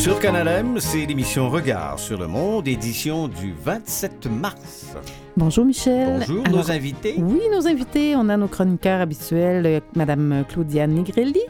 Sur 0.00 0.18
Canal 0.18 0.48
M, 0.48 0.80
c'est 0.80 1.04
l'émission 1.04 1.50
Regard 1.50 1.98
sur 1.98 2.18
le 2.18 2.26
monde, 2.26 2.66
édition 2.66 3.28
du 3.28 3.52
27 3.52 4.28
mars. 4.28 4.96
Bonjour 5.36 5.66
Michel. 5.66 6.20
Bonjour, 6.20 6.48
nos 6.48 6.70
invités. 6.70 7.16
Oui, 7.18 7.42
nos 7.52 7.68
invités. 7.68 8.16
On 8.16 8.30
a 8.30 8.38
nos 8.38 8.48
chroniqueurs 8.48 9.02
habituels, 9.02 9.66
euh, 9.66 9.80
Madame 9.94 10.46
Claudiane 10.48 10.92
Nigrelli, 10.92 11.42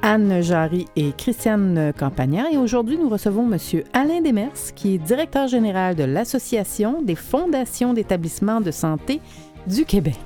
Anne 0.00 0.40
Jarry 0.40 0.86
et 0.96 1.12
Christiane 1.14 1.92
Campagnard. 1.92 2.46
Et 2.50 2.56
aujourd'hui, 2.56 2.96
nous 2.96 3.10
recevons 3.10 3.44
Monsieur 3.44 3.84
Alain 3.92 4.22
Demers, 4.22 4.72
qui 4.74 4.94
est 4.94 4.98
directeur 4.98 5.46
général 5.46 5.94
de 5.94 6.04
l'Association 6.04 7.02
des 7.02 7.16
fondations 7.16 7.92
d'établissements 7.92 8.62
de 8.62 8.70
santé 8.70 9.20
du 9.66 9.84
Québec. 9.84 10.16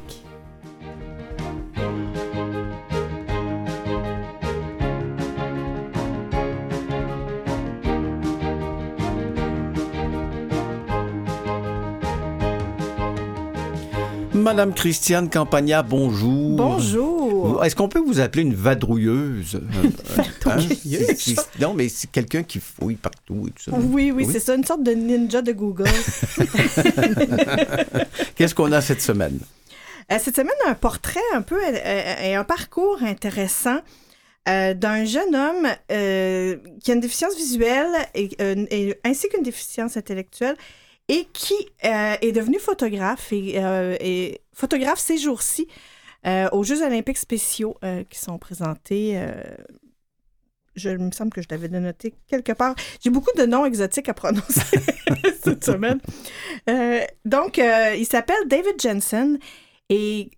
Madame 14.45 14.75
Christiane 14.75 15.31
Campagna, 15.31 15.83
bonjour. 15.83 16.57
Bonjour. 16.57 17.65
Est-ce 17.65 17.75
qu'on 17.75 17.89
peut 17.89 18.03
vous 18.05 18.21
appeler 18.21 18.43
une 18.43 18.55
vadrouilleuse? 18.55 19.61
Hein? 20.47 20.59
non, 21.59 21.73
mais 21.73 21.89
c'est 21.89 22.11
quelqu'un 22.11 22.43
qui 22.43 22.61
fouille 22.61 22.97
partout 22.97 23.47
et 23.49 23.51
tout 23.53 23.63
ça. 23.63 23.73
Oui, 23.75 24.11
oui, 24.11 24.29
c'est 24.31 24.41
ça, 24.41 24.55
une 24.55 24.63
sorte 24.63 24.83
de 24.83 24.91
ninja 24.91 25.41
de 25.41 25.53
Google. 25.53 25.89
Qu'est-ce 28.37 28.55
qu'on 28.55 28.71
a 28.73 28.83
cette 28.83 29.01
semaine? 29.01 29.39
Euh, 30.13 30.19
cette 30.21 30.37
semaine, 30.37 30.53
un 30.67 30.75
portrait 30.75 31.19
un 31.33 31.41
peu 31.41 31.57
euh, 31.57 31.73
euh, 31.75 32.15
et 32.23 32.35
un 32.35 32.45
parcours 32.45 32.99
intéressant 33.03 33.79
d'un 34.47 35.07
jeune 35.07 35.35
homme 35.35 35.67
qui 35.89 36.91
a 36.91 36.95
une 36.95 37.01
déficience 37.01 37.35
visuelle 37.37 37.89
et, 38.15 38.95
ainsi 39.03 39.31
qu'une 39.31 39.43
déficience 39.43 39.97
intellectuelle 39.97 40.57
et 41.09 41.27
qui 41.33 41.55
euh, 41.85 42.17
est 42.21 42.33
devenu 42.33 42.59
photographe 42.59 43.33
et, 43.33 43.55
euh, 43.57 44.33
photographe 44.53 44.99
ces 44.99 45.19
jours-ci 45.19 45.69
euh, 46.27 46.49
aux 46.53 46.65
Jeux 46.65 46.83
olympiques 46.83 47.19
spéciaux 47.19 47.77
qui 48.09 48.19
sont 48.19 48.39
présentés. 48.39 49.21
je 50.75 50.91
il 50.91 50.99
me 50.99 51.11
semble 51.11 51.31
que 51.31 51.43
je 51.43 51.49
l'avais 51.51 51.69
noté 51.69 52.15
quelque 52.27 52.53
part. 52.53 52.75
J'ai 53.01 53.11
beaucoup 53.11 53.37
de 53.37 53.45
noms 53.45 53.67
exotiques 53.67 54.09
à 54.09 54.15
prononcer 54.15 54.79
cette 55.43 55.65
semaine. 55.65 56.01
donc, 57.25 57.59
il 57.59 58.07
s'appelle 58.07 58.49
David 58.49 58.81
Jensen 58.81 59.39
et 59.91 60.31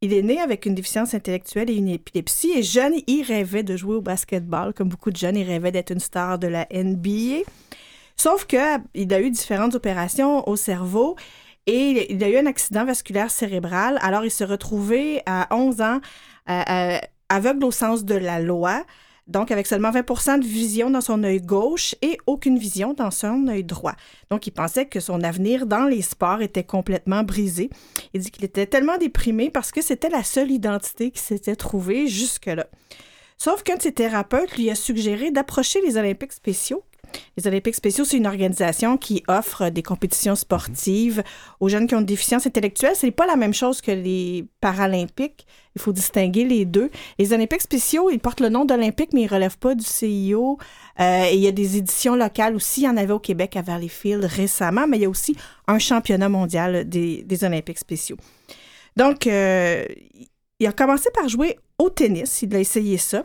il 0.00 0.12
est 0.12 0.22
né 0.22 0.40
avec 0.40 0.66
une 0.66 0.74
déficience 0.74 1.14
intellectuelle 1.14 1.70
et 1.70 1.74
une 1.74 1.88
épilepsie. 1.88 2.52
Et 2.56 2.62
jeune, 2.62 2.94
il 3.06 3.22
rêvait 3.22 3.62
de 3.62 3.76
jouer 3.76 3.96
au 3.96 4.02
basketball. 4.02 4.72
Comme 4.72 4.88
beaucoup 4.88 5.10
de 5.10 5.16
jeunes, 5.16 5.36
il 5.36 5.46
rêvait 5.46 5.72
d'être 5.72 5.90
une 5.90 6.00
star 6.00 6.38
de 6.38 6.46
la 6.46 6.66
NBA. 6.72 7.42
Sauf 8.16 8.46
qu'il 8.46 8.58
a 9.12 9.20
eu 9.20 9.30
différentes 9.30 9.74
opérations 9.74 10.48
au 10.48 10.56
cerveau 10.56 11.16
et 11.66 12.12
il 12.12 12.22
a 12.22 12.28
eu 12.28 12.36
un 12.36 12.46
accident 12.46 12.84
vasculaire 12.84 13.30
cérébral. 13.30 13.98
Alors, 14.00 14.24
il 14.24 14.30
s'est 14.30 14.44
retrouvé 14.44 15.22
à 15.26 15.54
11 15.54 15.80
ans 15.80 16.00
euh, 16.48 16.62
euh, 16.70 16.98
aveugle 17.28 17.64
au 17.64 17.70
sens 17.70 18.04
de 18.04 18.14
la 18.14 18.40
loi. 18.40 18.84
Donc, 19.26 19.50
avec 19.50 19.66
seulement 19.66 19.90
20% 19.90 20.38
de 20.38 20.46
vision 20.46 20.88
dans 20.88 21.00
son 21.00 21.24
œil 21.24 21.40
gauche 21.40 21.96
et 22.00 22.16
aucune 22.28 22.58
vision 22.58 22.94
dans 22.94 23.10
son 23.10 23.48
œil 23.48 23.64
droit. 23.64 23.96
Donc, 24.30 24.46
il 24.46 24.52
pensait 24.52 24.86
que 24.86 25.00
son 25.00 25.24
avenir 25.24 25.66
dans 25.66 25.84
les 25.84 26.02
sports 26.02 26.40
était 26.40 26.62
complètement 26.62 27.24
brisé. 27.24 27.68
Il 28.14 28.20
dit 28.20 28.30
qu'il 28.30 28.44
était 28.44 28.66
tellement 28.66 28.98
déprimé 28.98 29.50
parce 29.50 29.72
que 29.72 29.82
c'était 29.82 30.08
la 30.08 30.22
seule 30.22 30.52
identité 30.52 31.10
qui 31.10 31.20
s'était 31.20 31.56
trouvée 31.56 32.06
jusque-là. 32.06 32.66
Sauf 33.36 33.64
qu'un 33.64 33.74
de 33.74 33.82
ses 33.82 33.92
thérapeutes 33.92 34.56
lui 34.56 34.70
a 34.70 34.76
suggéré 34.76 35.32
d'approcher 35.32 35.80
les 35.82 35.96
Olympiques 35.96 36.32
spéciaux, 36.32 36.84
les 37.36 37.46
Olympiques 37.46 37.74
spéciaux, 37.74 38.04
c'est 38.04 38.16
une 38.16 38.26
organisation 38.26 38.96
qui 38.96 39.22
offre 39.28 39.68
des 39.70 39.82
compétitions 39.82 40.34
sportives 40.34 41.22
aux 41.60 41.68
jeunes 41.68 41.86
qui 41.86 41.94
ont 41.94 42.00
une 42.00 42.06
déficience 42.06 42.46
intellectuelle. 42.46 42.96
Ce 42.96 43.06
n'est 43.06 43.12
pas 43.12 43.26
la 43.26 43.36
même 43.36 43.54
chose 43.54 43.80
que 43.80 43.90
les 43.90 44.46
Paralympiques. 44.60 45.46
Il 45.74 45.82
faut 45.82 45.92
distinguer 45.92 46.44
les 46.44 46.64
deux. 46.64 46.90
Les 47.18 47.32
Olympiques 47.32 47.60
spéciaux, 47.60 48.08
ils 48.10 48.18
portent 48.18 48.40
le 48.40 48.48
nom 48.48 48.64
d'Olympique, 48.64 49.10
mais 49.12 49.22
ils 49.22 49.26
ne 49.26 49.30
relèvent 49.30 49.58
pas 49.58 49.74
du 49.74 49.84
CIO. 49.84 50.58
Euh, 51.00 51.28
il 51.32 51.38
y 51.38 51.46
a 51.46 51.52
des 51.52 51.76
éditions 51.76 52.16
locales 52.16 52.56
aussi. 52.56 52.82
Il 52.82 52.84
y 52.84 52.88
en 52.88 52.96
avait 52.96 53.12
au 53.12 53.18
Québec 53.18 53.56
à 53.56 53.62
Valleyfield 53.62 54.24
récemment, 54.24 54.86
mais 54.86 54.96
il 54.96 55.02
y 55.02 55.06
a 55.06 55.10
aussi 55.10 55.36
un 55.68 55.78
championnat 55.78 56.30
mondial 56.30 56.88
des, 56.88 57.44
Olympiques 57.44 57.78
spéciaux. 57.78 58.16
Donc, 58.96 59.26
euh, 59.26 59.84
il 60.58 60.66
a 60.66 60.72
commencé 60.72 61.10
par 61.12 61.28
jouer 61.28 61.58
au 61.78 61.90
tennis. 61.90 62.40
Il 62.42 62.54
a 62.56 62.60
essayé 62.60 62.96
ça. 62.96 63.22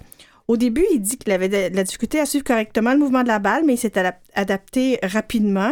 Au 0.51 0.57
début, 0.57 0.85
il 0.91 1.00
dit 1.00 1.17
qu'il 1.17 1.31
avait 1.31 1.47
de 1.47 1.73
la 1.73 1.84
difficulté 1.85 2.19
à 2.19 2.25
suivre 2.25 2.44
correctement 2.44 2.91
le 2.91 2.97
mouvement 2.97 3.23
de 3.23 3.29
la 3.29 3.39
balle, 3.39 3.63
mais 3.66 3.75
il 3.75 3.78
s'est 3.78 3.94
adapté 4.34 5.00
rapidement. 5.01 5.72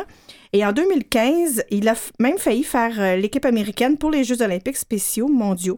Et 0.54 0.66
en 0.66 0.72
2015, 0.72 1.66
il 1.70 1.90
a 1.90 1.96
même 2.18 2.38
failli 2.38 2.64
faire 2.64 2.98
euh, 2.98 3.18
l'équipe 3.18 3.44
américaine 3.44 3.98
pour 3.98 4.10
les 4.10 4.24
Jeux 4.24 4.42
olympiques 4.42 4.78
spéciaux 4.78 5.28
mondiaux. 5.28 5.78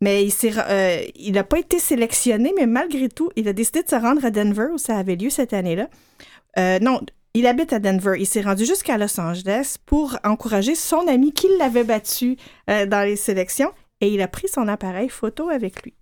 Mais 0.00 0.24
il 0.24 0.52
n'a 1.32 1.40
euh, 1.40 1.42
pas 1.42 1.58
été 1.58 1.80
sélectionné, 1.80 2.52
mais 2.56 2.66
malgré 2.66 3.08
tout, 3.08 3.28
il 3.34 3.48
a 3.48 3.52
décidé 3.52 3.82
de 3.82 3.88
se 3.88 3.96
rendre 3.96 4.24
à 4.24 4.30
Denver, 4.30 4.68
où 4.72 4.78
ça 4.78 4.96
avait 4.96 5.16
lieu 5.16 5.30
cette 5.30 5.52
année-là. 5.52 5.88
Euh, 6.60 6.78
non, 6.78 7.00
il 7.34 7.44
habite 7.44 7.72
à 7.72 7.80
Denver. 7.80 8.12
Il 8.20 8.26
s'est 8.26 8.42
rendu 8.42 8.64
jusqu'à 8.64 8.98
Los 8.98 9.18
Angeles 9.18 9.78
pour 9.84 10.16
encourager 10.22 10.76
son 10.76 11.08
ami 11.08 11.32
qui 11.32 11.48
l'avait 11.58 11.82
battu 11.82 12.36
dans 12.68 13.04
les 13.04 13.16
sélections 13.16 13.72
et 14.00 14.14
il 14.14 14.22
a 14.22 14.28
pris 14.28 14.46
son 14.46 14.68
appareil 14.68 15.08
photo 15.08 15.48
avec 15.48 15.82
lui. 15.82 15.97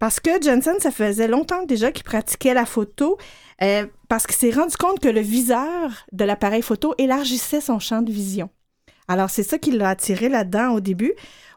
Parce 0.00 0.18
que 0.18 0.30
Jensen, 0.42 0.80
ça 0.80 0.90
faisait 0.90 1.28
longtemps 1.28 1.62
déjà 1.64 1.92
qu'il 1.92 2.04
pratiquait 2.04 2.54
la 2.54 2.64
photo, 2.64 3.18
euh, 3.62 3.86
parce 4.08 4.26
qu'il 4.26 4.34
s'est 4.34 4.50
rendu 4.50 4.74
compte 4.78 4.98
que 4.98 5.08
le 5.08 5.20
viseur 5.20 6.06
de 6.12 6.24
l'appareil 6.24 6.62
photo 6.62 6.94
élargissait 6.96 7.60
son 7.60 7.78
champ 7.78 8.00
de 8.00 8.10
vision. 8.10 8.48
Alors, 9.08 9.28
c'est 9.28 9.42
ça 9.42 9.58
qui 9.58 9.72
l'a 9.72 9.90
attiré 9.90 10.30
là-dedans 10.30 10.70
au 10.70 10.80
début. 10.80 11.12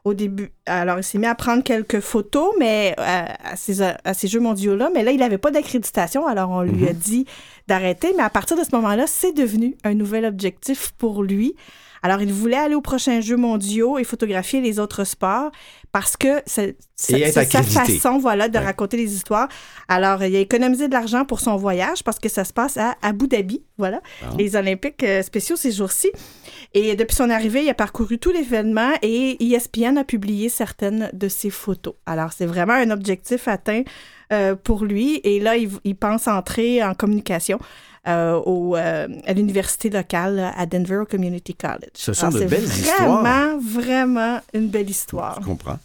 Au 0.05 0.13
début, 0.13 0.51
alors 0.65 0.97
il 0.99 1.03
s'est 1.03 1.17
mis 1.17 1.27
à 1.27 1.35
prendre 1.35 1.63
quelques 1.63 2.01
photos, 2.01 2.53
mais 2.59 2.93
euh, 2.99 3.25
à, 3.43 3.55
ces, 3.55 4.27
Jeux 4.27 4.41
mondiaux-là, 4.41 4.89
mais 4.93 5.01
là, 5.01 5.11
il 5.11 5.19
n'avait 5.19 5.37
pas 5.37 5.49
d'accréditation, 5.49 6.27
alors 6.27 6.49
on 6.49 6.61
lui 6.61 6.85
a 6.87 6.91
mhm. 6.91 6.99
dit 6.99 7.25
d'arrêter. 7.67 8.13
Mais 8.17 8.23
à 8.23 8.29
partir 8.29 8.57
de 8.57 8.63
ce 8.63 8.75
moment-là, 8.75 9.07
c'est 9.07 9.31
devenu 9.31 9.77
un 9.85 9.93
nouvel 9.93 10.25
objectif 10.25 10.91
pour 10.97 11.23
lui. 11.23 11.55
Alors, 12.05 12.21
il 12.21 12.33
voulait 12.33 12.57
aller 12.57 12.75
aux 12.75 12.81
prochains 12.81 13.21
Jeux 13.21 13.37
mondiaux 13.37 13.97
et 13.97 14.03
photographier 14.03 14.59
les 14.59 14.77
autres 14.77 15.05
sports 15.05 15.51
parce 15.93 16.17
que 16.17 16.41
c'est 16.45 16.75
sa 16.97 17.45
façon 17.63 18.17
voilà, 18.17 18.49
de 18.49 18.57
raconter 18.57 18.97
les 18.97 19.13
histoires. 19.13 19.47
Alors, 19.87 20.21
il 20.21 20.35
a 20.35 20.39
économisé 20.39 20.89
de 20.89 20.93
l'argent 20.93 21.23
pour 21.23 21.39
son 21.39 21.55
voyage 21.55 22.03
parce 22.03 22.19
que 22.19 22.27
ça 22.27 22.43
se 22.43 22.51
passe 22.51 22.75
à 22.75 22.95
Abu 23.01 23.27
Dhabi, 23.29 23.63
voilà, 23.77 24.01
les 24.37 24.57
Olympiques 24.57 25.01
euh, 25.03 25.21
spéciaux 25.21 25.55
ces 25.55 25.71
jours-ci. 25.71 26.11
Et 26.73 26.97
depuis 26.97 27.15
son 27.15 27.29
arrivée, 27.29 27.63
il 27.63 27.69
a 27.69 27.73
parcouru 27.73 28.17
tout 28.19 28.31
l'événement 28.31 28.91
et 29.01 29.37
ESPN 29.41 29.92
a 29.95 30.03
publié 30.03 30.49
certaines 30.49 31.09
de 31.13 31.27
ses 31.27 31.49
photos. 31.49 31.95
Alors, 32.05 32.33
c'est 32.33 32.45
vraiment 32.45 32.73
un 32.73 32.91
objectif 32.91 33.47
atteint 33.47 33.83
euh, 34.31 34.55
pour 34.55 34.85
lui. 34.85 35.21
Et 35.23 35.39
là, 35.39 35.57
il, 35.57 35.69
il 35.83 35.95
pense 35.95 36.27
entrer 36.27 36.83
en 36.83 36.93
communication. 36.93 37.59
Euh, 38.05 38.33
au, 38.45 38.75
euh, 38.75 39.07
à 39.25 39.31
l'université 39.31 39.89
locale 39.89 40.51
à 40.57 40.65
Denver 40.65 41.03
Community 41.09 41.53
College. 41.55 41.93
Ce 41.93 42.11
sont 42.11 42.27
de 42.31 42.43
belles 42.43 42.65
histoires. 42.65 42.97
C'est 42.97 43.03
vraiment, 43.05 43.57
vraiment 43.57 44.41
une 44.53 44.67
belle 44.67 44.89
histoire. 44.89 45.39
Je 45.39 45.45
comprends. 45.45 45.79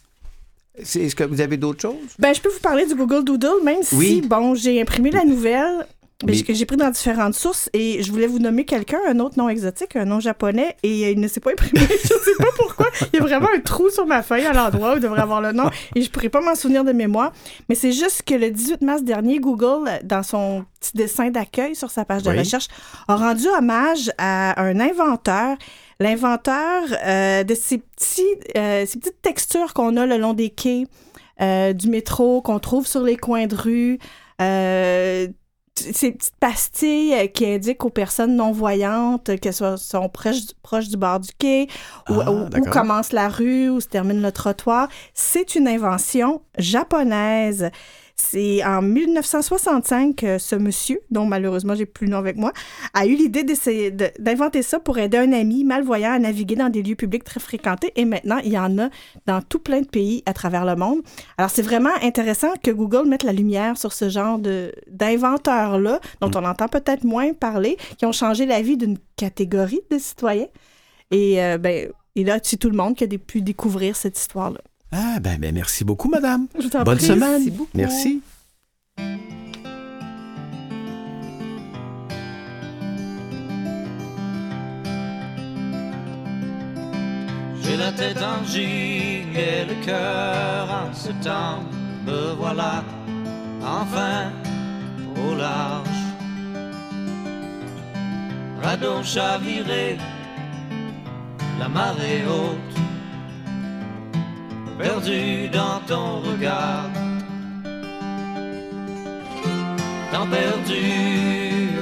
Est-ce 0.76 1.14
que 1.14 1.22
vous 1.22 1.40
avez 1.40 1.56
d'autres 1.56 1.80
choses? 1.80 1.94
Ben, 2.18 2.34
je 2.34 2.40
peux 2.40 2.48
vous 2.48 2.58
parler 2.58 2.86
du 2.86 2.96
Google 2.96 3.24
Doodle, 3.24 3.62
même 3.62 3.84
si, 3.84 4.20
bon, 4.22 4.56
j'ai 4.56 4.80
imprimé 4.80 5.12
la 5.12 5.24
nouvelle 5.24 5.86
mais... 6.26 6.42
que 6.42 6.52
j'ai 6.52 6.66
pris 6.66 6.76
dans 6.76 6.90
différentes 6.90 7.34
sources 7.34 7.70
et 7.72 8.02
je 8.02 8.10
voulais 8.10 8.26
vous 8.26 8.38
nommer 8.38 8.64
quelqu'un, 8.64 8.98
un 9.08 9.20
autre 9.20 9.38
nom 9.38 9.48
exotique, 9.48 9.94
un 9.96 10.04
nom 10.04 10.20
japonais, 10.20 10.76
et 10.82 11.12
il 11.12 11.20
ne 11.20 11.28
s'est 11.28 11.40
pas 11.40 11.52
imprimé. 11.52 11.80
je 11.80 12.14
ne 12.14 12.18
sais 12.20 12.34
pas 12.38 12.50
pourquoi. 12.56 12.86
Il 13.12 13.16
y 13.16 13.18
a 13.18 13.22
vraiment 13.22 13.48
un 13.54 13.60
trou 13.60 13.88
sur 13.90 14.06
ma 14.06 14.22
feuille 14.22 14.46
à 14.46 14.52
l'endroit 14.52 14.94
où 14.94 14.96
il 14.96 15.02
devrait 15.02 15.20
avoir 15.20 15.40
le 15.40 15.52
nom 15.52 15.70
et 15.94 16.00
je 16.00 16.06
ne 16.06 16.10
pourrais 16.10 16.28
pas 16.28 16.40
m'en 16.40 16.54
souvenir 16.54 16.84
de 16.84 16.92
mémoire. 16.92 17.32
Mais 17.68 17.74
c'est 17.74 17.92
juste 17.92 18.22
que 18.22 18.34
le 18.34 18.50
18 18.50 18.82
mars 18.82 19.02
dernier, 19.02 19.38
Google, 19.38 19.88
dans 20.02 20.22
son 20.22 20.64
petit 20.80 20.96
dessin 20.96 21.30
d'accueil 21.30 21.76
sur 21.76 21.90
sa 21.90 22.04
page 22.04 22.22
de 22.22 22.30
recherche, 22.30 22.68
a 23.06 23.16
rendu 23.16 23.46
hommage 23.48 24.10
à 24.18 24.60
un 24.60 24.80
inventeur 24.80 25.56
l'inventeur 26.00 26.84
euh, 27.04 27.42
de 27.42 27.54
ces, 27.54 27.78
petits, 27.78 28.22
euh, 28.56 28.86
ces 28.86 28.98
petites 28.98 29.20
textures 29.20 29.74
qu'on 29.74 29.96
a 29.96 30.06
le 30.06 30.16
long 30.16 30.32
des 30.32 30.50
quais 30.50 30.86
euh, 31.40 31.72
du 31.72 31.88
métro, 31.88 32.40
qu'on 32.40 32.60
trouve 32.60 32.86
sur 32.86 33.02
les 33.02 33.16
coins 33.16 33.46
de 33.46 33.56
rue, 33.56 33.98
ces 35.78 36.12
petites 36.12 36.34
pastilles 36.40 37.14
euh, 37.14 37.26
qui 37.26 37.46
indiquent 37.46 37.84
aux 37.84 37.90
personnes 37.90 38.36
non-voyantes 38.36 39.38
qu'elles 39.40 39.52
sont 39.52 40.08
proches, 40.08 40.88
du 40.88 40.96
bord 40.96 41.20
du 41.20 41.30
quai, 41.38 41.68
ou, 42.08 42.20
ah, 42.20 42.30
où, 42.30 42.70
commence 42.70 43.12
la 43.12 43.28
rue, 43.28 43.68
où 43.68 43.80
se 43.80 43.88
termine 43.88 44.22
le 44.22 44.32
trottoir. 44.32 44.88
C'est 45.14 45.54
une 45.54 45.68
invention 45.68 46.42
japonaise. 46.58 47.70
C'est 48.20 48.64
en 48.64 48.82
1965 48.82 50.16
que 50.16 50.38
ce 50.38 50.56
monsieur, 50.56 51.00
dont 51.10 51.24
malheureusement 51.24 51.74
j'ai 51.76 51.86
plus 51.86 52.06
le 52.06 52.12
nom 52.12 52.18
avec 52.18 52.36
moi, 52.36 52.52
a 52.92 53.06
eu 53.06 53.14
l'idée 53.14 53.44
d'inventer 54.18 54.62
ça 54.62 54.80
pour 54.80 54.98
aider 54.98 55.18
un 55.18 55.32
ami 55.32 55.64
malvoyant 55.64 56.12
à 56.12 56.18
naviguer 56.18 56.56
dans 56.56 56.68
des 56.68 56.82
lieux 56.82 56.96
publics 56.96 57.22
très 57.24 57.38
fréquentés. 57.40 57.92
Et 57.96 58.04
maintenant, 58.04 58.38
il 58.44 58.52
y 58.52 58.58
en 58.58 58.76
a 58.78 58.88
dans 59.26 59.40
tout 59.40 59.60
plein 59.60 59.80
de 59.82 59.86
pays 59.86 60.22
à 60.26 60.34
travers 60.34 60.64
le 60.66 60.74
monde. 60.74 60.98
Alors, 61.38 61.48
c'est 61.50 61.62
vraiment 61.62 61.94
intéressant 62.02 62.52
que 62.62 62.72
Google 62.72 63.08
mette 63.08 63.22
la 63.22 63.32
lumière 63.32 63.78
sur 63.78 63.92
ce 63.92 64.08
genre 64.08 64.38
de- 64.38 64.72
d'inventeurs-là, 64.90 66.00
dont 66.20 66.30
on 66.34 66.44
entend 66.44 66.68
peut-être 66.68 67.04
moins 67.04 67.32
parler, 67.32 67.76
qui 67.98 68.04
ont 68.04 68.12
changé 68.12 68.46
la 68.46 68.60
vie 68.62 68.76
d'une 68.76 68.98
catégorie 69.16 69.80
de 69.90 69.98
citoyens. 69.98 70.48
Et 71.12 71.42
euh, 71.42 71.56
ben, 71.56 71.88
et 72.16 72.24
là, 72.24 72.38
c'est 72.42 72.56
tout 72.56 72.68
le 72.68 72.76
monde 72.76 72.96
qui 72.96 73.04
a 73.04 73.06
pu 73.06 73.42
découvrir 73.42 73.94
cette 73.94 74.18
histoire-là. 74.18 74.58
Ah, 74.92 75.20
ben, 75.20 75.38
ben, 75.38 75.54
merci 75.54 75.84
beaucoup, 75.84 76.08
madame. 76.08 76.46
Je 76.58 76.68
t'en 76.68 76.82
Bonne 76.82 76.96
prie. 76.96 77.06
semaine. 77.06 77.30
Merci 77.42 77.50
beaucoup. 77.50 77.70
Merci. 77.74 78.22
J'ai 87.62 87.76
la 87.76 87.92
tête 87.92 88.18
en 88.22 88.44
gigue 88.44 89.36
et 89.36 89.64
le 89.66 89.84
cœur 89.84 90.68
en 90.70 90.94
septembre. 90.94 91.64
Me 92.06 92.32
voilà 92.34 92.82
enfin 93.62 94.30
au 95.16 95.34
large. 95.34 95.88
Radeau 98.62 99.02
chaviré, 99.02 99.98
la 101.60 101.68
marée 101.68 102.22
haute, 102.26 102.76
perdu 104.78 105.48
dans 105.48 105.80
ton 105.86 106.20
regard. 106.20 106.90
Tant 110.12 110.26
perdu 110.26 110.84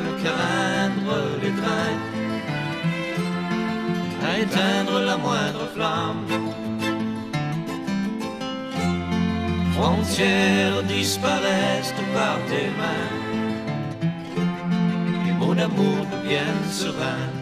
à 0.06 0.22
craindre 0.22 1.16
les 1.42 1.52
trains 1.62 2.16
à 4.26 4.38
éteindre 4.38 5.00
la 5.00 5.16
moindre 5.16 5.66
flamme. 5.74 6.26
Frontières 9.74 10.82
disparaissent 10.84 11.94
par 12.14 12.38
tes 12.48 12.68
mains, 12.80 13.12
les 15.26 15.32
mots 15.32 15.54
d'amour 15.54 15.98
deviennent 16.12 16.70
sereins. 16.70 17.35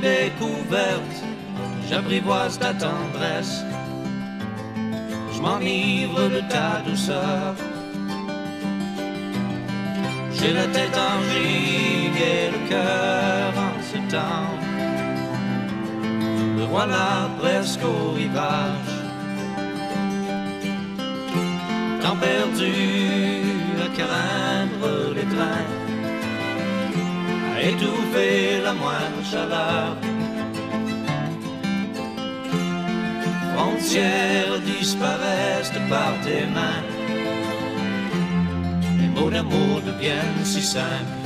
Découverte, 0.00 1.16
j'apprivoise 1.88 2.58
ta 2.58 2.72
tendresse. 2.74 3.62
Je 5.34 5.40
m'enivre 5.40 6.28
de 6.28 6.40
ta 6.48 6.82
douceur. 6.86 7.54
J'ai 10.32 10.52
la 10.52 10.66
tête 10.66 10.96
en 10.96 11.22
gigue 11.30 12.22
et 12.34 12.50
le 12.50 12.68
cœur 12.68 13.52
en 13.68 13.82
septembre. 13.82 14.64
Me 16.56 16.64
voilà 16.64 17.28
presque 17.38 17.84
au 17.84 18.12
rivage. 18.12 18.94
Temps 22.02 22.16
perdu 22.16 22.72
à 23.84 23.88
craindre 23.98 25.14
les 25.14 25.28
trains, 25.34 25.68
à 27.60 27.68
étouffer 27.68 28.60
la 28.62 28.72
moindre 28.72 29.22
chaleur. 29.30 29.96
frontières 33.54 34.60
disparaissent 34.64 35.72
par 35.88 36.12
tes 36.24 36.46
mains. 36.56 36.84
Les 39.00 39.08
mots 39.08 39.30
d'amour 39.30 39.82
deviennent 39.84 40.44
si 40.44 40.62
simples. 40.62 41.19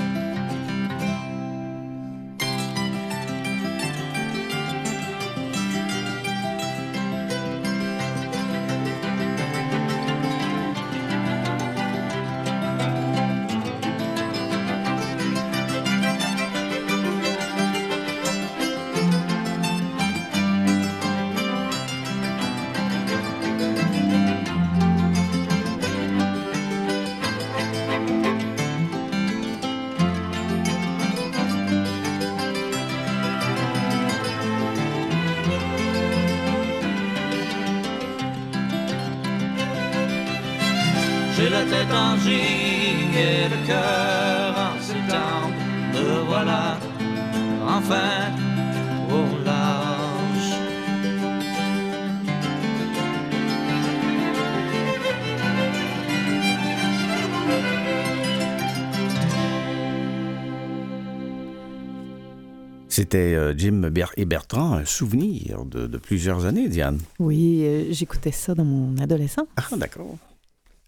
C'était 63.05 63.35
euh, 63.35 63.53
Jim 63.55 63.83
et 64.17 64.25
Bertrand, 64.25 64.73
un 64.73 64.87
souvenir 64.87 65.67
de, 65.67 65.87
de 65.87 65.99
plusieurs 65.99 66.47
années, 66.47 66.69
Diane. 66.69 66.99
Oui, 67.19 67.61
euh, 67.63 67.85
j'écoutais 67.91 68.31
ça 68.33 68.55
dans 68.55 68.65
mon 68.65 68.97
adolescence. 68.97 69.45
Ah, 69.59 69.77
d'accord. 69.77 70.17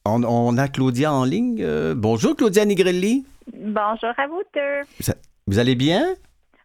On, 0.06 0.24
on 0.24 0.56
a 0.56 0.66
Claudia 0.68 1.12
en 1.12 1.24
ligne. 1.24 1.58
Euh, 1.60 1.94
bonjour, 1.94 2.34
Claudia 2.34 2.64
Nigrelli. 2.64 3.26
Bonjour 3.54 4.14
à 4.16 4.26
vous 4.28 4.40
deux. 4.54 5.12
Vous 5.46 5.58
allez 5.58 5.74
bien? 5.74 6.14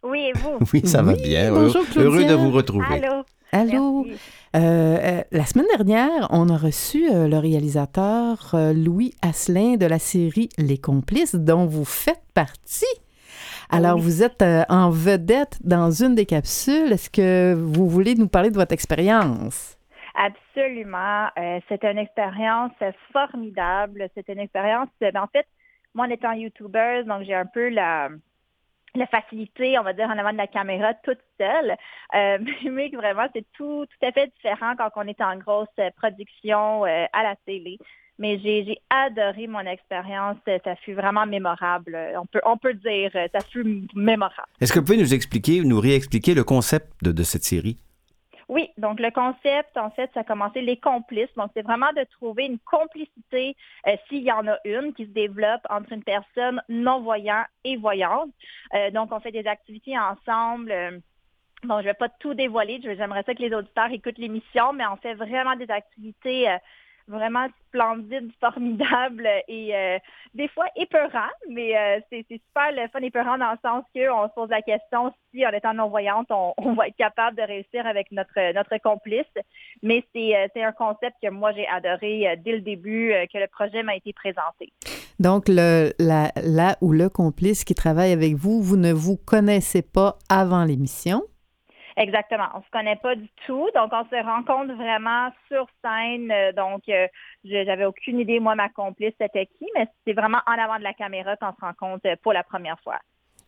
Oui, 0.03 0.29
et 0.33 0.39
vous? 0.39 0.57
Oui, 0.73 0.83
ça 0.87 1.01
va 1.01 1.15
Oui, 1.15 1.21
bien. 1.21 1.51
bonjour, 1.51 1.83
Heureux- 1.97 2.05
Heureux 2.05 2.17
de 2.19 2.27
Claudia. 2.27 2.35
vous 2.37 2.51
retrouver. 2.51 2.85
Allô? 3.03 3.23
Allô? 3.51 4.03
Merci. 4.05 4.19
Euh, 4.55 4.59
euh, 5.01 5.21
la 5.33 5.45
semaine 5.45 5.67
dernière, 5.75 6.27
on 6.31 6.47
a 6.47 6.55
reçu 6.55 7.11
euh, 7.11 7.27
le 7.27 7.37
réalisateur 7.39 8.51
euh, 8.53 8.71
Louis 8.71 9.13
Asselin 9.21 9.75
de 9.75 9.85
la 9.85 9.99
série 9.99 10.47
Les 10.57 10.77
Complices, 10.77 11.35
dont 11.35 11.65
vous 11.65 11.83
faites 11.83 12.21
partie. 12.33 12.85
Alors, 13.71 13.95
Oui. 13.95 14.01
vous 14.01 14.23
êtes 14.23 14.41
euh, 14.43 14.63
en 14.69 14.89
vedette 14.91 15.59
dans 15.65 15.91
une 15.91 16.15
des 16.15 16.25
capsules. 16.25 16.91
Est-ce 16.91 17.09
que 17.09 17.53
vous 17.55 17.87
voulez 17.89 18.15
nous 18.15 18.27
parler 18.27 18.49
de 18.51 18.55
votre 18.55 18.73
expérience? 18.73 19.77
Absolument. 20.15 21.29
Euh, 21.37 21.59
C'était 21.69 21.91
une 21.91 21.97
expérience 21.97 22.71
formidable. 23.13 24.09
C'était 24.15 24.33
une 24.33 24.39
expérience, 24.39 24.89
euh, 25.03 25.11
ben, 25.11 25.23
en 25.23 25.27
fait, 25.27 25.47
moi 25.93 26.05
en 26.05 26.09
étant 26.09 26.33
YouTubeuse, 26.33 27.05
donc 27.05 27.23
j'ai 27.23 27.35
un 27.35 27.45
peu 27.45 27.69
la, 27.69 28.09
la 28.95 29.07
facilité, 29.07 29.79
on 29.79 29.83
va 29.83 29.93
dire, 29.93 30.07
en 30.09 30.17
avant 30.17 30.33
de 30.33 30.37
la 30.37 30.47
caméra 30.47 30.93
toute 30.95 31.19
seule. 31.39 31.75
Euh, 32.15 32.39
mais 32.71 32.89
vraiment, 32.89 33.27
c'est 33.33 33.45
tout, 33.53 33.85
tout 33.85 34.05
à 34.05 34.11
fait 34.11 34.27
différent 34.35 34.75
quand 34.77 34.91
on 34.97 35.07
est 35.07 35.21
en 35.21 35.37
grosse 35.37 35.67
production 35.97 36.85
euh, 36.85 37.05
à 37.13 37.23
la 37.23 37.35
télé. 37.45 37.77
Mais 38.21 38.39
j'ai 38.39 38.77
adoré 38.89 39.47
mon 39.47 39.65
expérience. 39.75 40.37
Ça 40.45 40.75
fut 40.77 40.93
vraiment 40.93 41.25
mémorable. 41.25 41.97
On 42.15 42.27
peut, 42.27 42.41
on 42.45 42.55
peut 42.55 42.75
dire, 42.75 43.11
euh, 43.15 43.27
ça 43.33 43.41
fut 43.51 43.87
mémorable. 43.95 44.47
Est-ce 44.61 44.71
que 44.71 44.79
vous 44.79 44.85
pouvez 44.85 44.99
nous 44.99 45.13
expliquer, 45.13 45.61
nous 45.61 45.79
réexpliquer 45.79 46.35
le 46.35 46.43
concept 46.43 46.87
de, 47.03 47.11
de 47.11 47.23
cette 47.23 47.43
série? 47.43 47.77
Oui, 48.47 48.69
donc 48.77 48.99
le 48.99 49.11
concept, 49.11 49.77
en 49.77 49.91
fait, 49.91 50.11
ça 50.13 50.19
a 50.19 50.23
commencé 50.25 50.61
les 50.61 50.75
complices. 50.75 51.33
Donc, 51.37 51.51
c'est 51.55 51.61
vraiment 51.61 51.91
de 51.93 52.03
trouver 52.19 52.45
une 52.45 52.59
complicité, 52.59 53.55
euh, 53.87 53.95
s'il 54.07 54.23
y 54.23 54.31
en 54.31 54.45
a 54.45 54.57
une, 54.65 54.93
qui 54.93 55.05
se 55.05 55.11
développe 55.11 55.61
entre 55.69 55.93
une 55.93 56.03
personne 56.03 56.61
non-voyant 56.67 57.45
et 57.63 57.77
voyante. 57.77 58.29
Euh, 58.75 58.91
donc, 58.91 59.13
on 59.13 59.21
fait 59.21 59.31
des 59.31 59.47
activités 59.47 59.97
ensemble. 59.97 60.69
Euh, 60.69 60.99
bon, 61.63 61.77
je 61.77 61.83
ne 61.83 61.91
vais 61.91 61.93
pas 61.93 62.09
tout 62.09 62.33
dévoiler. 62.33 62.81
J'aimerais 62.83 63.23
ça 63.23 63.33
que 63.33 63.41
les 63.41 63.55
auditeurs 63.55 63.89
écoutent 63.89 64.17
l'émission, 64.17 64.73
mais 64.73 64.83
on 64.85 64.97
fait 64.97 65.13
vraiment 65.13 65.55
des 65.55 65.71
activités 65.71 66.49
euh, 66.49 66.57
vraiment 67.07 67.47
splendide, 67.67 68.31
formidable 68.39 69.27
et 69.47 69.75
euh, 69.75 69.97
des 70.33 70.47
fois 70.49 70.65
épeurant, 70.75 71.29
mais 71.49 71.77
euh, 71.77 71.99
c'est 72.09 72.25
super 72.29 72.71
le 72.71 72.87
fun 72.89 72.99
épeurant 73.01 73.37
dans 73.37 73.51
le 73.51 73.57
sens 73.63 73.83
qu'on 73.93 74.27
se 74.27 74.33
pose 74.33 74.49
la 74.49 74.61
question 74.61 75.13
si, 75.33 75.45
en 75.45 75.51
étant 75.51 75.73
non-voyante, 75.73 76.27
on, 76.57 76.73
va 76.73 76.87
être 76.87 76.97
capable 76.97 77.37
de 77.37 77.43
réussir 77.43 77.85
avec 77.85 78.11
notre, 78.11 78.53
notre 78.53 78.77
complice. 78.77 79.25
Mais 79.83 80.03
c'est 80.13 80.63
un 80.63 80.71
concept 80.71 81.15
que 81.21 81.29
moi, 81.29 81.51
j'ai 81.53 81.67
adoré 81.67 82.35
dès 82.43 82.53
le 82.53 82.61
début 82.61 83.13
que 83.31 83.37
le 83.37 83.47
projet 83.47 83.83
m'a 83.83 83.95
été 83.95 84.13
présenté. 84.13 84.71
Donc, 85.19 85.47
le, 85.47 85.93
la, 85.99 86.31
là 86.43 86.77
où 86.81 86.91
le 86.91 87.09
complice 87.09 87.63
qui 87.63 87.75
travaille 87.75 88.11
avec 88.11 88.35
vous, 88.35 88.61
vous 88.61 88.77
ne 88.77 88.91
vous 88.91 89.17
connaissez 89.17 89.81
pas 89.81 90.17
avant 90.29 90.63
l'émission? 90.63 91.21
Exactement. 91.97 92.47
On 92.55 92.61
se 92.61 92.69
connaît 92.71 92.95
pas 92.95 93.15
du 93.15 93.29
tout. 93.45 93.69
Donc, 93.75 93.91
on 93.91 94.05
se 94.05 94.23
rencontre 94.23 94.73
vraiment 94.75 95.29
sur 95.47 95.67
scène. 95.83 96.31
Euh, 96.31 96.51
donc, 96.53 96.83
euh, 96.89 97.07
j'avais 97.43 97.85
aucune 97.85 98.19
idée, 98.19 98.39
moi, 98.39 98.55
ma 98.55 98.69
complice, 98.69 99.13
c'était 99.19 99.45
qui, 99.45 99.67
mais 99.75 99.87
c'est 100.05 100.13
vraiment 100.13 100.39
en 100.47 100.53
avant 100.53 100.77
de 100.77 100.83
la 100.83 100.93
caméra 100.93 101.35
qu'on 101.37 101.53
se 101.53 101.61
rencontre 101.61 102.07
euh, 102.07 102.15
pour 102.21 102.33
la 102.33 102.43
première 102.43 102.79
fois. 102.81 102.99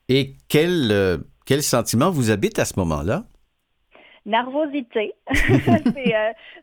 Et 0.10 0.34
quel, 0.50 1.22
quel 1.46 1.62
sentiment 1.62 2.12
vous 2.12 2.30
habite 2.30 2.60
à 2.60 2.66
ce 2.66 2.78
moment-là? 2.80 3.24
Nervosité. 4.26 5.14
c'est 5.34 5.54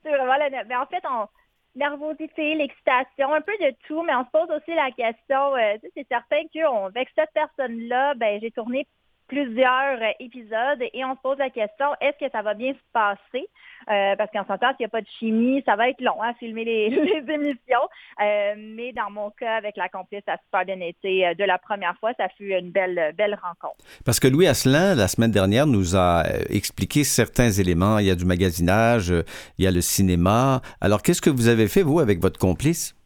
vraiment 0.04 0.36
la... 0.36 0.64
Mais 0.64 0.76
en 0.76 0.86
fait, 0.86 1.02
on 1.08 1.26
nervosité, 1.76 2.56
l'excitation, 2.56 3.32
un 3.32 3.40
peu 3.40 3.52
de 3.60 3.72
tout, 3.86 4.02
mais 4.02 4.12
on 4.14 4.24
se 4.24 4.30
pose 4.30 4.50
aussi 4.50 4.74
la 4.74 4.90
question, 4.90 5.54
c'est 5.94 6.06
certain 6.08 6.42
qu'avec 6.52 7.08
cette 7.14 7.30
personne-là, 7.32 8.14
ben, 8.14 8.40
j'ai 8.42 8.50
tourné 8.50 8.88
plusieurs 9.30 10.02
euh, 10.02 10.10
épisodes 10.18 10.82
et 10.92 11.04
on 11.04 11.14
se 11.14 11.20
pose 11.22 11.38
la 11.38 11.50
question, 11.50 11.86
est-ce 12.00 12.18
que 12.26 12.30
ça 12.32 12.42
va 12.42 12.54
bien 12.54 12.72
se 12.72 12.84
passer? 12.92 13.46
Euh, 13.88 14.16
parce 14.16 14.30
qu'on 14.32 14.44
s'entend 14.44 14.74
qu'il 14.74 14.80
n'y 14.80 14.86
a 14.86 14.88
pas 14.88 15.00
de 15.00 15.06
chimie, 15.18 15.62
ça 15.64 15.76
va 15.76 15.88
être 15.88 16.00
long 16.00 16.20
à 16.20 16.34
filmer 16.34 16.64
les, 16.64 17.32
émissions. 17.32 17.86
Euh, 18.20 18.54
mais 18.58 18.92
dans 18.92 19.10
mon 19.10 19.30
cas, 19.30 19.54
avec 19.54 19.76
la 19.76 19.88
complice, 19.88 20.22
ça 20.26 20.34
a 20.34 20.38
super 20.44 20.64
bien 20.66 20.80
été. 20.80 21.32
De 21.36 21.44
la 21.44 21.58
première 21.58 21.96
fois, 21.98 22.12
ça 22.18 22.28
fut 22.36 22.52
une 22.52 22.70
belle, 22.70 23.14
belle 23.16 23.38
rencontre. 23.40 23.82
Parce 24.04 24.18
que 24.18 24.26
Louis 24.26 24.48
Asselin, 24.48 24.96
la 24.96 25.06
semaine 25.06 25.30
dernière, 25.30 25.66
nous 25.66 25.96
a 25.96 26.24
expliqué 26.50 27.04
certains 27.04 27.50
éléments. 27.50 27.98
Il 27.98 28.06
y 28.06 28.10
a 28.10 28.16
du 28.16 28.24
magasinage, 28.24 29.10
il 29.58 29.64
y 29.64 29.68
a 29.68 29.70
le 29.70 29.80
cinéma. 29.80 30.60
Alors, 30.80 31.02
qu'est-ce 31.02 31.22
que 31.22 31.30
vous 31.30 31.48
avez 31.48 31.68
fait, 31.68 31.82
vous, 31.82 32.00
avec 32.00 32.20
votre 32.20 32.38
complice? 32.38 32.99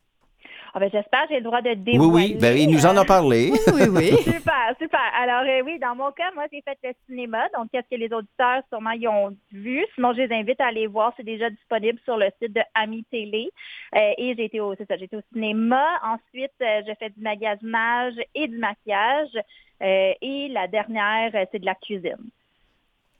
Ah 0.77 0.81
ben, 0.81 0.91
j'espère 0.93 1.23
que 1.23 1.29
j'ai 1.31 1.37
le 1.37 1.45
droit 1.45 1.63
de 1.63 1.73
dévoiler. 1.75 2.11
Oui, 2.13 2.33
oui, 2.33 2.39
ben, 2.41 2.59
il 2.59 2.69
nous 2.69 2.85
en 2.85 2.97
a 2.97 3.05
parlé. 3.05 3.53
oui, 3.53 3.59
oui, 3.75 3.89
oui. 3.89 4.09
super, 4.25 4.75
super. 4.77 5.01
Alors 5.17 5.45
euh, 5.49 5.63
oui, 5.65 5.79
dans 5.79 5.95
mon 5.95 6.11
cas, 6.11 6.33
moi, 6.35 6.47
j'ai 6.53 6.63
fait 6.63 6.77
le 6.83 6.91
cinéma. 7.07 7.45
Donc, 7.57 7.69
qu'est-ce 7.71 7.89
que 7.89 8.01
les 8.01 8.13
auditeurs 8.13 8.61
sûrement 8.71 8.91
y 8.91 9.07
ont 9.07 9.37
vu? 9.53 9.87
Sinon, 9.95 10.13
je 10.15 10.23
les 10.23 10.35
invite 10.35 10.61
à 10.61 10.67
aller 10.67 10.89
voir. 10.89 11.13
C'est 11.17 11.23
déjà 11.23 11.49
disponible 11.49 12.01
sur 12.05 12.17
le 12.17 12.27
site 12.43 12.55
de 12.55 12.61
Ami 12.75 13.05
Télé. 13.09 13.51
Euh, 13.95 13.99
et 14.19 14.35
j'ai 14.37 14.47
été 14.47 14.59
au, 14.59 14.75
c'est 14.75 14.89
ça, 14.89 14.97
j'ai 14.97 15.05
été 15.05 15.17
au 15.17 15.23
cinéma. 15.33 15.85
Ensuite, 16.03 16.51
euh, 16.61 16.83
j'ai 16.85 16.95
fait 16.97 17.11
du 17.11 17.23
magasinage 17.23 18.15
et 18.35 18.49
du 18.49 18.59
maquillage. 18.59 19.31
et 19.81 20.49
la 20.51 20.67
dernière, 20.67 21.31
c'est 21.53 21.61
de 21.61 21.67
la 21.67 21.77
cuisine. 21.77 22.31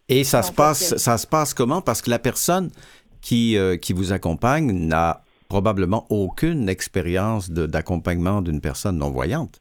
Et 0.09 0.25
ça 0.25 0.43
se 0.43 0.51
passe, 0.51 0.97
ça 0.97 1.19
se 1.19 1.27
passe 1.27 1.55
comment? 1.55 1.81
Parce 1.81 2.03
que 2.03 2.11
la 2.11 2.19
personne 2.19 2.71
qui, 3.23 3.57
qui 3.81 3.93
vous 3.93 4.13
accompagne 4.13 4.73
n'a 4.73 5.23
probablement 5.55 6.05
aucune 6.11 6.69
expérience 6.69 7.49
d'accompagnement 7.49 8.43
d'une 8.43 8.61
personne 8.61 8.99
non-voyante. 8.99 9.61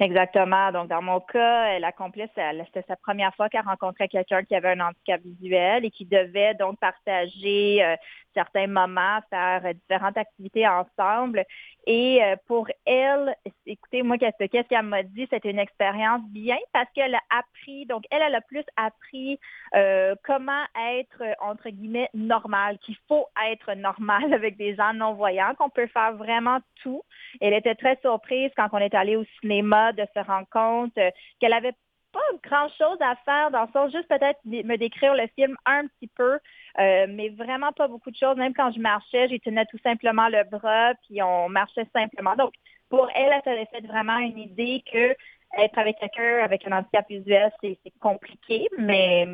Exactement. 0.00 0.72
Donc, 0.72 0.88
dans 0.88 1.02
mon 1.02 1.20
cas, 1.20 1.78
complice, 1.92 2.30
c'était 2.34 2.86
sa 2.88 2.96
première 2.96 3.34
fois 3.34 3.50
qu'elle 3.50 3.66
rencontrait 3.66 4.08
quelqu'un 4.08 4.42
qui 4.44 4.54
avait 4.54 4.70
un 4.70 4.80
handicap 4.80 5.20
visuel 5.22 5.84
et 5.84 5.90
qui 5.90 6.06
devait 6.06 6.54
donc 6.54 6.78
partager 6.78 7.84
euh, 7.84 7.94
certains 8.32 8.68
moments, 8.68 9.18
faire 9.28 9.62
différentes 9.74 10.16
activités 10.16 10.66
ensemble. 10.66 11.44
Et 11.90 12.22
euh, 12.22 12.36
pour 12.46 12.68
elle, 12.84 13.34
écoutez, 13.64 14.02
moi, 14.02 14.18
qu'est-ce 14.18 14.68
qu'elle 14.68 14.82
m'a 14.82 15.02
dit? 15.02 15.26
C'était 15.30 15.50
une 15.50 15.58
expérience 15.58 16.20
bien 16.28 16.58
parce 16.74 16.86
qu'elle 16.94 17.14
a 17.14 17.22
appris, 17.30 17.86
donc 17.86 18.04
elle, 18.10 18.20
elle 18.20 18.34
a 18.34 18.42
plus 18.42 18.64
appris 18.76 19.40
euh, 19.74 20.14
comment 20.22 20.64
être, 20.78 21.22
entre 21.40 21.70
guillemets, 21.70 22.10
normal, 22.12 22.76
qu'il 22.80 22.96
faut 23.08 23.26
être 23.50 23.72
normal 23.72 24.30
avec 24.34 24.58
des 24.58 24.76
gens 24.76 24.92
non-voyants, 24.92 25.54
qu'on 25.54 25.70
peut 25.70 25.86
faire 25.86 26.12
vraiment 26.12 26.58
tout. 26.82 27.02
Elle 27.40 27.54
était 27.54 27.74
très 27.74 27.98
surprise 28.02 28.50
quand 28.54 28.68
on 28.72 28.78
est 28.78 28.94
allé 28.94 29.16
au 29.16 29.24
cinéma 29.40 29.94
de 29.94 30.04
se 30.14 30.20
rendre 30.20 30.46
compte 30.52 30.92
qu'elle 31.40 31.54
avait 31.54 31.74
pas 32.12 32.20
grand 32.42 32.68
chose 32.78 32.98
à 33.00 33.16
faire 33.24 33.50
dans 33.50 33.62
le 33.62 33.72
sens 33.72 33.92
juste 33.92 34.08
peut-être 34.08 34.38
me 34.44 34.76
décrire 34.76 35.14
le 35.14 35.26
film 35.34 35.56
un 35.66 35.86
petit 35.86 36.08
peu, 36.08 36.38
euh, 36.78 37.06
mais 37.08 37.30
vraiment 37.30 37.72
pas 37.72 37.88
beaucoup 37.88 38.10
de 38.10 38.16
choses. 38.16 38.36
Même 38.36 38.54
quand 38.54 38.72
je 38.72 38.80
marchais, 38.80 39.28
j'ai 39.28 39.40
tenais 39.40 39.66
tout 39.66 39.78
simplement 39.82 40.28
le 40.28 40.44
bras, 40.50 40.94
puis 41.06 41.22
on 41.22 41.48
marchait 41.48 41.86
simplement. 41.94 42.34
Donc, 42.36 42.52
pour 42.88 43.08
elle, 43.14 43.32
ça 43.44 43.50
avait 43.50 43.68
fait 43.72 43.86
vraiment 43.86 44.18
une 44.18 44.38
idée 44.38 44.82
que 44.90 45.14
être 45.56 45.78
avec 45.78 45.96
quelqu'un 45.98 46.44
avec 46.44 46.66
un 46.66 46.76
handicap 46.76 47.06
visuel, 47.08 47.50
c'est 47.62 47.78
compliqué, 48.00 48.68
mais 48.78 49.26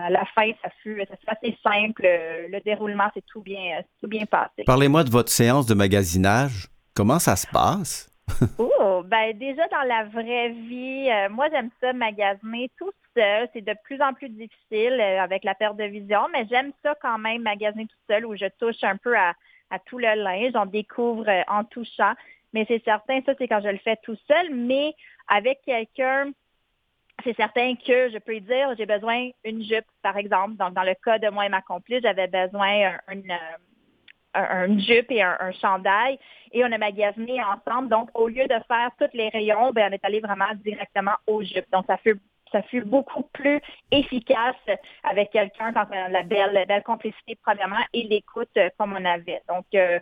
à 0.00 0.10
la 0.10 0.24
fin, 0.26 0.50
ça 0.62 0.70
fut, 0.82 1.02
assez 1.26 1.58
simple. 1.62 2.02
Le 2.02 2.60
déroulement, 2.60 3.08
c'est 3.14 3.24
tout 3.26 3.42
bien, 3.42 3.80
tout 4.00 4.08
bien 4.08 4.26
passé. 4.26 4.62
Parlez-moi 4.64 5.04
de 5.04 5.10
votre 5.10 5.30
séance 5.30 5.66
de 5.66 5.74
magasinage. 5.74 6.68
Comment 6.94 7.18
ça 7.18 7.36
se 7.36 7.46
passe? 7.48 8.15
oh, 8.58 9.02
ben 9.04 9.36
déjà 9.38 9.66
dans 9.68 9.82
la 9.82 10.04
vraie 10.04 10.50
vie, 10.50 11.08
euh, 11.10 11.28
moi 11.30 11.48
j'aime 11.50 11.70
ça 11.80 11.92
magasiner 11.92 12.70
tout 12.76 12.92
seul. 13.16 13.48
C'est 13.52 13.64
de 13.64 13.74
plus 13.84 14.00
en 14.02 14.12
plus 14.12 14.28
difficile 14.28 15.00
euh, 15.00 15.22
avec 15.22 15.44
la 15.44 15.54
perte 15.54 15.76
de 15.76 15.84
vision, 15.84 16.28
mais 16.32 16.46
j'aime 16.50 16.72
ça 16.82 16.94
quand 17.00 17.18
même 17.18 17.42
magasiner 17.42 17.86
tout 17.86 17.96
seul 18.08 18.26
où 18.26 18.36
je 18.36 18.46
touche 18.58 18.82
un 18.82 18.96
peu 18.96 19.16
à, 19.16 19.34
tout 19.86 19.98
le 19.98 20.14
linge, 20.22 20.52
on 20.54 20.66
découvre 20.66 21.28
euh, 21.28 21.42
en 21.48 21.64
touchant. 21.64 22.12
Mais 22.52 22.64
c'est 22.68 22.82
certain, 22.84 23.20
ça 23.26 23.32
c'est 23.38 23.48
quand 23.48 23.60
je 23.62 23.68
le 23.68 23.78
fais 23.78 23.96
tout 24.02 24.16
seul, 24.26 24.54
mais 24.54 24.94
avec 25.28 25.60
quelqu'un, 25.64 26.30
c'est 27.24 27.36
certain 27.36 27.74
que 27.74 28.10
je 28.10 28.18
peux 28.18 28.38
dire 28.40 28.74
j'ai 28.76 28.86
besoin 28.86 29.30
d'une 29.44 29.62
jupe, 29.62 29.86
par 30.02 30.16
exemple. 30.16 30.56
Donc, 30.56 30.74
dans 30.74 30.82
le 30.82 30.94
cas 30.94 31.18
de 31.18 31.28
moi 31.28 31.46
et 31.46 31.48
ma 31.48 31.62
complice, 31.62 32.02
j'avais 32.02 32.28
besoin 32.28 32.96
d'une 33.08 33.36
un, 34.36 34.78
jupe 34.78 35.10
et 35.10 35.22
un, 35.22 35.52
chandail 35.60 36.18
et 36.52 36.64
on 36.64 36.72
a 36.72 36.78
magasiné 36.78 37.40
ensemble. 37.42 37.88
Donc, 37.88 38.10
au 38.14 38.28
lieu 38.28 38.44
de 38.44 38.58
faire 38.68 38.90
tous 38.98 39.14
les 39.14 39.28
rayons, 39.28 39.72
ben, 39.72 39.88
on 39.90 39.94
est 39.94 40.04
allé 40.04 40.20
vraiment 40.20 40.52
directement 40.64 41.14
aux 41.26 41.42
jupes. 41.42 41.70
Donc, 41.72 41.86
ça 41.86 41.96
fut 41.98 42.20
ça 42.52 42.62
fut 42.62 42.82
beaucoup 42.82 43.24
plus 43.32 43.60
efficace 43.90 44.54
avec 45.02 45.30
quelqu'un 45.30 45.72
quand 45.72 45.86
on 45.90 45.96
a 45.96 46.08
la 46.08 46.22
belle, 46.22 46.64
belle 46.68 46.82
complicité 46.82 47.36
premièrement 47.42 47.84
et 47.92 48.04
l'écoute 48.04 48.48
euh, 48.56 48.70
comme 48.78 48.92
on 48.92 49.04
avait. 49.04 49.42
Donc, 49.48 49.66
euh, 49.74 49.98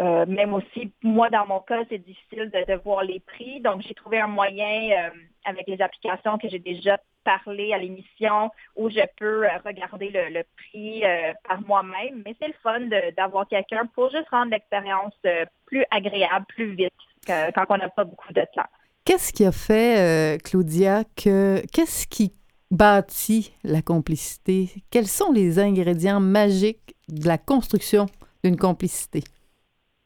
euh, 0.00 0.26
même 0.26 0.54
aussi, 0.54 0.92
moi, 1.02 1.30
dans 1.30 1.46
mon 1.46 1.60
cas, 1.60 1.82
c'est 1.88 1.98
difficile 1.98 2.50
de, 2.50 2.74
voir 2.82 3.04
les 3.04 3.20
prix. 3.20 3.60
Donc, 3.60 3.82
j'ai 3.82 3.94
trouvé 3.94 4.20
un 4.20 4.26
moyen 4.26 5.10
avec 5.44 5.66
les 5.66 5.80
applications 5.82 6.38
que 6.38 6.48
j'ai 6.48 6.58
déjà 6.58 6.98
parlé 7.24 7.72
à 7.72 7.78
l'émission 7.78 8.50
où 8.76 8.90
je 8.90 9.00
peux 9.18 9.44
euh, 9.44 9.58
regarder 9.64 10.10
le, 10.12 10.42
prix 10.56 11.04
euh, 11.04 11.32
par 11.48 11.60
moi-même. 11.62 12.22
Mais 12.24 12.34
c'est 12.40 12.48
le 12.48 12.54
fun 12.62 12.80
d'avoir 13.16 13.46
quelqu'un 13.48 13.86
pour 13.94 14.10
juste 14.10 14.28
rendre 14.30 14.50
l'expérience 14.50 15.14
euh, 15.26 15.44
plus 15.66 15.84
agréable, 15.90 16.46
plus 16.48 16.74
vite 16.74 16.92
quand 17.26 17.66
on 17.68 17.76
n'a 17.76 17.88
pas 17.88 18.04
beaucoup 18.04 18.32
de 18.32 18.44
temps. 18.52 18.66
Qu'est-ce 19.04 19.32
qui 19.32 19.44
a 19.44 19.52
fait, 19.52 20.42
Claudia, 20.42 21.04
que 21.16 21.62
qu'est-ce 21.72 22.08
qui 22.08 22.32
bâtit 22.72 23.54
la 23.62 23.80
complicité? 23.80 24.70
Quels 24.90 25.06
sont 25.06 25.30
les 25.30 25.60
ingrédients 25.60 26.18
magiques 26.18 26.96
de 27.08 27.28
la 27.28 27.38
construction 27.38 28.06
d'une 28.42 28.56
complicité? 28.56 29.22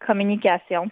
Communication. 0.06 0.90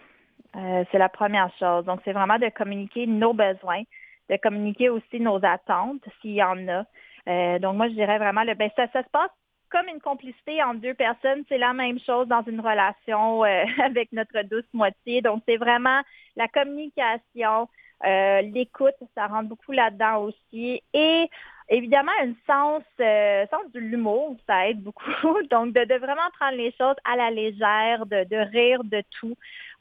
c'est 0.54 0.98
la 0.98 1.10
première 1.10 1.50
chose. 1.58 1.84
Donc, 1.84 2.00
c'est 2.06 2.12
vraiment 2.12 2.38
de 2.38 2.48
communiquer 2.56 3.06
nos 3.06 3.34
besoins, 3.34 3.82
de 4.30 4.36
communiquer 4.36 4.90
aussi 4.90 5.20
nos 5.20 5.44
attentes 5.44 6.02
s'il 6.20 6.32
y 6.32 6.42
en 6.42 6.68
a. 6.68 6.84
Euh, 7.28 7.58
donc 7.58 7.76
moi, 7.76 7.88
je 7.88 7.94
dirais 7.94 8.18
vraiment, 8.18 8.44
le, 8.44 8.54
ben, 8.54 8.70
ça, 8.76 8.86
ça 8.92 9.02
se 9.02 9.08
passe 9.10 9.30
comme 9.70 9.88
une 9.88 10.00
complicité 10.00 10.62
entre 10.62 10.80
deux 10.80 10.94
personnes. 10.94 11.44
C'est 11.48 11.58
la 11.58 11.72
même 11.72 11.98
chose 11.98 12.28
dans 12.28 12.42
une 12.46 12.60
relation 12.60 13.44
euh, 13.44 13.64
avec 13.84 14.12
notre 14.12 14.42
douce 14.42 14.68
moitié. 14.72 15.20
Donc 15.20 15.42
c'est 15.48 15.56
vraiment 15.56 16.00
la 16.36 16.48
communication, 16.48 17.68
euh, 18.04 18.42
l'écoute, 18.42 18.94
ça 19.14 19.26
rentre 19.26 19.48
beaucoup 19.48 19.72
là-dedans 19.72 20.22
aussi. 20.22 20.82
Et 20.92 21.28
Évidemment, 21.70 22.12
un 22.22 22.34
sens, 22.46 22.82
euh, 23.00 23.46
sens 23.50 23.72
de 23.72 23.80
l'humour, 23.80 24.36
ça 24.46 24.68
aide 24.68 24.82
beaucoup. 24.82 25.04
Donc, 25.50 25.72
de, 25.72 25.98
vraiment 25.98 26.28
prendre 26.38 26.56
les 26.56 26.72
choses 26.72 26.96
à 27.04 27.16
la 27.16 27.30
légère, 27.30 28.04
de, 28.04 28.50
rire 28.50 28.84
de 28.84 29.02
tout. 29.18 29.34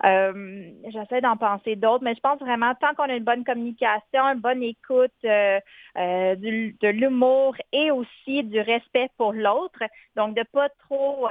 Euh, 0.05 0.71
J'essaie 0.87 1.19
d'en 1.19 1.35
penser 1.35 1.75
d'autres, 1.75 2.03
mais 2.03 2.15
je 2.15 2.21
pense 2.21 2.39
vraiment, 2.39 2.73
tant 2.75 2.93
qu'on 2.95 3.09
a 3.09 3.15
une 3.15 3.25
bonne 3.25 3.43
communication, 3.43 4.23
une 4.23 4.39
bonne 4.39 4.63
écoute, 4.63 5.11
euh, 5.25 5.59
de 5.95 6.87
l'humour 6.87 7.55
et 7.73 7.91
aussi 7.91 8.43
du 8.43 8.61
respect 8.61 9.09
pour 9.17 9.33
l'autre, 9.33 9.83
donc 10.15 10.35
de 10.37 10.43
pas 10.53 10.69
trop, 10.87 11.27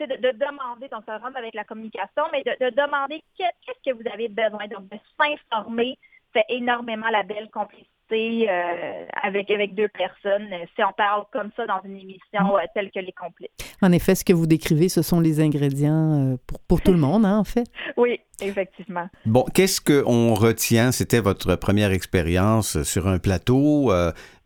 de, 0.00 0.06
de, 0.06 0.30
demander, 0.38 0.88
donc 0.88 1.04
ça 1.04 1.18
rentre 1.18 1.36
avec 1.36 1.54
la 1.54 1.64
communication, 1.64 2.24
mais 2.32 2.42
de, 2.42 2.64
de 2.64 2.70
demander 2.70 3.22
qu'est-ce 3.36 3.90
que 3.90 3.94
vous 3.94 4.08
avez 4.10 4.28
besoin, 4.28 4.66
donc 4.68 4.88
de 4.88 4.98
s'informer 5.18 5.98
fait 6.32 6.46
énormément 6.48 7.10
la 7.10 7.22
belle 7.22 7.50
complicité 7.50 7.90
euh, 8.14 9.04
avec, 9.22 9.50
avec 9.50 9.74
deux 9.74 9.88
personnes, 9.88 10.48
si 10.74 10.82
on 10.82 10.92
parle 10.92 11.24
comme 11.32 11.50
ça 11.56 11.66
dans 11.66 11.80
une 11.84 11.96
émission 11.96 12.56
euh, 12.56 12.60
telle 12.74 12.90
que 12.90 13.00
Les 13.00 13.12
Complices. 13.12 13.50
En 13.80 13.92
effet, 13.92 14.14
ce 14.14 14.24
que 14.24 14.32
vous 14.32 14.46
décrivez, 14.46 14.88
ce 14.88 15.02
sont 15.02 15.20
les 15.20 15.40
ingrédients 15.40 16.36
pour, 16.46 16.60
pour 16.60 16.80
tout 16.80 16.92
le 16.92 16.98
monde, 16.98 17.24
hein, 17.24 17.38
en 17.38 17.44
fait. 17.44 17.64
oui, 17.96 18.20
effectivement. 18.40 19.08
Bon, 19.26 19.44
qu'est-ce 19.54 19.80
qu'on 19.80 20.34
retient? 20.34 20.92
C'était 20.92 21.20
votre 21.20 21.56
première 21.56 21.92
expérience 21.92 22.82
sur 22.82 23.08
un 23.08 23.18
plateau, 23.18 23.92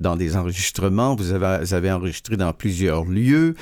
dans 0.00 0.16
des 0.16 0.36
enregistrements. 0.36 1.14
Vous 1.14 1.32
avez, 1.32 1.64
vous 1.64 1.74
avez 1.74 1.90
enregistré 1.90 2.36
dans 2.36 2.52
plusieurs 2.52 3.04
lieux. 3.04 3.54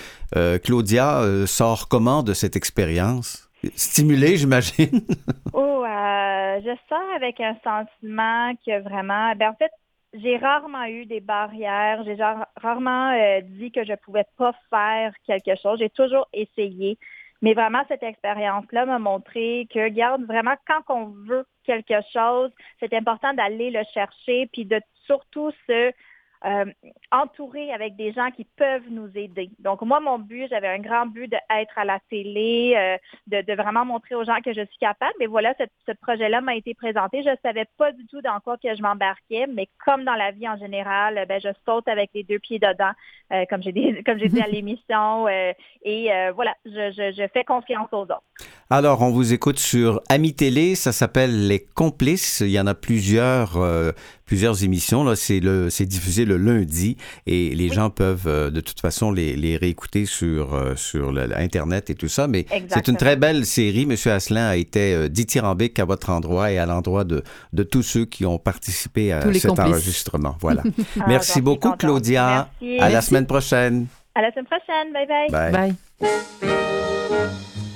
Claudia 0.63 1.23
sort 1.47 1.89
comment 1.89 2.23
de 2.23 2.35
cette 2.35 2.57
expérience? 2.57 3.49
Stimulée, 3.75 4.37
j'imagine. 4.37 5.01
oh, 5.53 5.85
je 6.61 6.77
sors 6.89 7.15
avec 7.17 7.41
un 7.41 7.57
sentiment 7.65 8.55
que 8.65 8.83
vraiment, 8.83 9.35
ben 9.37 9.51
en 9.51 9.55
fait, 9.55 9.71
j'ai 10.15 10.37
rarement 10.37 10.85
eu 10.85 11.07
des 11.07 11.21
barrières. 11.21 12.03
J'ai 12.05 12.17
rarement 12.57 13.13
euh, 13.13 13.41
dit 13.43 13.71
que 13.73 13.85
je 13.85 13.95
pouvais 13.95 14.27
pas 14.37 14.55
faire 14.71 15.13
quelque 15.27 15.61
chose. 15.61 15.79
J'ai 15.79 15.91
toujours 15.91 16.29
essayé. 16.33 16.99
Mais 17.43 17.53
vraiment, 17.53 17.83
cette 17.89 18.03
expérience-là 18.03 18.87
m'a 18.87 18.99
montré 18.99 19.69
que, 19.73 19.81
regarde, 19.81 20.25
vraiment, 20.25 20.55
quand 20.67 20.83
on 20.89 21.07
veut 21.27 21.45
quelque 21.65 22.01
chose, 22.13 22.51
c'est 22.81 22.95
important 22.95 23.35
d'aller 23.35 23.71
le 23.71 23.83
chercher, 23.93 24.49
puis 24.53 24.65
de 24.65 24.81
surtout 25.05 25.51
se 25.67 25.93
euh, 26.45 26.65
avec 27.73 27.97
des 27.97 28.13
gens 28.13 28.31
qui 28.31 28.45
peuvent 28.45 28.89
nous 28.91 29.11
aider. 29.15 29.51
Donc, 29.59 29.83
moi, 29.83 30.01
mon 30.01 30.19
but, 30.19 30.49
j'avais 30.49 30.69
un 30.69 30.79
grand 30.79 31.07
but 31.07 31.29
d'être 31.29 31.79
à 31.79 31.85
la 31.85 31.99
télé, 32.11 32.75
euh, 32.77 33.43
de, 33.43 33.55
vraiment 33.55 33.85
montrer 33.85 34.15
aux 34.15 34.25
gens 34.25 34.41
que 34.45 34.53
je 34.53 34.65
suis 34.67 34.79
capable. 34.79 35.15
Mais 35.19 35.27
voilà, 35.27 35.55
ce 35.59 35.93
projet-là 35.93 36.41
m'a 36.41 36.57
été 36.57 36.75
présenté. 36.75 37.23
Je 37.23 37.31
ne 37.31 37.37
savais 37.43 37.67
pas 37.79 37.93
du 37.93 38.07
tout 38.07 38.21
dans 38.21 38.41
quoi 38.41 38.57
que 38.59 38.75
je 38.75 38.83
m'embarquais, 38.83 39.47
mais 39.47 39.69
comme 39.85 40.05
dans 40.05 40.15
la 40.15 40.31
vie 40.33 40.49
en 40.49 40.57
général, 40.57 41.25
ben, 41.29 41.41
je 41.41 41.49
saute 41.65 41.89
avec 41.89 42.11
les 42.15 42.25
deux 42.25 42.39
pieds 42.39 42.59
dedans, 42.59 42.93
euh, 43.33 43.45
comme 43.49 43.63
j'ai 43.63 43.73
dit, 43.73 44.03
comme 44.07 44.19
j'ai 44.19 44.29
dit 44.29 44.41
à 44.41 44.49
l'émission. 44.49 45.29
et 45.29 46.11
voilà, 46.35 46.55
je, 46.65 47.29
fais 47.33 47.45
confiance 47.45 47.89
aux 47.93 48.03
autres. 48.03 48.23
Alors, 48.71 49.03
on 49.03 49.11
vous 49.11 49.33
écoute 49.33 49.59
sur 49.59 50.01
Ami 50.09 50.35
Télé, 50.35 50.75
ça 50.75 50.93
s'appelle 50.93 51.49
Les 51.49 51.61
Complices. 51.61 52.41
Il 52.41 52.51
y 52.51 52.59
en 52.59 52.67
a 52.67 52.75
plusieurs 52.75 53.59
plusieurs 54.27 54.65
émissions. 54.65 55.05
Là, 55.05 55.17
c'est 55.17 55.41
le, 55.41 55.71
c'est 55.71 55.87
diffusé 55.87 56.25
le 56.25 56.37
lundi 56.37 56.97
et 57.27 57.55
les 57.55 57.69
gens 57.69 57.91
peuvent 57.91 58.27
euh, 58.27 58.51
de 58.51 58.61
toute 58.61 58.81
façon 58.81 59.13
les, 59.13 59.37
les 59.37 59.57
réécouter 59.57 60.07
sur 60.07 60.55
euh, 60.55 60.75
sur 60.77 61.13
l'internet 61.13 61.91
et 61.91 61.95
tout 61.95 62.09
ça. 62.09 62.27
Mais 62.27 62.47
c'est 62.69 62.89
une 62.89 62.97
très 62.97 63.17
belle 63.17 63.47
série. 63.47 63.87
Monsieur 63.87 64.13
Asselin 64.13 64.49
a 64.49 64.57
été 64.57 64.95
euh, 64.95 65.09
dithyrambique 65.09 65.79
à 65.79 65.85
votre 65.85 66.11
endroit 66.11 66.51
et 66.51 66.59
à 66.59 66.67
l'endroit 66.67 67.05
de 67.05 67.23
de 67.53 67.63
tous 67.63 67.83
ceux 67.83 68.05
qui 68.05 68.27
ont 68.27 68.39
participé 68.39 69.13
à 69.13 69.33
cet 69.33 69.59
enregistrement. 69.59 70.37
Voilà. 70.41 70.63
Ah, 71.01 71.05
Merci 71.09 71.41
beaucoup, 71.41 71.73
Claudia. 71.73 72.49
À 72.79 72.89
la 72.91 73.01
semaine 73.01 73.27
prochaine. 73.27 73.87
À 74.15 74.23
la 74.23 74.31
semaine 74.31 74.47
prochaine. 74.47 74.93
Bye 74.93 75.07
bye. 75.31 75.51
Bye. 75.53 75.75
bye. 76.01 77.74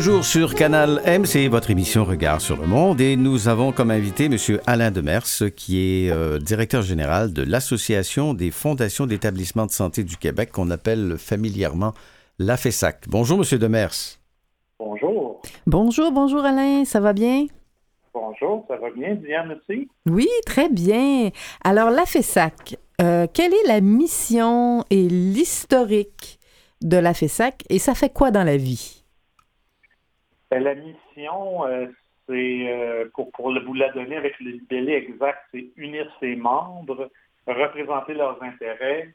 Toujours 0.00 0.24
sur 0.24 0.54
Canal 0.54 1.02
M, 1.04 1.26
c'est 1.26 1.46
votre 1.48 1.70
émission 1.70 2.06
Regard 2.06 2.40
sur 2.40 2.56
le 2.56 2.66
monde 2.66 3.02
et 3.02 3.16
nous 3.16 3.48
avons 3.48 3.70
comme 3.70 3.90
invité 3.90 4.30
M. 4.32 4.38
Alain 4.66 4.90
Demers, 4.90 5.26
qui 5.54 5.78
est 5.78 6.10
euh, 6.10 6.38
directeur 6.38 6.80
général 6.80 7.34
de 7.34 7.42
l'Association 7.42 8.32
des 8.32 8.50
fondations 8.50 9.04
d'établissements 9.04 9.66
de 9.66 9.72
santé 9.72 10.02
du 10.02 10.16
Québec 10.16 10.52
qu'on 10.52 10.70
appelle 10.70 11.16
familièrement 11.18 11.92
l'AFESAC. 12.38 13.08
Bonjour 13.08 13.40
M. 13.40 13.58
Demers. 13.58 13.92
Bonjour. 14.78 15.42
Bonjour, 15.66 16.10
bonjour 16.12 16.46
Alain, 16.46 16.86
ça 16.86 17.00
va 17.00 17.12
bien? 17.12 17.44
Bonjour, 18.14 18.64
ça 18.68 18.76
va 18.78 18.88
bien, 18.96 19.16
Diane 19.16 19.52
aussi? 19.52 19.86
Oui, 20.06 20.28
très 20.46 20.70
bien. 20.70 21.28
Alors 21.62 21.90
l'AFESAC, 21.90 22.78
euh, 23.02 23.26
quelle 23.30 23.52
est 23.52 23.68
la 23.68 23.82
mission 23.82 24.82
et 24.88 25.06
l'historique 25.10 26.38
de 26.80 26.96
l'AFESAC 26.96 27.64
et 27.68 27.78
ça 27.78 27.94
fait 27.94 28.10
quoi 28.10 28.30
dans 28.30 28.44
la 28.44 28.56
vie? 28.56 28.99
Ben, 30.50 30.64
la 30.64 30.74
mission, 30.74 31.64
euh, 31.64 31.86
c'est, 32.26 32.66
euh, 32.68 33.08
pour, 33.14 33.30
vous 33.40 33.74
la 33.74 33.90
donner 33.90 34.16
avec 34.16 34.38
le 34.40 34.58
délai 34.68 34.94
exact, 34.94 35.38
c'est 35.52 35.68
unir 35.76 36.10
ses 36.18 36.34
membres, 36.34 37.08
représenter 37.46 38.14
leurs 38.14 38.42
intérêts, 38.42 39.14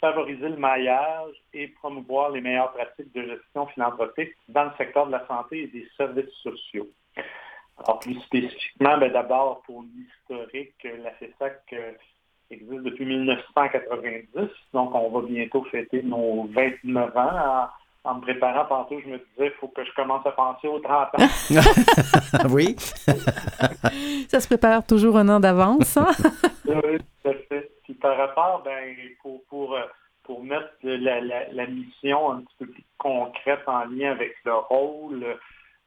favoriser 0.00 0.48
le 0.48 0.56
maillage 0.56 1.34
et 1.52 1.68
promouvoir 1.68 2.30
les 2.30 2.40
meilleures 2.40 2.72
pratiques 2.72 3.12
de 3.14 3.22
gestion 3.22 3.66
philanthropique 3.66 4.32
dans 4.48 4.64
le 4.64 4.70
secteur 4.78 5.06
de 5.06 5.12
la 5.12 5.26
santé 5.26 5.64
et 5.64 5.66
des 5.66 5.86
services 5.98 6.32
sociaux. 6.42 6.88
Alors, 7.76 7.98
plus 7.98 8.18
spécifiquement, 8.20 8.96
ben, 8.96 9.12
d'abord, 9.12 9.60
pour 9.66 9.82
l'historique, 9.82 10.82
la 10.82 11.10
FESAC 11.12 11.60
euh, 11.74 11.92
existe 12.50 12.82
depuis 12.82 13.04
1990, 13.04 14.48
donc 14.72 14.94
on 14.94 15.10
va 15.10 15.26
bientôt 15.26 15.62
fêter 15.64 16.02
nos 16.02 16.44
29 16.44 17.16
ans 17.18 17.68
en 18.04 18.14
me 18.14 18.20
préparant 18.22 18.64
tantôt, 18.64 18.98
je 19.00 19.08
me 19.08 19.18
disais, 19.18 19.46
il 19.46 19.52
faut 19.60 19.68
que 19.68 19.84
je 19.84 19.92
commence 19.94 20.26
à 20.26 20.32
penser 20.32 20.68
aux 20.68 20.78
30 20.78 21.08
ans. 21.14 22.48
oui. 22.50 22.74
ça 24.28 24.40
se 24.40 24.46
prépare 24.46 24.86
toujours 24.86 25.18
un 25.18 25.28
an 25.28 25.40
d'avance. 25.40 25.96
Hein? 25.98 26.10
oui, 26.66 26.98
tout 27.22 27.28
à 27.28 27.34
fait. 27.48 27.70
Puis 27.84 27.94
par 27.94 28.16
rapport, 28.16 28.62
ben, 28.64 28.96
pour, 29.20 29.44
pour, 29.48 29.74
euh, 29.74 29.84
pour 30.22 30.42
mettre 30.42 30.70
la, 30.82 31.20
la, 31.20 31.66
mission 31.66 32.32
un 32.32 32.40
petit 32.40 32.56
peu 32.60 32.66
plus 32.66 32.84
concrète 32.96 33.62
en 33.66 33.84
lien 33.84 34.12
avec 34.12 34.34
le 34.44 34.54
rôle, 34.54 35.36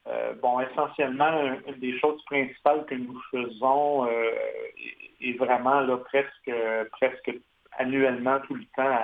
euh, 0.07 0.33
bon, 0.39 0.59
essentiellement, 0.59 1.55
une 1.67 1.79
des 1.79 1.97
choses 1.99 2.23
principales 2.25 2.85
que 2.85 2.95
nous 2.95 3.19
faisons 3.31 4.05
euh, 4.05 4.31
est 5.19 5.37
vraiment 5.39 5.79
là, 5.79 5.97
presque, 5.97 6.51
presque 6.91 7.31
annuellement, 7.79 8.39
tout 8.41 8.53
le 8.53 8.65
temps 8.75 8.99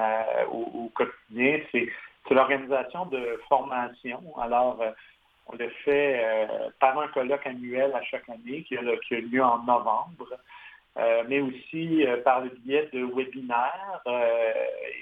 au, 0.52 0.84
au, 0.84 0.90
quotidien, 0.90 1.60
c'est 1.72 1.90
c'est 2.30 2.36
l'organisation 2.36 3.08
de 3.08 3.40
formation. 3.50 4.22
Alors, 4.40 4.80
euh, 4.82 4.92
on 5.48 5.56
le 5.58 5.68
fait 5.84 6.24
euh, 6.24 6.70
par 6.80 6.98
un 7.00 7.08
colloque 7.08 7.46
annuel 7.46 7.92
à 7.96 8.04
chaque 8.04 8.30
année 8.30 8.64
qui 8.64 8.78
a, 8.78 8.82
lieu 8.82 9.44
en 9.44 9.64
novembre, 9.64 10.38
euh, 10.98 11.24
mais 11.28 11.42
aussi 11.42 12.06
par 12.24 12.42
le 12.42 12.52
biais 12.64 12.88
de 12.94 13.04
webinaires 13.04 14.02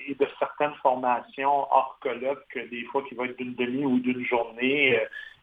et 0.08 0.16
de 0.16 0.28
certaines 0.40 0.74
formations 0.76 1.68
hors 1.70 1.98
colloque, 2.02 2.58
des 2.72 2.84
fois 2.86 3.04
qui 3.04 3.16
vont 3.16 3.26
être 3.26 3.38
d'une 3.38 3.56
demi 3.56 3.86
ou 3.86 4.00
d'une 4.00 4.26
journée 4.26 4.98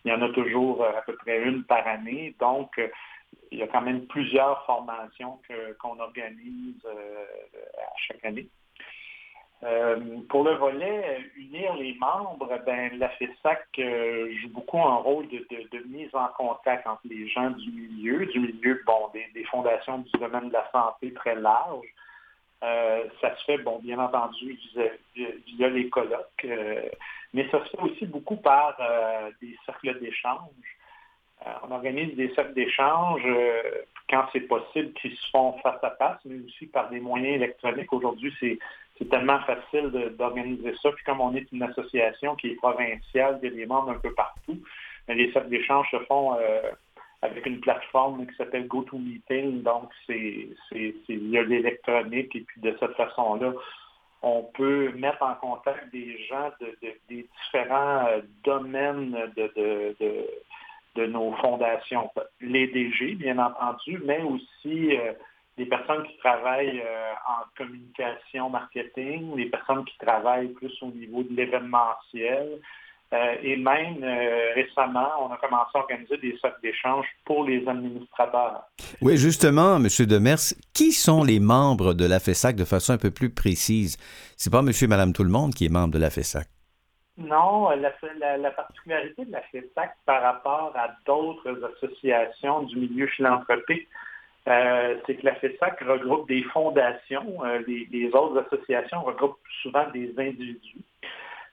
il 0.06 0.10
y 0.10 0.14
en 0.14 0.20
a 0.20 0.28
toujours 0.30 0.84
à 0.84 1.00
peu 1.00 1.16
près 1.16 1.42
une 1.42 1.64
par 1.64 1.86
année. 1.86 2.34
Donc, 2.38 2.78
il 3.50 3.58
y 3.58 3.62
a 3.62 3.66
quand 3.68 3.80
même 3.80 4.06
plusieurs 4.06 4.62
formations 4.66 5.38
qu'on 5.80 5.98
organise 5.98 6.86
à 6.86 7.96
chaque 7.96 8.22
année. 8.22 8.46
Euh, 9.64 9.96
pour 10.28 10.44
le 10.44 10.56
volet 10.56 11.04
euh, 11.08 11.40
unir 11.40 11.74
les 11.76 11.94
membres, 11.94 12.60
ben, 12.66 12.98
la 12.98 13.08
FESAC 13.10 13.66
euh, 13.78 14.30
joue 14.42 14.50
beaucoup 14.50 14.78
un 14.78 14.96
rôle 14.96 15.26
de, 15.28 15.78
mise 15.88 16.14
en 16.14 16.28
contact 16.36 16.86
entre 16.86 17.00
les 17.04 17.28
gens 17.28 17.50
du 17.50 17.70
milieu, 17.70 18.26
du 18.26 18.40
milieu 18.40 18.82
bon, 18.84 19.10
des, 19.14 19.44
fondations 19.44 19.98
du 19.98 20.10
domaine 20.18 20.48
de 20.48 20.52
la 20.52 20.70
santé 20.70 21.14
très 21.14 21.36
large. 21.36 21.86
ça 22.60 23.36
se 23.36 23.44
fait, 23.44 23.58
bon, 23.58 23.78
bien 23.78 23.98
entendu, 23.98 24.58
via, 25.14 25.68
les 25.68 25.88
colloques, 25.88 26.46
mais 27.32 27.48
ça 27.50 27.64
se 27.64 27.70
fait 27.70 27.80
aussi 27.80 28.06
beaucoup 28.06 28.36
par 28.36 28.76
des 29.40 29.56
cercles 29.64 29.98
d'échange. 30.00 30.76
on 31.62 31.70
organise 31.70 32.14
des 32.16 32.34
cercles 32.34 32.54
d'échange 32.54 33.22
quand 34.10 34.26
c'est 34.32 34.40
possible 34.40 34.92
qui 34.94 35.10
se 35.10 35.30
font 35.30 35.52
face 35.62 35.82
à 35.82 35.90
face, 35.92 36.18
mais 36.24 36.44
aussi 36.44 36.66
par 36.66 36.90
des 36.90 37.00
moyens 37.00 37.36
électroniques. 37.36 37.92
Aujourd'hui, 37.92 38.34
c'est 38.40 38.58
c'est 38.98 39.08
tellement 39.08 39.40
facile 39.40 39.90
d'organiser 40.18 40.74
ça. 40.82 40.90
Puis 40.92 41.04
comme 41.04 41.20
on 41.20 41.34
est 41.34 41.50
une 41.52 41.62
association 41.62 42.36
qui 42.36 42.50
est 42.50 42.56
provinciale, 42.56 43.38
il 43.42 43.48
y 43.48 43.52
a 43.52 43.54
des 43.56 43.66
membres 43.66 43.90
un 43.90 43.98
peu 43.98 44.12
partout, 44.12 44.58
mais 45.08 45.14
les 45.14 45.32
cercles 45.32 45.48
d'échange 45.48 45.90
se 45.90 45.98
font 46.04 46.36
euh, 46.38 46.70
avec 47.22 47.44
une 47.46 47.60
plateforme 47.60 48.26
qui 48.26 48.34
s'appelle 48.36 48.68
GoToMeeting. 48.68 49.62
Donc, 49.62 49.90
c'est, 50.06 50.48
il 50.72 51.28
y 51.30 51.38
a 51.38 51.42
l'électronique 51.42 52.34
et 52.36 52.40
puis 52.40 52.60
de 52.60 52.76
cette 52.78 52.94
façon-là, 52.94 53.52
on 54.22 54.42
peut 54.54 54.92
mettre 54.92 55.22
en 55.22 55.34
contact 55.34 55.92
des 55.92 56.16
gens 56.26 56.50
de, 56.60 56.76
des 57.08 57.26
différents 57.44 58.06
euh, 58.06 58.20
domaines 58.42 59.16
de, 59.36 59.94
de, 60.96 61.06
nos 61.06 61.32
fondations. 61.36 62.10
Les 62.40 62.68
DG, 62.68 63.16
bien 63.16 63.38
entendu, 63.38 64.00
mais 64.04 64.22
aussi 64.22 64.96
euh, 64.96 65.12
des 65.56 65.66
personnes 65.66 66.04
qui 66.04 66.16
travaillent 66.18 66.80
euh, 66.80 67.12
en 67.28 67.44
communication, 67.56 68.50
marketing, 68.50 69.36
des 69.36 69.46
personnes 69.46 69.84
qui 69.84 69.96
travaillent 69.98 70.48
plus 70.48 70.72
au 70.82 70.90
niveau 70.90 71.22
de 71.22 71.34
l'événementiel. 71.34 72.60
Euh, 73.12 73.34
et 73.42 73.56
même 73.56 74.02
euh, 74.02 74.54
récemment, 74.54 75.08
on 75.20 75.32
a 75.32 75.36
commencé 75.36 75.70
à 75.74 75.78
organiser 75.78 76.16
des 76.16 76.36
cercles 76.40 76.60
d'échange 76.62 77.06
pour 77.24 77.44
les 77.44 77.66
administrateurs. 77.68 78.64
Oui, 79.00 79.16
justement, 79.16 79.76
M. 79.76 79.86
Demers, 80.06 80.54
qui 80.72 80.90
sont 80.90 81.22
les 81.22 81.38
membres 81.38 81.94
de 81.94 82.06
la 82.06 82.18
FESAC 82.18 82.56
de 82.56 82.64
façon 82.64 82.94
un 82.94 82.98
peu 82.98 83.12
plus 83.12 83.30
précise? 83.30 83.98
C'est 84.36 84.50
pas 84.50 84.60
M. 84.60 84.70
et 84.70 84.86
Mme 84.88 85.12
Tout-le-Monde 85.12 85.54
qui 85.54 85.66
est 85.66 85.68
membre 85.68 85.94
de 85.94 86.00
la 86.00 86.10
FESAC. 86.10 86.48
Non, 87.16 87.68
la, 87.70 88.36
la, 88.38 88.50
particularité 88.50 89.24
de 89.24 89.30
la 89.30 89.42
FESAC 89.42 89.94
par 90.04 90.20
rapport 90.20 90.72
à 90.74 90.88
d'autres 91.06 91.60
associations 91.76 92.62
du 92.64 92.76
milieu 92.76 93.06
philanthropique, 93.06 93.86
euh, 94.46 94.96
c'est 95.06 95.16
que 95.16 95.24
la 95.24 95.34
FESAC 95.36 95.80
regroupe 95.80 96.28
des 96.28 96.42
fondations, 96.44 97.42
euh, 97.44 97.62
les, 97.66 98.10
autres 98.12 98.44
associations 98.46 99.02
regroupent 99.02 99.38
souvent 99.62 99.88
des 99.92 100.12
individus. 100.18 100.82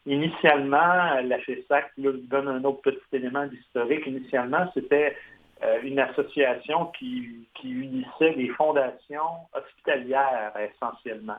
Initialement, 0.05 1.21
la 1.23 1.39
FESAC, 1.39 1.91
là, 1.97 2.11
je 2.11 2.27
donne 2.27 2.49
un 2.49 2.63
autre 2.65 2.81
petit 2.81 2.99
élément 3.13 3.45
d'historique, 3.45 4.05
initialement, 4.07 4.69
c'était 4.73 5.15
euh, 5.63 5.79
une 5.83 5.99
association 5.99 6.87
qui, 6.97 7.47
unissait 7.63 8.33
les 8.35 8.49
fondations 8.49 9.37
hospitalières 9.53 10.51
essentiellement. 10.59 11.37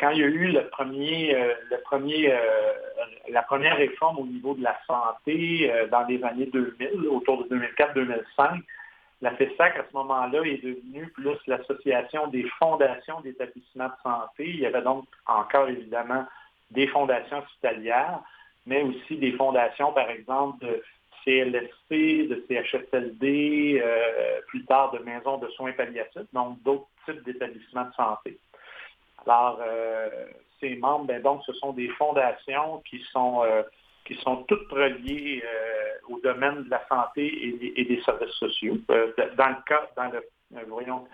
quand 0.00 0.10
il 0.10 0.20
y 0.20 0.24
a 0.24 0.26
eu 0.26 0.52
le 0.52 0.66
premier, 0.70 1.36
le 1.70 1.76
premier, 1.82 2.34
la 3.28 3.42
première 3.42 3.76
réforme 3.76 4.20
au 4.20 4.26
niveau 4.26 4.54
de 4.54 4.62
la 4.62 4.74
santé 4.86 5.70
dans 5.90 6.04
les 6.06 6.24
années 6.24 6.46
2000, 6.46 7.06
autour 7.08 7.44
de 7.44 7.54
2004-2005, 7.54 8.62
la 9.20 9.34
FESAC, 9.34 9.76
à 9.76 9.84
ce 9.90 9.96
moment-là, 9.96 10.42
est 10.42 10.62
devenue 10.62 11.08
plus 11.08 11.38
l'association 11.46 12.28
des 12.28 12.44
fondations 12.58 13.20
d'établissements 13.20 13.88
de 13.88 14.02
santé. 14.02 14.48
Il 14.48 14.60
y 14.60 14.66
avait 14.66 14.82
donc 14.82 15.06
encore, 15.26 15.68
évidemment, 15.68 16.24
des 16.70 16.86
fondations 16.86 17.38
hospitalières, 17.38 18.20
mais 18.66 18.82
aussi 18.82 19.16
des 19.16 19.32
fondations, 19.32 19.92
par 19.92 20.08
exemple, 20.10 20.64
de 20.64 20.82
CLSC, 21.24 22.28
de 22.28 22.44
CHSLD, 22.48 23.82
euh, 23.84 24.40
plus 24.46 24.64
tard 24.64 24.92
de 24.92 24.98
maisons 25.00 25.38
de 25.38 25.48
soins 25.48 25.72
palliatifs, 25.72 26.32
donc 26.32 26.62
d'autres 26.62 26.86
types 27.04 27.24
d'établissements 27.24 27.86
de 27.86 27.94
santé. 27.94 28.38
Alors, 29.26 29.58
euh, 29.60 30.08
ces 30.60 30.76
membres, 30.76 31.06
ben, 31.06 31.20
donc, 31.20 31.42
ce 31.44 31.52
sont 31.54 31.72
des 31.72 31.88
fondations 31.88 32.82
qui 32.88 33.00
sont 33.12 33.42
euh, 33.42 33.62
qui 34.08 34.16
sont 34.22 34.36
toutes 34.48 34.68
reliées 34.70 35.42
euh, 35.44 36.12
au 36.14 36.18
domaine 36.20 36.64
de 36.64 36.70
la 36.70 36.82
santé 36.88 37.26
et, 37.76 37.84
des 37.84 38.02
services 38.02 38.34
sociaux. 38.34 38.78
Euh, 38.90 39.12
dans 39.36 39.48
le 39.48 39.62
cas, 39.66 39.90
dans 39.96 40.10
le, 40.10 40.24
euh, 40.56 40.64
voyons, 40.66 41.06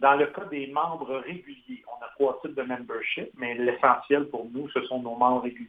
dans 0.00 0.14
le 0.14 0.26
cas 0.28 0.44
des 0.46 0.66
membres 0.68 1.18
réguliers, 1.18 1.84
on 1.86 2.02
a 2.02 2.08
trois 2.14 2.40
types 2.40 2.54
de 2.54 2.62
membership, 2.62 3.28
mais 3.36 3.54
l'essentiel 3.54 4.24
pour 4.28 4.48
nous, 4.52 4.68
ce 4.70 4.80
sont 4.86 5.02
nos 5.02 5.14
membres 5.14 5.42
réguliers. 5.42 5.68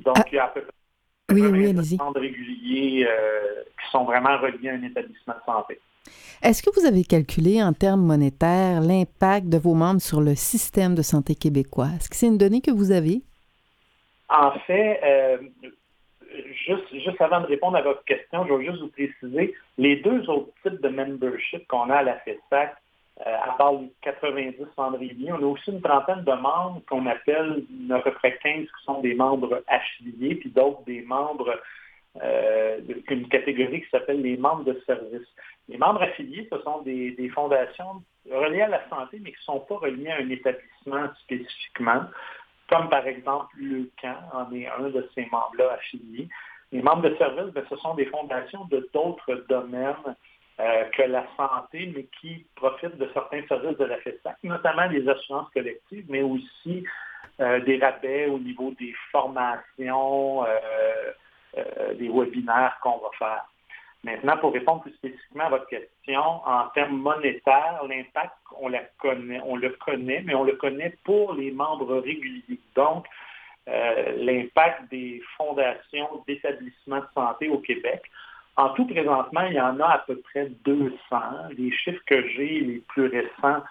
Donc, 0.00 0.18
ah. 0.18 0.24
il 0.30 0.34
y 0.34 0.38
a 0.38 0.44
à 0.44 0.48
peu 0.48 0.60
près 0.60 0.72
oui, 1.32 1.72
membres 1.96 2.20
réguliers 2.20 3.06
qui 3.80 3.90
sont 3.90 4.04
vraiment 4.04 4.38
reliés 4.38 4.68
à 4.68 4.74
un 4.74 4.82
établissement 4.82 5.34
de 5.34 5.44
santé. 5.44 5.80
Est-ce 6.42 6.62
que 6.62 6.70
vous 6.78 6.86
avez 6.86 7.04
calculé 7.04 7.62
en 7.62 7.72
termes 7.72 8.02
monétaires 8.02 8.80
l'impact 8.80 9.48
de 9.48 9.58
vos 9.58 9.74
membres 9.74 10.00
sur 10.00 10.20
le 10.20 10.34
système 10.34 10.94
de 10.94 11.02
santé 11.02 11.34
québécois? 11.34 11.88
Est-ce 11.96 12.08
que 12.08 12.16
c'est 12.16 12.26
une 12.26 12.38
donnée 12.38 12.60
que 12.60 12.70
vous 12.70 12.92
avez? 12.92 13.22
En 14.28 14.52
fait, 14.60 15.00
euh, 15.02 15.38
juste, 16.66 16.92
juste 16.92 17.20
avant 17.20 17.40
de 17.40 17.46
répondre 17.46 17.76
à 17.76 17.82
votre 17.82 18.04
question, 18.04 18.46
je 18.46 18.52
vais 18.52 18.66
juste 18.66 18.80
vous 18.80 18.88
préciser, 18.88 19.54
les 19.78 19.96
deux 19.96 20.28
autres 20.28 20.52
types 20.62 20.80
de 20.80 20.88
membership 20.88 21.66
qu'on 21.68 21.90
a 21.90 21.96
à 21.96 22.02
la 22.02 22.18
FESAC, 22.20 22.76
euh, 23.26 23.36
à 23.42 23.52
part 23.56 23.72
les 23.72 23.90
90 24.02 24.56
cendriers, 24.76 25.32
on 25.32 25.42
a 25.42 25.46
aussi 25.46 25.70
une 25.70 25.80
trentaine 25.80 26.22
de 26.22 26.32
membres 26.32 26.82
qu'on 26.88 27.06
appelle 27.06 27.64
à 27.90 27.98
peu 28.00 28.12
près 28.12 28.38
15 28.42 28.64
qui 28.64 28.84
sont 28.84 29.00
des 29.00 29.14
membres 29.14 29.62
affiliés, 29.66 30.36
puis 30.36 30.50
d'autres 30.50 30.84
des 30.84 31.02
membres 31.02 31.60
euh, 32.22 32.80
d'une 33.08 33.28
catégorie 33.28 33.82
qui 33.82 33.90
s'appelle 33.90 34.22
les 34.22 34.36
membres 34.36 34.64
de 34.64 34.80
service. 34.86 35.26
Les 35.68 35.78
membres 35.78 36.02
affiliés, 36.02 36.48
ce 36.52 36.60
sont 36.60 36.82
des, 36.82 37.10
des 37.12 37.28
fondations 37.30 38.02
reliées 38.30 38.62
à 38.62 38.68
la 38.68 38.88
santé, 38.88 39.20
mais 39.22 39.32
qui 39.32 39.38
ne 39.38 39.52
sont 39.54 39.60
pas 39.60 39.76
reliées 39.78 40.10
à 40.10 40.18
un 40.18 40.30
établissement 40.30 41.08
spécifiquement 41.22 42.02
comme 42.68 42.88
par 42.88 43.06
exemple 43.06 43.54
le 43.58 43.90
camp 44.00 44.16
en 44.32 44.52
est 44.52 44.66
un 44.66 44.90
de 44.90 45.08
ces 45.14 45.26
membres-là 45.32 45.72
affiliés. 45.72 46.28
Les 46.70 46.82
membres 46.82 47.08
de 47.08 47.16
service, 47.16 47.52
ben, 47.54 47.64
ce 47.68 47.76
sont 47.76 47.94
des 47.94 48.06
fondations 48.06 48.66
de 48.66 48.88
d'autres 48.92 49.44
domaines 49.48 50.16
euh, 50.60 50.84
que 50.92 51.02
la 51.02 51.24
santé, 51.36 51.90
mais 51.94 52.06
qui 52.20 52.44
profitent 52.56 52.98
de 52.98 53.08
certains 53.14 53.46
services 53.46 53.78
de 53.78 53.84
la 53.84 53.96
FESAC, 53.98 54.36
notamment 54.42 54.86
les 54.86 55.08
assurances 55.08 55.48
collectives, 55.50 56.04
mais 56.08 56.22
aussi 56.22 56.84
euh, 57.40 57.60
des 57.60 57.78
rabais 57.78 58.26
au 58.26 58.38
niveau 58.38 58.72
des 58.72 58.92
formations, 59.12 60.44
euh, 60.44 61.94
des 61.94 62.08
webinaires 62.08 62.76
qu'on 62.82 62.98
va 62.98 63.10
faire. 63.18 63.44
Maintenant, 64.04 64.36
pour 64.36 64.52
répondre 64.52 64.82
plus 64.82 64.92
spécifiquement 64.92 65.46
à 65.46 65.48
votre 65.50 65.66
question, 65.66 66.20
en 66.20 66.68
termes 66.74 66.98
monétaires, 66.98 67.82
l'impact, 67.88 68.32
on, 68.60 68.68
le 68.68 68.78
connaît, 69.00 70.22
mais 70.24 70.34
on 70.34 70.44
le 70.44 70.52
connaît 70.52 70.96
pour 71.04 71.34
les 71.34 71.50
membres 71.50 71.96
réguliers. 71.98 72.60
Donc, 72.76 73.06
euh, 73.68 74.12
l'impact 74.16 74.88
des 74.90 75.20
fondations 75.36 76.08
d'établissements 76.26 77.00
de 77.00 77.06
santé 77.12 77.48
au 77.48 77.58
Québec. 77.58 78.02
En 78.56 78.70
tout, 78.70 78.86
présentement, 78.86 79.42
il 79.42 79.54
y 79.54 79.60
en 79.60 79.78
a 79.80 79.86
à 79.86 79.98
peu 79.98 80.16
près 80.16 80.46
200. 80.64 80.94
Les 81.56 81.72
chiffres 81.72 82.02
que 82.06 82.26
j'ai, 82.28 82.60
les 82.60 82.82
plus 82.88 83.08
récents, 83.08 83.62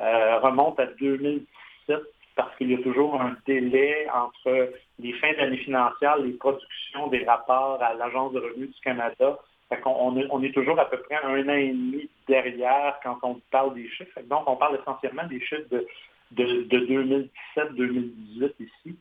euh, 0.00 0.38
remontent 0.40 0.82
à 0.82 0.86
2017 0.86 2.00
parce 2.36 2.56
qu'il 2.56 2.70
y 2.72 2.74
a 2.74 2.82
toujours 2.82 3.20
un 3.20 3.36
délai 3.46 4.08
entre 4.12 4.72
les 4.98 5.12
fins 5.14 5.32
d'année 5.34 5.58
financière, 5.58 6.16
les 6.16 6.32
productions 6.32 7.06
des 7.08 7.24
rapports 7.24 7.80
à 7.82 7.94
l'Agence 7.94 8.32
de 8.32 8.40
revenus 8.40 8.74
du 8.74 8.80
Canada 8.80 9.38
on, 9.86 10.42
est 10.42 10.52
toujours 10.52 10.78
à 10.78 10.90
peu 10.90 10.98
près 10.98 11.16
un 11.22 11.30
an 11.30 11.54
et 11.54 11.68
demi 11.68 12.10
derrière 12.28 13.00
quand 13.02 13.18
on 13.22 13.40
parle 13.50 13.72
des 13.74 13.88
chiffres. 13.88 14.20
Donc, 14.24 14.46
on 14.48 14.56
parle 14.56 14.78
essentiellement 14.80 15.26
des 15.26 15.40
chiffres 15.40 15.68
de, 15.70 15.86
2017-2018 16.34 18.52
ici. 18.60 18.98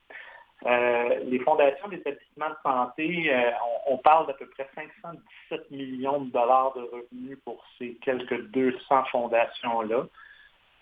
Euh, 0.66 1.20
les 1.26 1.40
fondations 1.40 1.90
d'établissements 1.90 2.50
de 2.50 2.56
santé, 2.64 3.34
euh, 3.34 3.52
on, 3.88 3.98
parle 3.98 4.28
d'à 4.28 4.34
peu 4.34 4.46
près 4.48 4.70
517 4.76 5.72
millions 5.72 6.22
de 6.22 6.32
dollars 6.32 6.74
de 6.74 6.82
revenus 6.82 7.38
pour 7.44 7.66
ces 7.78 7.96
quelques 7.96 8.44
200 8.52 9.04
fondations-là. 9.12 10.06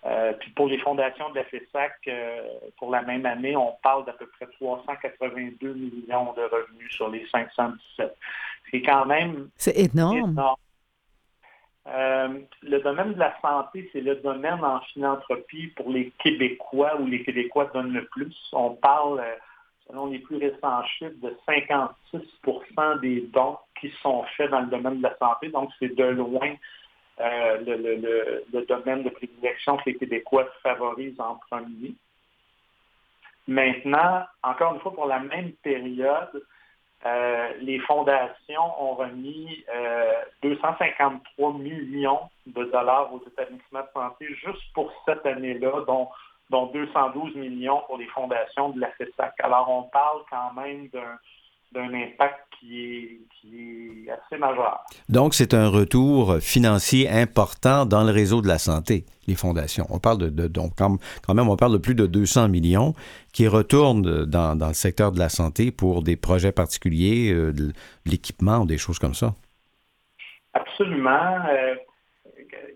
Euh, 0.03 0.33
puis 0.33 0.49
pour 0.51 0.67
les 0.67 0.79
fondations 0.79 1.29
de 1.29 1.35
la 1.35 1.43
FESAC, 1.45 2.09
pour 2.77 2.91
la 2.91 3.03
même 3.03 3.25
année, 3.25 3.55
on 3.55 3.73
parle 3.83 4.05
d'à 4.05 4.13
peu 4.13 4.25
près 4.25 4.47
382 4.47 5.73
millions 5.73 6.33
de 6.33 6.41
revenus 6.41 6.91
sur 6.91 7.09
les 7.09 7.27
517. 7.27 8.15
C'est 8.71 8.81
quand 8.81 9.05
même... 9.05 9.49
C'est 9.57 9.77
énorme. 9.77 10.55
Euh, 11.87 12.39
le 12.61 12.79
domaine 12.79 13.13
de 13.13 13.19
la 13.19 13.33
santé, 13.41 13.89
c'est 13.91 14.01
le 14.01 14.15
domaine 14.17 14.63
en 14.63 14.79
philanthropie 14.93 15.67
pour 15.75 15.89
les 15.89 16.11
Québécois 16.19 16.99
où 16.99 17.07
les 17.07 17.23
Québécois 17.23 17.69
donnent 17.73 17.93
le 17.93 18.05
plus. 18.05 18.35
On 18.53 18.71
parle, 18.71 19.19
euh, 19.19 19.35
selon 19.87 20.07
les 20.07 20.19
plus 20.19 20.37
récents 20.37 20.83
chiffres, 20.85 21.15
de 21.21 21.35
56% 21.47 22.99
des 23.01 23.21
dons 23.33 23.57
qui 23.79 23.91
sont 24.01 24.23
faits 24.37 24.51
dans 24.51 24.61
le 24.61 24.67
domaine 24.67 24.97
de 24.97 25.03
la 25.03 25.17
santé. 25.17 25.49
Donc, 25.49 25.71
c'est 25.79 25.95
de 25.95 26.03
loin 26.03 26.53
euh, 27.19 27.57
le, 27.65 28.65
domaine 28.65 29.03
de 29.03 29.09
prédilection 29.09 29.77
que 29.77 29.83
les 29.87 29.95
Québécois 29.95 30.47
favorisent 30.63 31.19
en 31.19 31.39
premier. 31.49 31.93
Maintenant, 33.47 34.23
encore 34.43 34.75
une 34.75 34.79
fois, 34.79 34.93
pour 34.93 35.05
la 35.07 35.19
même 35.19 35.51
période, 35.63 36.43
euh, 37.05 37.53
les 37.59 37.79
fondations 37.79 38.81
ont 38.81 38.93
remis 38.93 39.65
253 40.43 41.49
euh, 41.49 41.53
millions 41.57 42.21
de 42.45 42.63
dollars 42.65 43.13
aux 43.13 43.21
établissements 43.27 43.81
de 43.81 43.89
santé 43.93 44.27
juste 44.35 44.73
pour 44.73 44.93
cette 45.05 45.25
année-là, 45.25 45.83
dont, 45.85 46.09
dont 46.49 46.67
212 46.67 47.35
millions 47.35 47.81
pour 47.87 47.97
les 47.97 48.07
fondations 48.07 48.69
de 48.69 48.79
la 48.79 48.91
FESAC. 48.91 49.33
Alors, 49.39 49.69
on 49.69 49.83
parle 49.83 50.21
quand 50.29 50.53
même 50.53 50.87
d'un 50.89 51.17
d'un 51.71 51.93
impact 51.93 52.39
qui 52.59 52.79
est, 52.79 54.11
assez 54.11 54.37
majeur. 54.37 54.83
Donc, 55.09 55.33
c'est 55.33 55.53
un 55.53 55.67
retour 55.67 56.37
financier 56.37 57.09
important 57.09 57.85
dans 57.85 58.03
le 58.03 58.11
réseau 58.11 58.41
de 58.41 58.47
la 58.47 58.59
santé, 58.59 59.05
les 59.27 59.35
fondations. 59.35 59.85
On 59.89 59.99
parle 59.99 60.17
de, 60.19 60.47
donc 60.47 60.73
quand, 60.77 60.97
même, 61.33 61.49
on 61.49 61.55
parle 61.55 61.73
de 61.73 61.77
plus 61.77 61.95
de 61.95 62.05
200 62.05 62.49
millions 62.49 62.93
qui 63.33 63.47
retournent 63.47 64.25
dans, 64.25 64.67
le 64.67 64.73
secteur 64.73 65.11
de 65.11 65.19
la 65.19 65.29
santé 65.29 65.71
pour 65.71 66.03
des 66.03 66.15
projets 66.15 66.51
particuliers, 66.51 67.31
euh, 67.33 67.51
de, 67.51 67.73
l'équipement 68.05 68.59
ou 68.59 68.65
des 68.65 68.77
choses 68.77 68.99
comme 68.99 69.15
ça. 69.15 69.33
Absolument. 70.53 71.39
Euh, 71.49 71.75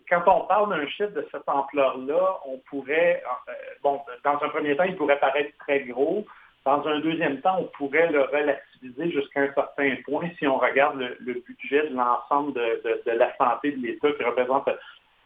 quand 0.10 0.24
on 0.28 0.42
parle 0.48 0.70
d'un 0.70 0.88
chiffre 0.88 1.12
de 1.12 1.28
cette 1.32 1.48
ampleur-là, 1.48 2.40
on 2.46 2.58
pourrait, 2.70 3.24
euh, 3.50 3.52
bon, 3.84 4.02
dans 4.24 4.40
un 4.42 4.50
premier 4.50 4.76
temps, 4.76 4.84
il 4.84 4.96
pourrait 4.96 5.20
paraître 5.20 5.56
très 5.60 5.82
gros. 5.82 6.26
Dans 6.66 6.86
un 6.88 7.00
deuxième 7.00 7.42
temps, 7.42 7.58
on 7.60 7.66
pourrait 7.78 8.12
le 8.12 8.24
relativiser 8.24 9.12
jusqu'à 9.12 9.42
un 9.42 9.54
certain 9.54 9.96
point 10.04 10.30
si 10.40 10.48
on 10.48 10.58
regarde 10.58 10.98
le, 10.98 11.34
budget 11.34 11.90
de 11.90 11.96
l'ensemble 11.96 12.54
de, 12.54 13.12
la 13.12 13.38
santé 13.38 13.72
de 13.72 13.86
l'État, 13.86 14.12
qui 14.12 14.24
représente 14.24 14.68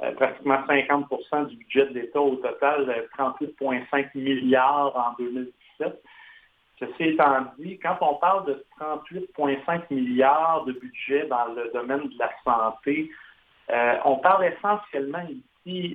euh, 0.02 0.12
pratiquement 0.12 0.58
50% 0.68 1.48
du 1.48 1.56
budget 1.56 1.86
de 1.88 1.94
l'État 1.94 2.20
au 2.20 2.36
total, 2.36 3.08
38,5 3.18 4.06
euh, 4.06 4.06
milliards 4.16 4.94
en 4.96 5.14
2017. 5.18 6.02
Ceci 6.80 7.04
étant 7.04 7.46
dit, 7.58 7.80
quand 7.80 7.98
on 8.02 8.16
parle 8.16 8.46
de 8.46 8.66
38,5 8.80 9.84
milliards 9.92 10.66
de 10.66 10.74
budget 10.74 11.26
dans 11.28 11.54
le 11.54 11.72
domaine 11.74 12.08
de 12.08 12.20
la 12.20 12.32
santé, 12.44 13.10
euh, 13.70 13.96
on 14.04 14.18
parle 14.18 14.46
essentiellement 14.46 15.26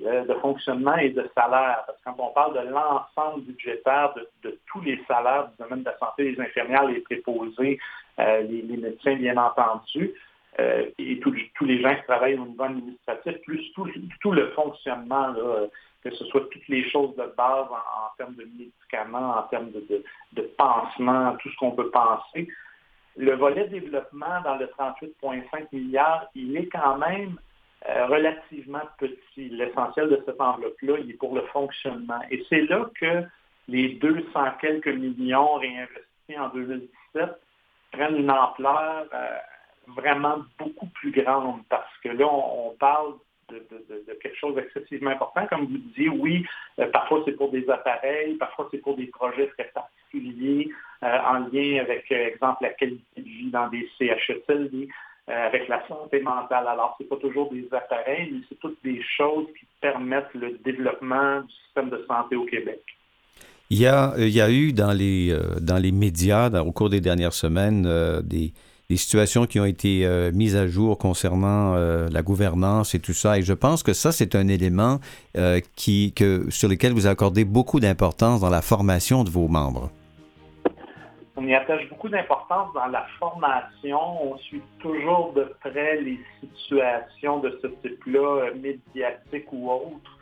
euh, 0.05 0.25
de 0.25 0.33
fonctionnement 0.35 0.95
et 0.97 1.09
de 1.09 1.29
salaire. 1.35 1.83
Parce 1.85 1.97
que 1.97 2.03
quand 2.05 2.15
on 2.19 2.33
parle 2.33 2.53
de 2.53 2.69
l'ensemble 2.69 3.43
budgétaire 3.43 4.13
de, 4.43 4.59
tous 4.67 4.81
les 4.81 5.01
salaires 5.07 5.49
du 5.49 5.63
domaine 5.63 5.79
de 5.79 5.85
la 5.85 5.97
santé, 5.97 6.31
les 6.31 6.41
infirmières, 6.41 6.85
les 6.85 7.01
préposés, 7.01 7.79
euh, 8.19 8.41
les, 8.41 8.77
médecins, 8.77 9.15
bien 9.15 9.37
entendu, 9.37 10.13
euh, 10.59 10.85
et 10.97 11.19
tous 11.19 11.65
les 11.65 11.81
gens 11.81 11.95
qui 11.95 12.03
travaillent 12.03 12.35
au 12.35 12.45
niveau 12.45 12.63
administratif, 12.63 13.33
plus 13.45 13.71
tout, 13.73 14.31
le 14.31 14.47
fonctionnement, 14.51 15.33
que 16.03 16.11
ce 16.11 16.25
soit 16.25 16.47
toutes 16.51 16.67
les 16.69 16.89
choses 16.89 17.15
de 17.15 17.25
base 17.37 17.67
en, 17.69 18.15
termes 18.17 18.35
de 18.35 18.45
médicaments, 18.57 19.37
en 19.37 19.43
termes 19.43 19.71
de, 19.71 19.81
de, 19.89 20.03
de 20.33 20.41
pansement, 20.57 21.35
tout 21.41 21.49
ce 21.49 21.57
qu'on 21.57 21.71
peut 21.71 21.89
penser. 21.89 22.47
Le 23.17 23.35
volet 23.35 23.67
développement 23.67 24.41
dans 24.43 24.55
le 24.55 24.67
38,5 24.67 25.67
milliards, 25.71 26.27
il 26.35 26.55
est 26.57 26.67
quand 26.67 26.97
même 26.97 27.37
relativement 27.87 28.81
petit. 28.97 29.49
L'essentiel 29.49 30.09
de 30.09 30.21
cette 30.25 30.39
enveloppe-là, 30.39 30.97
il 30.99 31.11
est 31.11 31.17
pour 31.17 31.35
le 31.35 31.41
fonctionnement. 31.47 32.21
Et 32.31 32.43
c'est 32.49 32.61
là 32.61 32.89
que 32.99 33.23
les 33.67 33.89
200 33.95 34.23
quelques 34.61 34.87
millions 34.87 35.55
réinvestis 35.55 36.37
en 36.37 36.49
2017 36.49 37.29
prennent 37.91 38.17
une 38.17 38.31
ampleur 38.31 39.05
euh, 39.13 39.37
vraiment 39.87 40.37
beaucoup 40.59 40.87
plus 40.87 41.11
grande 41.11 41.61
parce 41.69 41.97
que 42.03 42.09
là, 42.09 42.27
on, 42.27 42.75
parle 42.79 43.13
de, 43.49 43.59
quelque 44.21 44.37
chose 44.37 44.55
d'excessivement 44.55 45.11
important. 45.11 45.45
Comme 45.47 45.65
vous 45.65 45.77
disiez, 45.77 46.09
oui, 46.09 46.45
euh, 46.79 46.89
parfois 46.91 47.21
c'est 47.25 47.33
pour 47.33 47.51
des 47.51 47.69
appareils, 47.69 48.35
parfois 48.35 48.67
c'est 48.71 48.79
pour 48.79 48.95
des 48.95 49.07
projets 49.07 49.47
très 49.57 49.71
particuliers 49.73 50.69
en 51.01 51.39
lien 51.51 51.81
avec, 51.81 52.11
exemple, 52.11 52.63
la 52.63 52.69
qualité 52.69 53.03
de 53.17 53.21
vie 53.21 53.51
dans 53.51 53.67
des 53.67 53.87
CHSLD, 53.99 54.87
euh, 54.87 54.87
avec 55.27 55.67
la 55.67 55.85
santé 55.87 56.21
mentale. 56.21 56.67
Alors, 56.67 56.95
ce 56.97 57.03
n'est 57.03 57.09
pas 57.09 57.17
toujours 57.17 57.51
des 57.51 57.67
appareils, 57.71 58.29
mais 58.31 58.39
c'est 58.47 58.59
toutes 58.59 58.77
des 58.83 59.01
choses 59.17 59.47
qui 59.59 59.65
permettent 59.81 60.33
le 60.33 60.59
développement 60.63 61.41
du 61.41 61.53
système 61.65 61.89
de 61.89 62.05
santé 62.07 62.35
au 62.35 62.45
Québec. 62.45 62.81
Il 63.71 63.79
y 63.79 63.87
a, 63.87 64.13
il 64.17 64.29
y 64.29 64.41
a 64.41 64.51
eu 64.51 64.73
dans 64.73 64.93
les, 64.93 65.31
euh, 65.31 65.59
dans 65.59 65.77
les 65.77 65.91
médias, 65.91 66.49
au 66.61 66.71
cours 66.71 66.89
des 66.89 67.01
dernières 67.01 67.33
semaines, 67.33 67.85
euh, 67.87 68.21
des, 68.21 68.53
situations 68.95 69.47
qui 69.47 69.59
ont 69.59 69.65
été 69.65 70.07
mises 70.31 70.55
à 70.55 70.67
jour 70.67 70.99
concernant 70.99 71.73
la 71.73 72.21
gouvernance 72.21 72.93
et 72.93 72.99
tout 72.99 73.13
ça. 73.13 73.39
Et 73.39 73.41
je 73.41 73.53
pense 73.53 73.81
que 73.81 73.93
ça, 73.93 74.11
c'est 74.11 74.35
un 74.35 74.47
élément 74.47 74.99
qui, 75.75 76.13
sur 76.49 76.69
lequel 76.69 76.93
vous 76.93 77.07
accordez 77.07 77.45
beaucoup 77.45 77.79
d'importance 77.79 78.41
dans 78.41 78.51
la 78.51 78.61
formation 78.61 79.23
de 79.23 79.31
vos 79.31 79.47
membres 79.47 79.89
on 81.37 81.45
y 81.45 81.53
attache 81.53 81.87
beaucoup 81.89 82.09
d'importance 82.09 82.73
dans 82.73 82.87
la 82.87 83.05
formation. 83.19 83.99
On 84.23 84.37
suit 84.37 84.61
toujours 84.79 85.33
de 85.33 85.43
près 85.59 86.01
les 86.01 86.19
situations 86.41 87.39
de 87.39 87.59
ce 87.61 87.67
type-là, 87.67 88.19
euh, 88.19 88.55
médiatiques 88.55 89.51
ou 89.51 89.69
autres. 89.69 90.17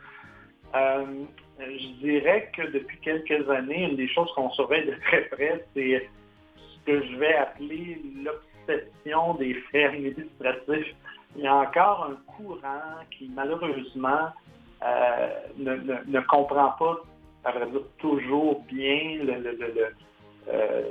Euh, 0.74 1.24
je 1.60 1.86
dirais 2.00 2.50
que 2.56 2.62
depuis 2.62 2.98
quelques 2.98 3.48
années, 3.48 3.84
une 3.84 3.96
des 3.96 4.08
choses 4.08 4.30
qu'on 4.34 4.50
surveille 4.50 4.86
de 4.86 4.94
très 5.06 5.22
près, 5.26 5.64
c'est 5.74 6.08
ce 6.56 6.84
que 6.84 7.06
je 7.06 7.16
vais 7.16 7.34
appeler 7.34 8.02
l'obsession 8.24 9.34
des 9.34 9.54
frais 9.54 9.84
administratifs. 9.84 10.94
Il 11.36 11.44
y 11.44 11.46
a 11.46 11.54
encore 11.54 12.10
un 12.10 12.32
courant 12.32 13.04
qui, 13.16 13.30
malheureusement, 13.32 14.30
euh, 14.84 15.28
ne, 15.58 16.20
comprend 16.22 16.70
pas, 16.72 16.96
à 17.44 17.52
vrai 17.52 17.70
dire, 17.70 17.82
toujours 17.98 18.64
bien 18.64 19.22
le 19.22 19.94
euh, 20.52 20.82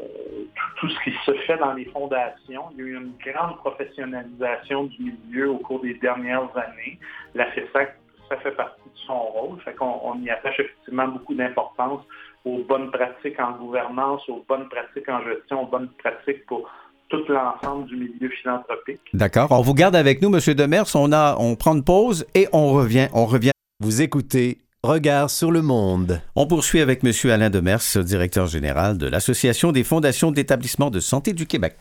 tout, 0.79 0.89
ce 0.89 1.03
qui 1.03 1.15
se 1.25 1.33
fait 1.45 1.57
dans 1.57 1.73
les 1.73 1.85
fondations. 1.85 2.65
Il 2.73 2.77
y 2.77 2.81
a 2.81 2.85
eu 2.85 2.95
une 2.95 3.13
grande 3.25 3.57
professionnalisation 3.57 4.85
du 4.85 5.03
milieu 5.03 5.51
au 5.51 5.57
cours 5.57 5.81
des 5.81 5.93
dernières 5.95 6.49
années. 6.55 6.99
La 7.35 7.45
FESAC, 7.51 7.95
ça 8.29 8.37
fait 8.37 8.51
partie 8.51 8.81
de 8.81 8.99
son 9.05 9.19
rôle. 9.19 9.59
Fait 9.61 9.73
qu'on 9.75 9.99
on 10.03 10.19
y 10.21 10.29
attache 10.29 10.59
effectivement 10.59 11.07
beaucoup 11.07 11.35
d'importance 11.35 12.01
aux 12.45 12.63
bonnes 12.63 12.91
pratiques 12.91 13.39
en 13.39 13.53
gouvernance, 13.53 14.27
aux 14.27 14.43
bonnes 14.47 14.67
pratiques 14.69 15.07
en 15.07 15.23
gestion, 15.23 15.63
aux 15.63 15.67
bonnes 15.67 15.89
pratiques 15.99 16.45
pour 16.45 16.69
tout 17.09 17.23
l'ensemble 17.29 17.85
du 17.85 17.95
milieu 17.95 18.29
philanthropique. 18.29 19.01
D'accord. 19.13 19.51
On 19.51 19.61
vous 19.61 19.73
garde 19.73 19.95
avec 19.95 20.21
nous, 20.21 20.33
M. 20.33 20.39
Demers. 20.55 20.85
On, 20.95 21.11
a, 21.11 21.35
on 21.37 21.55
prend 21.55 21.75
une 21.75 21.83
pause 21.83 22.25
et 22.33 22.47
on 22.51 22.71
revient. 22.73 23.07
On 23.13 23.25
revient. 23.25 23.51
Vous 23.79 24.01
écoutez 24.01 24.57
Regard 24.85 25.29
sur 25.29 25.49
le 25.49 25.61
monde. 25.61 26.19
On 26.35 26.45
poursuit 26.45 26.81
avec 26.81 27.05
M. 27.05 27.11
Alain 27.31 27.49
Demers, 27.49 28.03
directeur 28.03 28.47
général 28.47 28.97
de 28.97 29.07
l'Association 29.07 29.71
des 29.71 29.85
fondations 29.85 30.29
d'établissements 30.29 30.89
de 30.89 30.99
santé 30.99 31.31
du 31.31 31.47
Québec. 31.47 31.75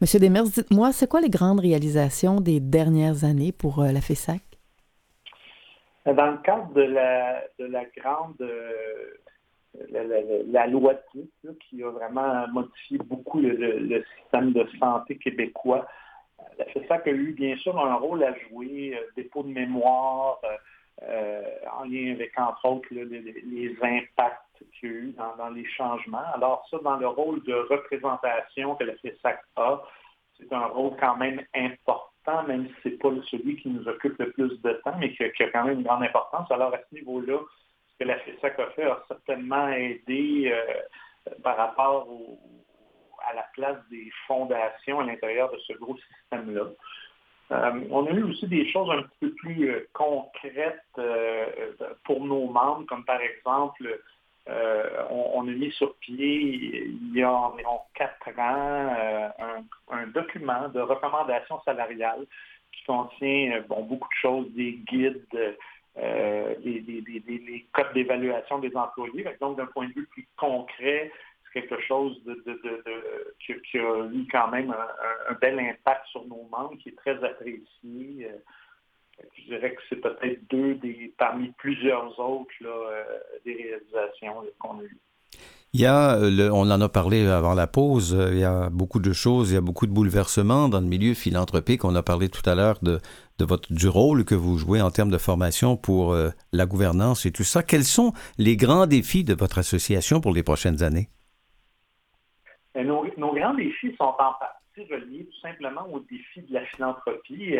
Monsieur 0.00 0.18
Demers, 0.18 0.44
dites-moi, 0.44 0.92
c'est 0.92 1.06
quoi 1.06 1.20
les 1.20 1.28
grandes 1.28 1.60
réalisations 1.60 2.40
des 2.40 2.58
dernières 2.58 3.24
années 3.24 3.52
pour 3.52 3.82
euh, 3.82 3.92
la 3.92 4.00
FESAC? 4.00 4.40
Dans 6.06 6.30
le 6.30 6.38
cadre 6.38 6.72
de 6.72 6.80
la, 6.80 7.42
de 7.58 7.66
la 7.66 7.84
grande 7.98 8.40
euh, 8.40 8.80
la, 10.50 10.66
loi 10.68 10.94
de 11.14 11.52
qui 11.68 11.82
a 11.82 11.90
vraiment 11.90 12.48
modifié 12.48 12.96
beaucoup 12.96 13.40
le, 13.40 14.02
système 14.16 14.54
de 14.54 14.66
santé 14.80 15.18
québécois, 15.18 15.86
la 16.58 16.64
FESAC 16.64 17.06
a 17.08 17.10
eu 17.10 17.32
bien 17.32 17.56
sûr 17.56 17.78
un 17.78 17.94
rôle 17.96 18.24
à 18.24 18.34
jouer, 18.48 18.96
euh, 18.96 19.06
dépôt 19.16 19.42
de 19.42 19.48
mémoire, 19.48 20.40
euh, 20.44 20.56
en 21.72 21.84
lien 21.84 22.12
avec, 22.12 22.38
entre 22.38 22.64
autres, 22.66 22.88
les, 22.90 23.76
impacts 23.82 24.64
qu'il 24.78 24.88
y 24.88 24.92
a 24.92 24.94
eu 24.96 25.14
dans, 25.38 25.50
les 25.50 25.66
changements. 25.66 26.24
Alors 26.34 26.66
ça, 26.70 26.78
dans 26.82 26.96
le 26.96 27.08
rôle 27.08 27.42
de 27.44 27.54
représentation 27.54 28.74
que 28.76 28.84
la 28.84 28.94
FESAC 28.96 29.40
a, 29.56 29.82
c'est 30.38 30.52
un 30.52 30.66
rôle 30.66 30.96
quand 30.98 31.16
même 31.16 31.42
important, 31.54 32.42
même 32.46 32.68
si 32.68 32.74
ce 32.82 32.88
n'est 32.88 32.94
pas 32.96 33.10
celui 33.30 33.56
qui 33.56 33.68
nous 33.68 33.86
occupe 33.88 34.18
le 34.18 34.30
plus 34.32 34.60
de 34.60 34.72
temps, 34.84 34.96
mais 34.98 35.12
qui 35.14 35.24
a, 35.24 35.50
quand 35.50 35.64
même 35.64 35.78
une 35.78 35.84
grande 35.84 36.02
importance. 36.02 36.50
Alors 36.50 36.74
à 36.74 36.78
ce 36.78 36.94
niveau-là, 36.94 37.38
ce 37.92 38.04
que 38.04 38.08
la 38.08 38.18
FESAC 38.20 38.58
a 38.58 38.70
fait 38.70 38.84
a 38.84 39.02
certainement 39.08 39.68
aidé 39.68 40.52
euh, 40.52 41.32
par 41.42 41.56
rapport 41.56 42.08
à 43.28 43.34
la 43.34 43.44
place 43.54 43.78
des 43.90 44.10
fondations 44.26 45.00
à 45.00 45.04
l'intérieur 45.04 45.50
de 45.52 45.58
ce 45.58 45.72
gros 45.74 45.96
système-là. 45.96 46.70
Euh, 47.52 47.84
on 47.90 48.06
a 48.06 48.10
eu 48.10 48.22
aussi 48.22 48.46
des 48.46 48.70
choses 48.70 48.90
un 48.90 49.04
peu 49.20 49.30
plus 49.34 49.70
euh, 49.70 49.86
concrètes 49.92 50.78
euh, 50.98 51.46
pour 52.04 52.24
nos 52.24 52.46
membres, 52.46 52.86
comme 52.86 53.04
par 53.04 53.20
exemple, 53.20 54.00
on, 55.10 55.46
a 55.46 55.50
mis 55.52 55.70
sur 55.70 55.94
pied 55.96 56.84
il 56.84 57.16
y 57.16 57.22
a 57.22 57.30
environ 57.30 57.78
quatre 57.94 58.28
ans 58.40 58.96
un, 59.88 60.06
document 60.08 60.68
de 60.68 60.80
recommandation 60.80 61.60
salariale 61.64 62.26
qui 62.72 62.82
contient 62.84 63.62
bon, 63.68 63.84
beaucoup 63.84 64.08
de 64.08 64.20
choses, 64.20 64.50
des 64.50 64.80
guides, 64.90 65.24
des, 65.94 67.66
codes 67.72 67.92
d'évaluation 67.94 68.58
des 68.58 68.74
employés. 68.76 69.24
Donc, 69.40 69.58
d'un 69.58 69.66
point 69.66 69.86
de 69.86 69.92
vue 69.92 70.06
plus 70.06 70.26
concret, 70.36 71.12
quelque 71.52 71.80
chose 71.82 72.22
de, 72.24 72.34
qui, 73.44 73.78
a 73.78 74.06
eu 74.12 74.26
quand 74.30 74.48
même 74.48 74.74
un, 75.28 75.34
bel 75.34 75.58
impact 75.58 76.06
sur 76.08 76.26
nos 76.26 76.48
membres, 76.50 76.76
qui 76.82 76.90
est 76.90 76.96
très 76.96 77.22
apprécié. 77.24 78.28
Je 79.36 79.42
dirais 79.44 79.74
que 79.74 79.82
c'est 79.88 80.00
peut-être 80.00 80.40
deux 80.48 80.74
des 80.76 81.12
parmi 81.18 81.52
plusieurs 81.58 82.18
autres 82.18 82.52
des 83.44 83.54
réalisations 83.54 84.44
qu'on 84.58 84.80
a 84.80 84.82
eues. 84.82 84.98
Il 85.74 85.80
y 85.80 85.86
a, 85.86 86.16
euh, 86.16 86.50
on 86.52 86.70
en 86.70 86.80
a 86.82 86.88
parlé 86.90 87.26
avant 87.26 87.54
la 87.54 87.66
pause, 87.66 88.14
euh, 88.14 88.28
il 88.32 88.40
y 88.40 88.44
a 88.44 88.68
beaucoup 88.68 89.00
de 89.00 89.14
choses, 89.14 89.52
il 89.52 89.54
y 89.54 89.56
a 89.56 89.62
beaucoup 89.62 89.86
de 89.86 89.92
bouleversements 89.92 90.68
dans 90.68 90.80
le 90.80 90.86
milieu 90.86 91.14
philanthropique. 91.14 91.86
On 91.86 91.94
a 91.94 92.02
parlé 92.02 92.28
tout 92.28 92.42
à 92.48 92.54
l'heure 92.54 92.78
de, 92.82 93.00
votre, 93.40 93.72
du 93.72 93.88
rôle 93.88 94.26
que 94.26 94.34
vous 94.34 94.58
jouez 94.58 94.82
en 94.82 94.90
termes 94.90 95.10
de 95.10 95.16
formation 95.16 95.78
pour 95.78 96.12
euh, 96.12 96.28
la 96.52 96.66
gouvernance 96.66 97.24
et 97.24 97.30
tout 97.30 97.42
ça. 97.42 97.62
Quels 97.62 97.84
sont 97.84 98.12
les 98.36 98.58
grands 98.58 98.86
défis 98.86 99.24
de 99.24 99.32
votre 99.32 99.56
association 99.56 100.20
pour 100.20 100.34
les 100.34 100.42
prochaines 100.42 100.82
années? 100.82 101.08
Nos, 103.16 103.32
grands 103.32 103.54
défis 103.54 103.94
sont 103.96 104.04
en 104.04 104.34
partie 104.34 104.84
reliés 104.90 105.26
tout 105.26 105.40
simplement 105.40 105.86
aux 105.92 106.00
défis 106.00 106.42
de 106.42 106.54
la 106.54 106.64
philanthropie 106.66 107.56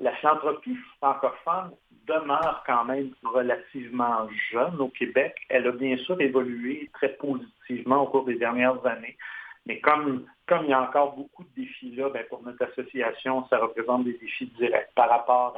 la 0.00 0.12
philanthropie 0.16 0.76
francophone 0.98 1.72
demeure 2.06 2.62
quand 2.66 2.84
même 2.84 3.10
relativement 3.22 4.28
jeune 4.50 4.80
au 4.80 4.88
Québec. 4.88 5.36
Elle 5.48 5.66
a 5.66 5.72
bien 5.72 5.96
sûr 5.98 6.20
évolué 6.20 6.90
très 6.94 7.10
positivement 7.10 8.02
au 8.02 8.06
cours 8.06 8.24
des 8.24 8.36
dernières 8.36 8.84
années. 8.86 9.16
Mais 9.66 9.78
comme, 9.80 10.26
comme 10.46 10.64
il 10.64 10.70
y 10.70 10.72
a 10.72 10.82
encore 10.82 11.14
beaucoup 11.14 11.44
de 11.44 11.62
défis 11.62 11.94
là, 11.94 12.10
ben, 12.10 12.24
pour 12.28 12.42
notre 12.42 12.64
association, 12.64 13.46
ça 13.48 13.58
représente 13.58 14.04
des 14.04 14.14
défis 14.14 14.52
directs 14.58 14.90
par 14.96 15.08
rapport 15.08 15.56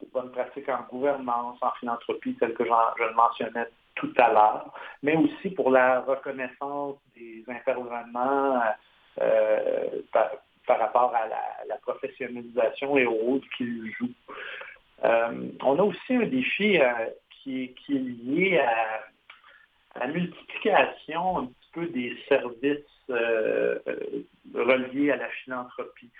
aux 0.00 0.06
bonnes 0.12 0.32
pratiques 0.32 0.68
en 0.68 0.84
gouvernance, 0.90 1.58
en 1.60 1.70
philanthropie, 1.78 2.34
telles 2.36 2.54
que 2.54 2.64
je 2.64 2.70
le 2.70 3.14
mentionnais 3.14 3.66
tout 3.98 4.12
à 4.16 4.32
l'heure, 4.32 4.72
mais 5.02 5.16
aussi 5.16 5.50
pour 5.50 5.70
la 5.70 6.00
reconnaissance 6.00 6.96
des 7.16 7.44
intervenants 7.48 8.62
euh, 9.20 10.02
par 10.12 10.78
rapport 10.78 11.14
à 11.14 11.26
la, 11.26 11.76
professionnalisation 11.78 12.98
et 12.98 13.06
au 13.06 13.12
rôle 13.12 13.40
qu'ils 13.56 13.90
jouent. 13.98 14.12
Euh, 15.04 15.48
on 15.62 15.78
a 15.78 15.82
aussi 15.82 16.14
un 16.14 16.26
défi 16.26 16.78
euh, 16.78 16.92
qui, 17.42 17.74
est 17.88 17.92
lié 17.92 18.58
à, 18.58 20.00
la 20.00 20.06
multiplication 20.08 21.38
un 21.38 21.46
petit 21.46 21.70
peu 21.72 21.86
des 21.86 22.16
services 22.28 23.08
reliés 24.54 25.10
à 25.10 25.16
la 25.16 25.28
philanthropie 25.28 26.10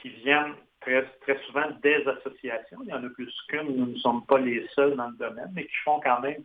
qui 0.00 0.08
viennent 0.08 0.54
très, 0.80 1.02
très 1.20 1.38
souvent 1.44 1.66
des 1.82 2.02
associations. 2.08 2.78
Il 2.84 2.88
y 2.88 2.94
en 2.94 3.04
a 3.04 3.08
plus 3.10 3.34
qu'une, 3.48 3.76
nous 3.76 3.86
ne 3.92 3.96
sommes 3.96 4.24
pas 4.24 4.38
les 4.38 4.66
seuls 4.74 4.96
dans 4.96 5.08
le 5.08 5.16
domaine, 5.16 5.50
mais 5.54 5.66
qui 5.66 5.76
font 5.84 6.00
quand 6.00 6.20
même 6.20 6.42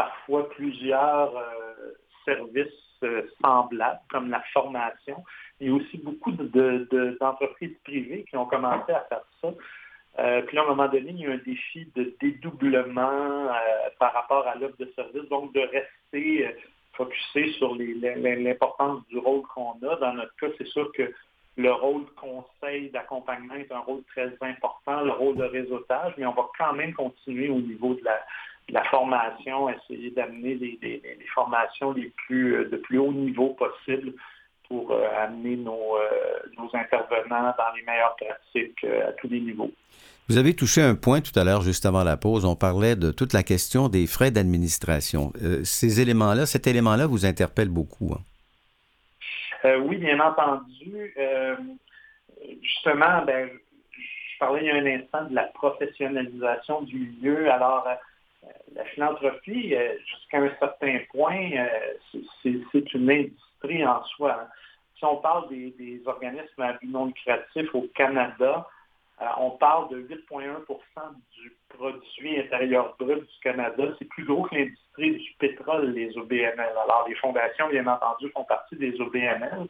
parfois 0.00 0.48
plusieurs 0.50 1.32
services 2.24 2.66
semblables, 3.42 4.00
comme 4.10 4.30
la 4.30 4.42
formation, 4.52 5.22
il 5.60 5.68
y 5.68 5.70
a 5.70 5.74
aussi 5.74 5.98
beaucoup 5.98 6.32
d'entreprises 6.32 7.76
privées 7.84 8.24
qui 8.28 8.36
ont 8.36 8.46
commencé 8.46 8.92
à 8.92 9.04
faire 9.08 9.24
ça. 9.42 9.48
Euh, 10.18 10.42
puis 10.42 10.58
à 10.58 10.62
un 10.62 10.66
moment 10.66 10.88
donné, 10.88 11.10
il 11.10 11.20
y 11.20 11.26
a 11.26 11.32
un 11.32 11.36
défi 11.38 11.86
de 11.94 12.14
dédoublement 12.20 13.46
euh, 13.48 13.88
par 13.98 14.12
rapport 14.12 14.46
à 14.46 14.54
l'offre 14.56 14.76
de 14.78 14.90
service, 14.96 15.28
donc 15.28 15.52
de 15.54 15.60
rester 15.60 16.46
euh, 16.46 16.52
focusé 16.94 17.52
sur 17.52 17.76
l'importance 17.76 19.06
du 19.08 19.18
rôle 19.18 19.42
qu'on 19.54 19.72
a. 19.88 19.96
Dans 19.96 20.14
notre 20.14 20.34
cas, 20.36 20.48
c'est 20.58 20.66
sûr 20.66 20.90
que 20.92 21.12
le 21.56 21.72
rôle 21.72 22.04
de 22.04 22.10
conseil, 22.10 22.90
d'accompagnement 22.90 23.54
est 23.54 23.70
un 23.70 23.80
rôle 23.80 24.02
très 24.04 24.32
important, 24.40 25.02
le 25.02 25.12
rôle 25.12 25.36
de 25.36 25.44
réseautage, 25.44 26.14
mais 26.16 26.26
on 26.26 26.32
va 26.32 26.46
quand 26.58 26.72
même 26.72 26.94
continuer 26.94 27.48
au 27.48 27.60
niveau 27.60 27.94
de 27.94 28.04
la, 28.04 28.18
formation, 28.84 29.68
essayer 29.68 30.10
d'amener 30.10 30.54
les, 30.54 31.00
formations 31.34 31.92
les 31.92 32.12
plus, 32.26 32.64
de 32.70 32.76
plus 32.76 32.98
haut 32.98 33.12
niveau 33.12 33.50
possible 33.50 34.12
pour 34.70 34.92
euh, 34.92 35.04
amener 35.18 35.58
euh, 35.58 36.54
nos, 36.56 36.70
intervenants 36.72 37.52
dans 37.58 37.74
les 37.76 37.82
meilleures 37.82 38.14
pratiques 38.16 38.84
euh, 38.84 39.08
à 39.08 39.12
tous 39.14 39.28
les 39.28 39.40
niveaux. 39.40 39.70
Vous 40.28 40.38
avez 40.38 40.54
touché 40.54 40.80
un 40.80 40.94
point 40.94 41.20
tout 41.20 41.36
à 41.36 41.42
l'heure, 41.42 41.62
juste 41.62 41.84
avant 41.86 42.04
la 42.04 42.16
pause. 42.16 42.44
On 42.44 42.54
parlait 42.54 42.94
de 42.94 43.10
toute 43.10 43.32
la 43.32 43.42
question 43.42 43.88
des 43.88 44.06
frais 44.06 44.30
d'administration. 44.30 45.32
ces 45.64 46.00
éléments-là, 46.00 46.46
cet 46.46 46.68
élément-là 46.68 47.08
vous 47.08 47.26
interpelle 47.26 47.68
beaucoup. 47.68 48.14
Hein? 48.14 48.20
oui, 49.82 49.96
bien 49.96 50.20
entendu. 50.20 51.12
justement, 52.62 53.24
ben, 53.26 53.50
je 53.50 54.38
parlais 54.38 54.60
il 54.62 54.66
y 54.66 54.70
a 54.70 54.76
un 54.76 55.00
instant 55.00 55.24
de 55.24 55.34
la 55.34 55.46
professionnalisation 55.46 56.82
du 56.82 56.96
milieu. 56.96 57.50
Alors, 57.50 57.88
la 58.74 58.84
philanthropie, 58.86 59.74
jusqu'à 60.06 60.38
un 60.38 60.50
certain 60.58 60.98
point, 61.10 61.50
c'est 62.42 62.94
une 62.94 63.10
industrie 63.10 63.84
en 63.86 64.02
soi. 64.04 64.38
Hein 64.40 64.48
si 65.00 65.06
on 65.06 65.16
parle 65.16 65.48
des, 65.48 66.02
organismes 66.04 66.62
à 66.62 66.74
but 66.74 66.90
non 66.90 67.06
lucratif 67.06 67.74
au 67.74 67.86
Canada, 67.94 68.66
euh, 69.20 69.24
on 69.38 69.52
parle 69.52 69.88
de 69.88 70.02
8,1% 70.02 70.46
du 71.38 71.52
produit 71.70 72.38
intérieur 72.38 72.94
brut 72.98 73.20
du 73.20 73.40
Canada. 73.42 73.84
C'est 73.98 74.08
plus 74.08 74.24
gros 74.24 74.42
que 74.44 74.54
l'industrie 74.54 75.12
du 75.12 75.32
pétrole, 75.38 75.92
les 75.92 76.16
OBNL. 76.16 76.58
Alors, 76.58 77.06
les 77.08 77.14
fondations, 77.14 77.68
bien 77.68 77.86
entendu, 77.86 78.30
font 78.30 78.44
partie 78.44 78.76
des 78.76 79.00
OBNL. 79.00 79.66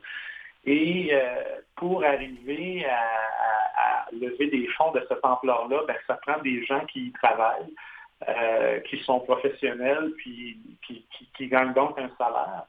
Et 0.66 1.10
euh, 1.12 1.60
pour 1.76 2.04
arriver 2.04 2.84
à, 2.86 4.06
lever 4.12 4.48
des 4.48 4.66
fonds 4.76 4.90
de 4.90 5.06
cette 5.08 5.24
ampleur-là, 5.24 5.82
ben, 5.86 5.96
ça 6.08 6.14
prend 6.14 6.40
des 6.42 6.64
gens 6.64 6.84
qui 6.86 7.06
y 7.06 7.12
travaillent, 7.12 7.72
euh, 8.28 8.80
qui 8.80 8.98
sont 8.98 9.20
professionnels, 9.20 10.12
puis 10.18 10.60
qui 11.34 11.48
gagnent 11.48 11.72
donc 11.72 11.98
un 11.98 12.10
salaire. 12.18 12.66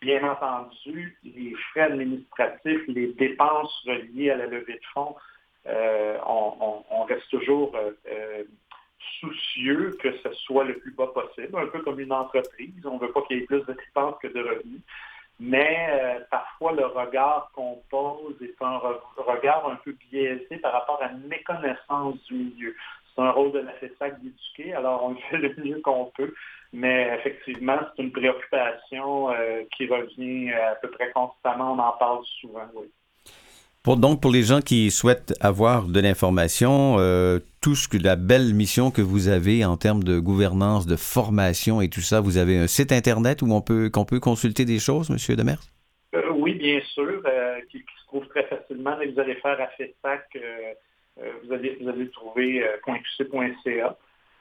Bien 0.00 0.22
entendu, 0.22 1.18
les 1.24 1.54
frais 1.70 1.82
administratifs, 1.92 2.82
les 2.86 3.08
dépenses 3.14 3.82
reliées 3.84 4.30
à 4.30 4.36
la 4.36 4.46
levée 4.46 4.74
de 4.74 4.86
fonds, 4.94 5.16
euh, 5.66 6.18
on, 6.24 7.02
reste 7.02 7.28
toujours 7.30 7.74
euh, 7.74 8.44
soucieux 9.18 9.96
que 10.00 10.16
ce 10.18 10.32
soit 10.34 10.62
le 10.62 10.78
plus 10.78 10.92
bas 10.92 11.08
possible, 11.08 11.58
un 11.58 11.66
peu 11.66 11.80
comme 11.80 11.98
une 11.98 12.12
entreprise. 12.12 12.70
On 12.84 12.94
ne 12.94 13.00
veut 13.00 13.10
pas 13.10 13.22
qu'il 13.22 13.38
y 13.38 13.40
ait 13.40 13.46
plus 13.46 13.62
de 13.62 13.72
dépenses 13.72 14.14
que 14.22 14.28
de 14.28 14.38
revenus. 14.38 14.82
Mais 15.40 16.20
parfois, 16.30 16.70
le 16.70 16.86
regard 16.86 17.50
qu'on 17.54 17.82
pose 17.90 18.40
est 18.40 18.54
un 18.62 18.78
regard 19.16 19.68
un 19.68 19.76
peu 19.84 19.96
biaisé 20.10 20.58
par 20.58 20.72
rapport 20.72 21.02
à 21.02 21.10
une 21.10 21.26
méconnaissance 21.26 22.22
du 22.26 22.34
milieu. 22.34 22.76
C'est 23.14 23.22
un 23.22 23.30
rôle 23.30 23.52
de 23.52 23.58
la 23.58 23.72
FESAC 23.72 24.22
d'éduquer, 24.22 24.74
alors 24.74 25.04
on 25.04 25.14
fait 25.30 25.38
le 25.38 25.54
mieux 25.64 25.80
qu'on 25.80 26.10
peut. 26.16 26.32
Mais 26.72 27.14
effectivement, 27.18 27.78
c'est 27.94 28.02
une 28.02 28.12
préoccupation 28.12 29.30
euh, 29.30 29.62
qui 29.76 29.86
revient 29.86 30.52
à 30.52 30.74
peu 30.76 30.90
près 30.90 31.10
constamment. 31.12 31.74
On 31.74 31.78
en 31.78 31.92
parle 31.98 32.24
souvent, 32.40 32.66
oui. 32.74 32.86
Pour, 33.82 33.96
donc, 33.96 34.22
pour 34.22 34.30
les 34.30 34.42
gens 34.42 34.60
qui 34.60 34.90
souhaitent 34.92 35.34
avoir 35.40 35.88
de 35.88 36.00
l'information, 36.00 36.96
euh, 36.98 37.40
tout 37.60 37.74
ce 37.74 37.88
que 37.88 37.98
la 37.98 38.14
belle 38.14 38.54
mission 38.54 38.92
que 38.92 39.02
vous 39.02 39.28
avez 39.28 39.64
en 39.64 39.76
termes 39.76 40.04
de 40.04 40.20
gouvernance, 40.20 40.86
de 40.86 40.96
formation 40.96 41.80
et 41.80 41.88
tout 41.88 42.00
ça, 42.00 42.20
vous 42.20 42.38
avez 42.38 42.56
un 42.56 42.68
site 42.68 42.92
internet 42.92 43.42
où 43.42 43.52
on 43.52 43.60
peut 43.60 43.90
qu'on 43.90 44.04
peut 44.04 44.20
consulter 44.20 44.64
des 44.64 44.78
choses, 44.78 45.10
Monsieur 45.10 45.34
Demers? 45.34 45.60
Euh, 46.14 46.30
oui, 46.32 46.54
bien 46.54 46.80
sûr, 46.94 47.22
qui, 47.70 47.78
se 47.78 48.06
trouve 48.06 48.26
très 48.28 48.44
facilement. 48.44 48.96
Vous 48.96 49.20
allez 49.20 49.34
faire 49.34 49.60
à 49.60 49.66
FESAC, 49.76 50.38
vous 51.16 51.52
allez 51.52 51.78
vous 51.80 51.88
allez 51.88 52.08
trouver 52.10 52.64
.qc.ca. 52.84 53.96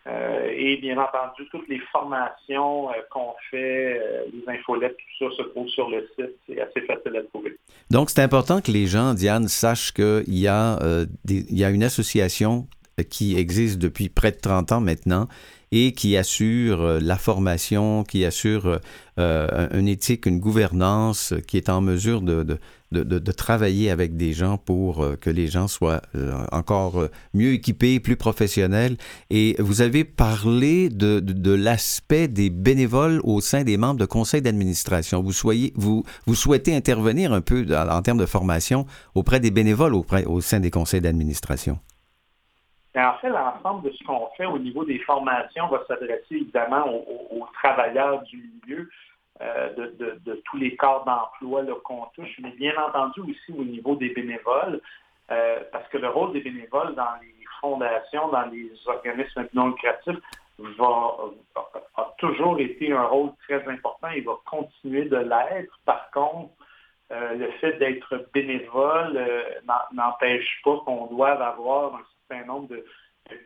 Euh, 0.07 0.49
et 0.55 0.77
bien 0.77 0.97
entendu, 0.97 1.47
toutes 1.51 1.67
les 1.67 1.79
formations 1.91 2.89
euh, 2.89 2.93
qu'on 3.11 3.33
fait, 3.51 3.99
euh, 3.99 4.25
les 4.33 4.51
infolettes, 4.51 4.97
tout 4.97 5.29
ça 5.29 5.35
se 5.37 5.49
trouve 5.49 5.67
sur 5.67 5.89
le 5.91 6.09
site. 6.15 6.31
C'est 6.47 6.59
assez 6.59 6.81
facile 6.81 7.15
à 7.17 7.23
trouver. 7.23 7.55
Donc, 7.91 8.09
c'est 8.09 8.21
important 8.21 8.61
que 8.61 8.71
les 8.71 8.87
gens, 8.87 9.13
Diane, 9.13 9.47
sachent 9.47 9.91
qu'il 9.91 10.39
y, 10.39 10.47
a, 10.47 10.79
y 11.27 11.63
a 11.63 11.69
une 11.69 11.83
association 11.83 12.65
qui 13.09 13.35
existe 13.37 13.77
depuis 13.77 14.09
près 14.09 14.31
de 14.31 14.37
30 14.37 14.71
ans 14.71 14.81
maintenant 14.81 15.27
et 15.71 15.93
qui 15.93 16.17
assure 16.17 16.81
euh, 16.81 16.99
la 16.99 17.17
formation, 17.17 18.03
qui 18.03 18.25
assure 18.25 18.79
euh, 19.19 19.67
une 19.73 19.87
éthique, 19.87 20.25
une 20.25 20.39
gouvernance, 20.39 21.33
qui 21.47 21.57
est 21.57 21.69
en 21.69 21.79
mesure 21.79 22.21
de, 22.21 22.43
de, 22.43 23.03
de, 23.03 23.31
travailler 23.31 23.89
avec 23.89 24.17
des 24.17 24.33
gens 24.33 24.57
pour 24.57 25.01
euh, 25.01 25.15
que 25.15 25.29
les 25.29 25.47
gens 25.47 25.69
soient 25.69 26.01
encore 26.51 27.07
mieux 27.33 27.53
équipés, 27.53 28.01
plus 28.01 28.17
professionnels. 28.17 28.97
Et 29.29 29.55
vous 29.59 29.81
avez 29.81 30.03
parlé 30.03 30.89
de, 30.89 31.51
l'aspect 31.53 32.27
des 32.27 32.49
bénévoles 32.49 33.21
au 33.23 33.39
sein 33.39 33.63
des 33.63 33.77
membres 33.77 33.99
de 33.99 34.05
conseil 34.05 34.41
d'administration. 34.41 35.23
Vous, 35.23 35.31
soyez, 35.31 35.71
vous, 35.75 36.03
vous 36.25 36.35
souhaitez 36.35 36.75
intervenir 36.75 37.31
un 37.31 37.41
peu 37.41 37.65
en, 37.73 38.01
termes 38.01 38.19
de 38.19 38.25
formation 38.25 38.85
auprès 39.15 39.39
des 39.39 39.51
bénévoles 39.51 39.93
au 39.95 40.41
sein 40.41 40.59
des 40.59 40.71
conseils 40.71 41.01
d'administration? 41.01 41.79
En 42.95 43.13
fait, 43.19 43.29
l'ensemble 43.29 43.89
de 43.89 43.95
ce 43.95 44.03
qu'on 44.03 44.27
fait 44.37 44.45
au 44.45 44.59
niveau 44.59 44.83
des 44.83 44.99
formations 44.99 45.67
va 45.67 45.83
s'adresser 45.87 46.35
évidemment 46.35 46.85
aux, 46.87 47.47
travailleurs 47.53 48.21
du 48.23 48.37
milieu, 48.37 48.89
euh, 49.41 49.69
de, 49.75 50.41
tous 50.45 50.57
les 50.57 50.75
corps 50.75 51.05
d'emploi 51.05 51.63
qu'on 51.83 52.05
touche, 52.15 52.37
mais 52.39 52.51
bien 52.51 52.73
entendu 52.77 53.21
aussi 53.21 53.57
au 53.57 53.63
niveau 53.63 53.95
des 53.95 54.09
bénévoles, 54.09 54.81
euh, 55.31 55.59
parce 55.71 55.87
que 55.87 55.97
le 55.97 56.09
rôle 56.09 56.33
des 56.33 56.41
bénévoles 56.41 56.93
dans 56.95 57.15
les 57.21 57.33
fondations, 57.61 58.27
dans 58.27 58.45
les 58.47 58.69
organismes 58.85 59.47
non 59.53 59.69
lucratifs, 59.69 60.19
va, 60.59 61.15
a 61.95 62.13
toujours 62.17 62.59
été 62.59 62.91
un 62.91 63.05
rôle 63.05 63.31
très 63.47 63.65
important 63.67 64.09
et 64.09 64.21
va 64.21 64.33
continuer 64.45 65.05
de 65.05 65.17
l'être. 65.17 65.79
Par 65.85 66.11
contre, 66.11 66.51
euh, 67.11 67.35
le 67.35 67.51
fait 67.53 67.73
d'être 67.79 68.27
bénévole 68.33 69.19
n'empêche 69.93 70.61
pas 70.63 70.77
qu'on 70.85 71.07
doive 71.07 71.41
avoir 71.41 71.95
un 71.95 72.03
certain 72.31 72.45
nombre 72.45 72.67
de, 72.69 72.85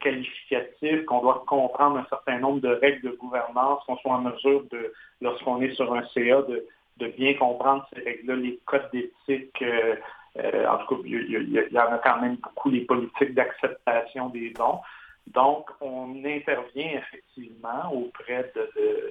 qualificatifs, 0.01 1.05
qu'on 1.05 1.21
doit 1.21 1.43
comprendre 1.47 1.97
un 1.97 2.05
certain 2.09 2.39
nombre 2.39 2.61
de 2.61 2.69
règles 2.69 3.11
de 3.11 3.15
gouvernance, 3.15 3.83
qu'on 3.85 3.97
soit 3.97 4.13
en 4.13 4.21
mesure 4.21 4.63
de, 4.71 4.93
lorsqu'on 5.21 5.61
est 5.61 5.73
sur 5.73 5.93
un 5.93 6.03
CA, 6.13 6.41
de, 6.43 7.07
bien 7.17 7.33
comprendre 7.35 7.87
ces 7.93 8.01
règles-là, 8.01 8.35
les 8.35 8.59
codes 8.65 8.89
d'éthique. 8.91 9.61
Euh, 9.61 10.67
en 10.67 10.77
tout 10.79 10.95
cas, 10.95 11.01
il 11.05 11.67
y, 11.71 11.79
en 11.79 11.91
a 11.91 11.97
quand 11.99 12.21
même 12.21 12.35
beaucoup 12.37 12.69
les 12.69 12.81
politiques 12.81 13.33
d'acceptation 13.33 14.29
des 14.29 14.51
dons. 14.51 14.79
Donc, 15.27 15.69
on 15.81 16.23
intervient 16.25 16.99
effectivement 16.99 17.91
auprès 17.91 18.51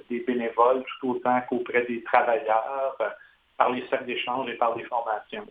des 0.09 0.19
bénévoles 0.21 0.83
tout 0.99 1.11
autant 1.11 1.41
qu'auprès 1.49 1.85
des 1.85 2.03
travailleurs 2.03 2.97
par 3.57 3.71
les 3.71 3.85
cercles 3.87 4.05
d'échange 4.05 4.49
et 4.49 4.55
par 4.55 4.75
les 4.75 4.83
formations. 4.85 5.45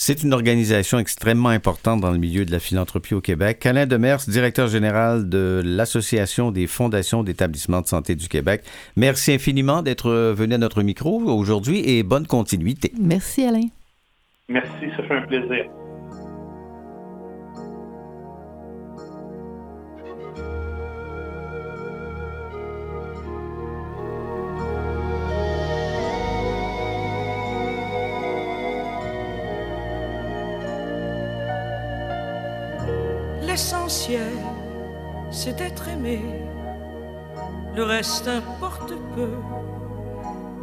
C'est 0.00 0.22
une 0.22 0.32
organisation 0.32 1.00
extrêmement 1.00 1.48
importante 1.48 2.00
dans 2.00 2.12
le 2.12 2.18
milieu 2.18 2.44
de 2.44 2.52
la 2.52 2.60
philanthropie 2.60 3.14
au 3.14 3.20
Québec. 3.20 3.66
Alain 3.66 3.84
Demers, 3.84 4.20
directeur 4.28 4.68
général 4.68 5.28
de 5.28 5.60
l'Association 5.64 6.52
des 6.52 6.68
fondations 6.68 7.24
d'établissements 7.24 7.80
de 7.80 7.88
santé 7.88 8.14
du 8.14 8.28
Québec. 8.28 8.62
Merci 8.96 9.32
infiniment 9.32 9.82
d'être 9.82 10.08
venu 10.10 10.54
à 10.54 10.58
notre 10.58 10.84
micro 10.84 11.20
aujourd'hui 11.22 11.82
et 11.84 12.04
bonne 12.04 12.28
continuité. 12.28 12.92
Merci 12.96 13.44
Alain. 13.44 13.66
Merci, 14.48 14.86
ça 14.96 15.02
fait 15.02 15.14
un 15.14 15.26
plaisir. 15.26 15.68
C'est 35.30 35.58
d'être 35.58 35.86
aimé. 35.88 36.22
Le 37.76 37.82
reste 37.82 38.26
importe 38.26 38.94
peu. 39.14 39.32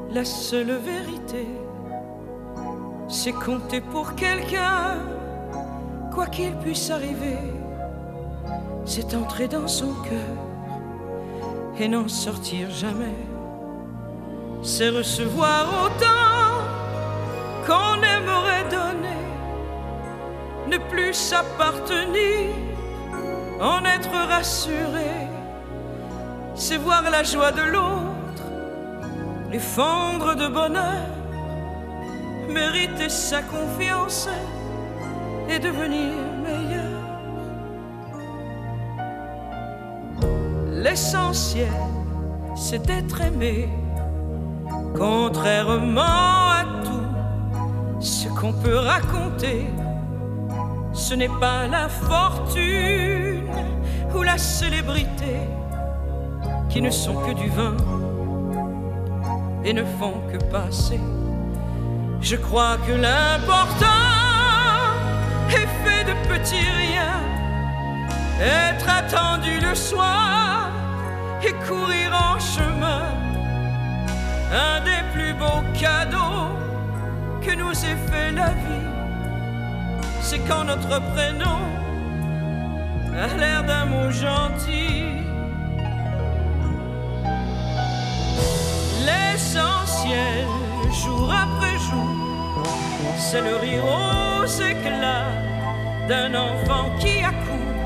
La 0.10 0.26
seule 0.26 0.72
vérité, 0.78 1.48
c'est 3.08 3.34
compter 3.34 3.82
pour 3.82 4.16
quelqu'un, 4.16 4.96
quoi 6.12 6.26
qu'il 6.26 6.56
puisse 6.56 6.90
arriver. 6.90 7.38
C'est 8.84 9.14
entrer 9.14 9.48
dans 9.48 9.68
son 9.68 9.94
cœur 9.94 10.38
et 11.78 11.88
n'en 11.88 12.08
sortir 12.08 12.72
jamais. 12.72 13.20
C'est 14.64 14.90
recevoir 14.90 15.68
autant 15.86 16.64
qu'on 17.68 18.02
aimerait 18.02 18.70
donner, 18.72 19.24
ne 20.68 20.78
plus 20.90 21.14
s'appartenir 21.14 22.65
en 23.60 23.84
être 23.86 24.12
rassuré, 24.30 25.28
c'est 26.56 26.78
voir 26.78 27.04
la 27.10 27.24
joie 27.24 27.52
de 27.52 27.62
l'autre, 27.62 28.44
les 29.52 29.60
fendre 29.60 30.36
de 30.36 30.48
bonheur, 30.48 31.08
mériter 32.50 33.10
sa 33.10 33.42
confiance 33.42 34.30
et 35.50 35.60
devenir 35.60 36.14
meilleur. 36.44 36.84
L'essentiel, 40.84 41.72
c'est 42.56 42.86
d'être 42.86 43.22
aimé, 43.22 43.70
contrairement 44.96 46.02
à 46.02 46.64
tout 46.84 48.02
ce 48.02 48.28
qu'on 48.30 48.54
peut 48.54 48.78
raconter 48.78 49.68
ce 50.96 51.14
n'est 51.14 51.28
pas 51.28 51.68
la 51.68 51.90
fortune 51.90 53.15
la 54.24 54.38
célébrité 54.38 55.40
qui 56.70 56.82
ne 56.82 56.90
sont 56.90 57.16
que 57.16 57.34
du 57.34 57.50
vin 57.50 57.76
et 59.64 59.74
ne 59.74 59.84
font 60.00 60.22
que 60.32 60.38
passer. 60.52 61.00
Je 62.22 62.36
crois 62.36 62.78
que 62.86 62.94
l'important 62.94 63.86
est 65.50 65.70
fait 65.84 66.04
de 66.04 66.16
petits 66.28 66.70
riens, 66.80 67.22
être 68.42 68.90
attendu 68.90 69.60
le 69.62 69.76
soir 69.76 70.70
et 71.44 71.54
courir 71.68 72.12
en 72.14 72.40
chemin. 72.40 73.06
Un 74.52 74.80
des 74.82 75.04
plus 75.14 75.34
beaux 75.34 75.64
cadeaux 75.80 76.50
que 77.42 77.56
nous 77.56 77.72
ait 77.72 78.02
fait 78.10 78.32
la 78.32 78.50
vie 78.50 78.86
c'est 80.26 80.40
quand 80.40 80.64
notre 80.64 81.00
prénom 81.14 81.60
a 83.18 83.28
l'air 83.38 83.64
d'un 83.64 83.86
mot 83.86 84.12
gentil. 84.12 85.04
L'essentiel, 89.06 90.48
jour 91.04 91.32
après 91.32 91.78
jour, 91.88 92.68
c'est 93.18 93.42
le 93.42 93.56
rire 93.58 93.84
aux 93.86 94.46
éclats 94.46 95.32
d'un 96.10 96.34
enfant 96.36 96.92
qui 97.00 97.20
accourt 97.20 97.82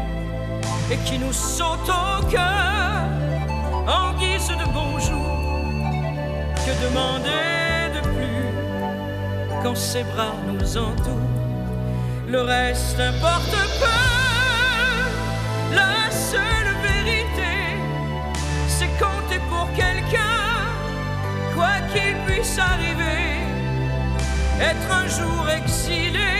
et 0.92 0.98
qui 1.06 1.18
nous 1.20 1.34
saute 1.34 1.90
au 1.90 2.26
cœur 2.28 3.04
en 3.88 4.14
guise 4.20 4.50
de 4.50 4.66
bonjour. 4.74 5.30
Que 6.66 6.74
demander 6.86 7.96
de 7.96 8.02
plus 8.16 9.64
quand 9.64 9.76
ses 9.76 10.04
bras 10.04 10.36
nous 10.48 10.78
entourent? 10.78 11.40
le 12.32 12.42
reste 12.42 13.00
importe 13.00 13.52
peu. 13.80 14.09
Quoi 21.60 21.76
qu'il 21.92 22.16
puisse 22.26 22.58
arriver. 22.58 23.24
Être 24.72 24.90
un 25.02 25.08
jour 25.18 25.44
exilé 25.60 26.36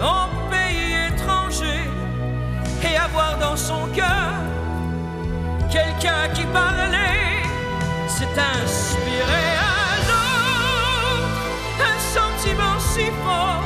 en 0.00 0.26
pays 0.50 0.92
étranger 1.10 1.82
et 2.88 2.96
avoir 2.96 3.38
dans 3.38 3.56
son 3.56 3.86
cœur 3.94 4.32
quelqu'un 5.70 6.24
qui 6.34 6.44
parlait, 6.46 7.42
c'est 8.14 8.36
inspiré 8.58 9.44
à 9.76 9.88
l'autre 10.08 11.42
un 11.92 11.98
sentiment 12.16 12.78
si 12.92 13.06
fort 13.24 13.61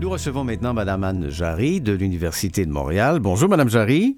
Nous 0.00 0.10
recevons 0.10 0.44
maintenant 0.44 0.74
Mme 0.74 1.02
Anne 1.02 1.28
Jarry 1.28 1.80
de 1.80 1.92
l'Université 1.92 2.64
de 2.64 2.70
Montréal. 2.70 3.18
Bonjour, 3.18 3.48
Mme 3.48 3.68
Jarry. 3.68 4.16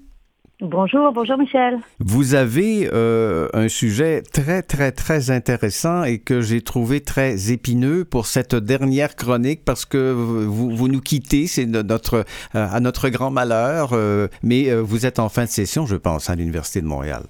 Bonjour, 0.59 1.11
bonjour 1.11 1.39
Michel. 1.39 1.79
Vous 1.99 2.35
avez 2.35 2.87
euh, 2.93 3.47
un 3.55 3.67
sujet 3.67 4.21
très, 4.21 4.61
très, 4.61 4.91
très 4.91 5.31
intéressant 5.31 6.03
et 6.03 6.19
que 6.19 6.41
j'ai 6.41 6.61
trouvé 6.61 7.01
très 7.01 7.51
épineux 7.51 8.05
pour 8.05 8.27
cette 8.27 8.53
dernière 8.53 9.15
chronique 9.15 9.65
parce 9.65 9.85
que 9.85 10.11
vous, 10.11 10.69
vous 10.69 10.87
nous 10.87 11.01
quittez, 11.01 11.47
c'est 11.47 11.65
notre, 11.65 12.25
euh, 12.53 12.67
à 12.71 12.79
notre 12.79 13.09
grand 13.09 13.31
malheur, 13.31 13.93
euh, 13.93 14.27
mais 14.43 14.71
vous 14.75 15.07
êtes 15.07 15.17
en 15.17 15.29
fin 15.29 15.45
de 15.45 15.49
session, 15.49 15.87
je 15.87 15.95
pense, 15.95 16.29
à 16.29 16.35
l'Université 16.35 16.81
de 16.81 16.85
Montréal. 16.87 17.23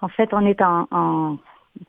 En 0.00 0.08
fait, 0.08 0.30
on 0.32 0.46
est 0.46 0.62
en, 0.62 0.88
en 0.90 1.36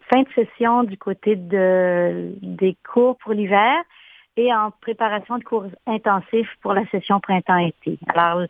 fin 0.09 0.23
de 0.23 0.27
session 0.35 0.83
du 0.83 0.97
côté 0.97 1.37
de, 1.37 2.33
des 2.41 2.75
cours 2.83 3.17
pour 3.19 3.31
l'hiver 3.31 3.75
et 4.39 4.53
en 4.53 4.71
préparation 4.81 5.37
de 5.37 5.43
cours 5.43 5.65
intensifs 5.85 6.49
pour 6.61 6.73
la 6.73 6.87
session 6.89 7.19
printemps-été. 7.19 7.99
Alors, 8.07 8.45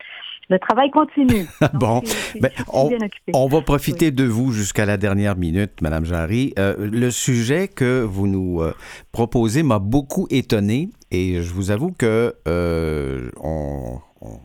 le 0.48 0.58
travail 0.58 0.90
continue. 0.90 1.46
bon, 1.74 2.00
ben, 2.40 2.50
on, 3.32 3.48
va 3.48 3.60
profiter 3.60 4.12
de 4.12 4.24
vous 4.24 4.52
jusqu'à 4.52 4.86
la 4.86 4.96
dernière 4.96 5.36
minute, 5.36 5.80
Madame 5.82 6.04
Jarry. 6.04 6.52
Euh, 6.58 6.76
le 6.78 7.10
sujet 7.10 7.66
que 7.66 8.02
vous 8.02 8.28
nous 8.28 8.60
euh, 8.60 8.72
proposez 9.10 9.64
m'a 9.64 9.80
beaucoup 9.80 10.28
étonné 10.30 10.90
et 11.10 11.42
je 11.42 11.52
vous 11.52 11.72
avoue 11.72 11.92
que 11.92 12.34
euh, 12.46 13.30
on, 13.42 13.98
on 14.20 14.38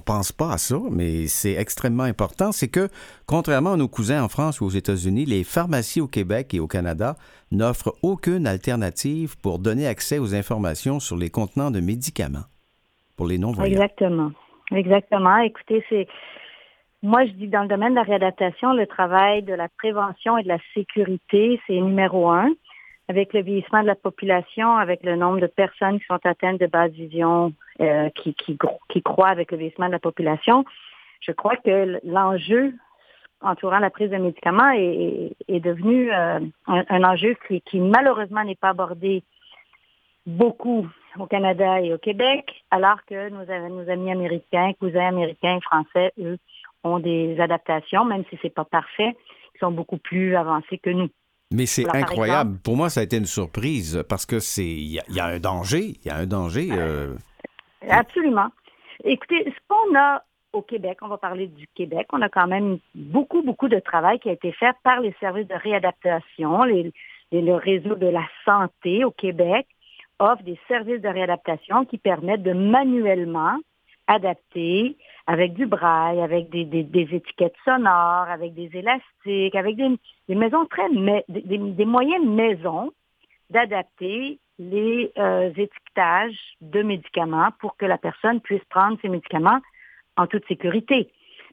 pense 0.00 0.32
pas 0.32 0.52
à 0.52 0.58
ça, 0.58 0.78
mais 0.90 1.26
c'est 1.26 1.54
extrêmement 1.54 2.04
important, 2.04 2.52
c'est 2.52 2.68
que, 2.68 2.88
contrairement 3.26 3.72
à 3.72 3.76
nos 3.76 3.88
cousins 3.88 4.22
en 4.22 4.28
France 4.28 4.60
ou 4.60 4.66
aux 4.66 4.70
États-Unis, 4.70 5.24
les 5.24 5.44
pharmacies 5.44 6.00
au 6.00 6.08
Québec 6.08 6.54
et 6.54 6.60
au 6.60 6.66
Canada 6.66 7.16
n'offrent 7.52 7.94
aucune 8.02 8.46
alternative 8.46 9.36
pour 9.40 9.58
donner 9.58 9.86
accès 9.86 10.18
aux 10.18 10.34
informations 10.34 11.00
sur 11.00 11.16
les 11.16 11.30
contenants 11.30 11.70
de 11.70 11.80
médicaments 11.80 12.44
pour 13.16 13.26
les 13.26 13.38
non-voyants. 13.38 13.72
Exactement. 13.72 14.32
Exactement. 14.72 15.36
Écoutez, 15.38 15.84
c'est. 15.88 16.06
Moi, 17.02 17.26
je 17.26 17.32
dis 17.32 17.46
que 17.46 17.52
dans 17.52 17.62
le 17.62 17.68
domaine 17.68 17.90
de 17.90 17.96
la 17.96 18.02
réadaptation, 18.02 18.72
le 18.72 18.86
travail 18.86 19.42
de 19.42 19.52
la 19.52 19.68
prévention 19.68 20.38
et 20.38 20.42
de 20.42 20.48
la 20.48 20.58
sécurité, 20.72 21.60
c'est 21.66 21.74
numéro 21.74 22.30
un. 22.30 22.50
Avec 23.08 23.34
le 23.34 23.42
vieillissement 23.42 23.82
de 23.82 23.86
la 23.86 23.94
population, 23.94 24.76
avec 24.76 25.02
le 25.04 25.14
nombre 25.14 25.38
de 25.40 25.46
personnes 25.46 26.00
qui 26.00 26.06
sont 26.06 26.18
atteintes 26.24 26.58
de 26.58 26.66
basse 26.66 26.92
vision, 26.92 27.52
euh, 27.80 28.08
qui, 28.10 28.34
qui, 28.34 28.58
qui 28.88 29.02
croît 29.02 29.28
avec 29.28 29.52
le 29.52 29.58
vieillissement 29.58 29.86
de 29.86 29.92
la 29.92 29.98
population, 29.98 30.64
je 31.20 31.32
crois 31.32 31.56
que 31.56 32.00
l'enjeu 32.04 32.74
entourant 33.40 33.78
la 33.78 33.90
prise 33.90 34.10
de 34.10 34.16
médicaments 34.16 34.70
est, 34.70 35.32
est 35.48 35.60
devenu 35.60 36.12
euh, 36.12 36.40
un, 36.66 37.04
enjeu 37.04 37.36
qui, 37.46 37.60
qui 37.62 37.78
malheureusement 37.78 38.44
n'est 38.44 38.54
pas 38.54 38.70
abordé 38.70 39.22
beaucoup 40.26 40.86
au 41.18 41.26
Canada 41.26 41.80
et 41.80 41.92
au 41.92 41.98
Québec, 41.98 42.64
alors 42.70 43.04
que 43.06 43.28
nos, 43.28 43.44
nos 43.68 43.90
amis 43.90 44.10
américains, 44.10 44.72
cousins 44.80 45.08
américains, 45.08 45.60
français, 45.60 46.12
eux, 46.18 46.38
ont 46.82 46.98
des 46.98 47.38
adaptations, 47.40 48.04
même 48.04 48.24
si 48.30 48.38
c'est 48.42 48.54
pas 48.54 48.64
parfait, 48.64 49.16
qui 49.52 49.58
sont 49.60 49.70
beaucoup 49.70 49.98
plus 49.98 50.36
avancées 50.36 50.78
que 50.78 50.90
nous. 50.90 51.08
Mais 51.52 51.66
c'est 51.66 51.88
incroyable. 51.94 52.58
Pour 52.64 52.76
moi, 52.76 52.90
ça 52.90 53.00
a 53.00 53.02
été 53.02 53.16
une 53.16 53.26
surprise 53.26 54.02
parce 54.08 54.26
que 54.26 54.40
c'est 54.40 54.64
il 54.64 55.00
y, 55.08 55.20
a 55.20 55.26
un 55.26 55.38
danger, 55.38 55.94
il 56.02 56.06
y 56.06 56.10
a 56.10 56.16
un 56.16 56.26
danger. 56.26 56.68
Euh, 56.72 57.14
Absolument. 57.90 58.48
Écoutez, 59.04 59.44
ce 59.44 59.60
qu'on 59.68 59.96
a 59.96 60.22
au 60.52 60.62
Québec, 60.62 60.98
on 61.02 61.08
va 61.08 61.18
parler 61.18 61.48
du 61.48 61.66
Québec, 61.74 62.06
on 62.12 62.22
a 62.22 62.28
quand 62.28 62.46
même 62.46 62.78
beaucoup, 62.94 63.42
beaucoup 63.42 63.68
de 63.68 63.80
travail 63.80 64.20
qui 64.20 64.28
a 64.28 64.32
été 64.32 64.52
fait 64.52 64.74
par 64.84 65.00
les 65.00 65.12
services 65.18 65.48
de 65.48 65.54
réadaptation, 65.54 66.64
le 66.64 67.54
réseau 67.54 67.96
de 67.96 68.06
la 68.06 68.24
santé 68.44 69.04
au 69.04 69.10
Québec, 69.10 69.66
offre 70.20 70.44
des 70.44 70.58
services 70.68 71.02
de 71.02 71.08
réadaptation 71.08 71.84
qui 71.84 71.98
permettent 71.98 72.44
de 72.44 72.52
manuellement 72.52 73.58
adapter 74.06 74.96
avec 75.26 75.54
du 75.54 75.66
braille, 75.66 76.20
avec 76.20 76.50
des, 76.50 76.86
étiquettes 76.92 77.56
sonores, 77.64 78.28
avec 78.28 78.54
des 78.54 78.70
élastiques, 78.74 79.54
avec 79.54 79.76
des, 79.76 80.34
maisons 80.34 80.66
très, 80.66 80.88
des, 81.28 81.84
moyennes 81.84 82.34
maisons 82.34 82.92
d'adapter 83.50 84.38
les 84.58 85.10
euh, 85.18 85.50
de 86.60 86.82
médicaments 86.82 87.50
pour 87.60 87.76
que 87.76 87.86
la 87.86 87.98
personne 87.98 88.40
puisse 88.40 88.64
prendre 88.64 88.98
ses 89.00 89.08
médicaments 89.08 89.60
en 90.16 90.26
toute 90.26 90.46
sécurité. 90.46 91.10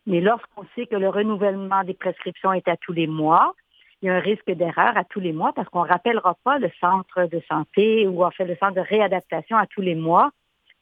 Mais 0.07 0.21
lorsqu'on 0.21 0.65
sait 0.75 0.87
que 0.87 0.95
le 0.95 1.09
renouvellement 1.09 1.83
des 1.83 1.93
prescriptions 1.93 2.53
est 2.53 2.67
à 2.67 2.77
tous 2.77 2.93
les 2.93 3.07
mois, 3.07 3.53
il 4.01 4.07
y 4.07 4.09
a 4.09 4.15
un 4.15 4.19
risque 4.19 4.51
d'erreur 4.51 4.97
à 4.97 5.03
tous 5.03 5.19
les 5.19 5.31
mois 5.31 5.53
parce 5.53 5.69
qu'on 5.69 5.83
ne 5.83 5.89
rappellera 5.89 6.35
pas 6.43 6.57
le 6.57 6.71
centre 6.79 7.25
de 7.25 7.39
santé 7.47 8.07
ou 8.07 8.23
en 8.23 8.31
fait 8.31 8.45
le 8.45 8.55
centre 8.55 8.73
de 8.73 8.81
réadaptation 8.81 9.57
à 9.57 9.67
tous 9.67 9.81
les 9.81 9.95
mois 9.95 10.31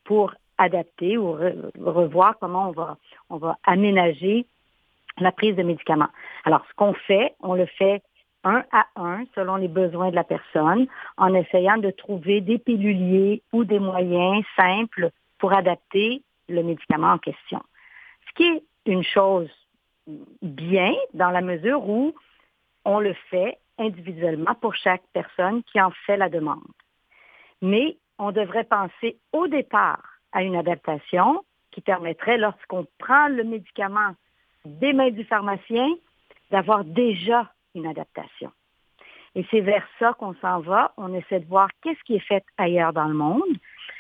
pour 0.06 0.34
adapter 0.58 1.18
ou 1.18 1.38
revoir 1.80 2.38
comment 2.40 2.70
on 2.70 2.72
va, 2.72 2.98
on 3.30 3.38
va 3.38 3.58
aménager 3.66 4.46
la 5.20 5.32
prise 5.32 5.56
de 5.56 5.64
médicaments. 5.64 6.10
Alors, 6.46 6.66
ce 6.70 6.74
qu'on 6.76 6.94
fait, 6.94 7.36
on 7.42 7.56
le 7.56 7.66
fait 7.66 8.02
un 8.44 8.64
à 8.72 8.86
un 8.96 9.26
selon 9.36 9.58
les 9.58 9.68
besoins 9.68 10.10
de 10.10 10.16
la 10.16 10.24
personne 10.24 10.88
en 11.18 11.34
essayant 11.34 11.78
de 11.78 11.92
trouver 11.92 12.42
des 12.42 12.58
piluliers 12.58 13.42
ou 13.52 13.66
des 13.66 13.80
moyens 13.80 14.44
simples 14.56 15.12
pour 15.38 15.54
adapter 15.54 16.24
le 16.48 16.64
médicament 16.64 17.14
en 17.14 17.18
question. 17.18 17.62
Ce 18.28 18.34
qui 18.36 18.44
est 18.44 18.64
une 18.86 19.04
chose 19.04 19.50
bien 20.42 20.94
dans 21.14 21.30
la 21.30 21.42
mesure 21.42 21.88
où 21.88 22.14
on 22.86 23.00
le 23.00 23.14
fait 23.30 23.58
individuellement 23.78 24.56
pour 24.56 24.76
chaque 24.76 25.04
personne 25.14 25.64
qui 25.64 25.80
en 25.82 25.92
fait 26.06 26.18
la 26.18 26.30
demande. 26.30 26.64
Mais 27.62 27.98
on 28.18 28.32
devrait 28.32 28.66
penser 28.66 29.18
au 29.32 29.48
départ 29.48 30.04
à 30.32 30.44
une 30.44 30.56
adaptation 30.56 31.44
qui 31.72 31.82
permettrait, 31.82 32.38
lorsqu'on 32.38 32.86
prend 32.98 33.28
le 33.28 33.44
médicament 33.44 34.16
des 34.66 34.94
mains 34.94 35.12
du 35.12 35.24
pharmacien, 35.24 35.88
d'avoir 36.52 36.84
déjà 36.84 37.52
une 37.80 37.88
adaptation. 37.88 38.52
Et 39.36 39.46
c'est 39.52 39.62
vers 39.62 39.86
ça 40.00 40.14
qu'on 40.14 40.34
s'en 40.36 40.60
va. 40.60 40.92
On 40.98 41.14
essaie 41.14 41.40
de 41.40 41.46
voir 41.46 41.70
qu'est-ce 41.82 42.02
qui 42.04 42.16
est 42.16 42.28
fait 42.28 42.44
ailleurs 42.58 42.94
dans 42.94 43.08
le 43.08 43.14
monde. 43.14 43.44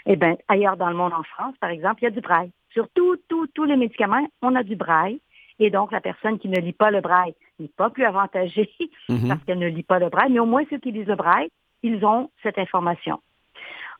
Eh 0.06 0.16
bien, 0.16 0.38
ailleurs 0.48 0.78
dans 0.78 0.90
le 0.90 0.96
monde, 0.96 1.14
en 1.14 1.24
France, 1.24 1.56
par 1.60 1.70
exemple, 1.70 2.02
il 2.02 2.06
y 2.06 2.08
a 2.08 2.12
du 2.12 2.22
braille. 2.22 2.52
Sur 2.72 2.88
tous 2.94 3.64
les 3.64 3.76
médicaments, 3.76 4.28
on 4.42 4.56
a 4.56 4.64
du 4.64 4.76
braille. 4.76 5.20
Et 5.60 5.70
donc, 5.70 5.92
la 5.92 6.02
personne 6.02 6.40
qui 6.40 6.48
ne 6.48 6.60
lit 6.60 6.74
pas 6.74 6.90
le 6.90 7.02
braille 7.02 7.36
n'est 7.60 7.68
pas 7.68 7.90
plus 7.90 8.06
avantagée 8.06 8.70
mhm. 9.10 9.28
parce 9.28 9.44
qu'elle 9.44 9.60
ne 9.60 9.68
lit 9.68 9.84
pas 9.84 10.00
le 10.00 10.10
braille, 10.10 10.32
mais 10.32 10.40
au 10.40 10.46
moins 10.46 10.64
ceux 10.70 10.78
qui 10.80 10.92
lisent 10.92 11.08
le 11.08 11.16
braille, 11.16 11.50
ils 11.84 12.04
ont 12.06 12.30
cette 12.42 12.58
information. 12.58 13.20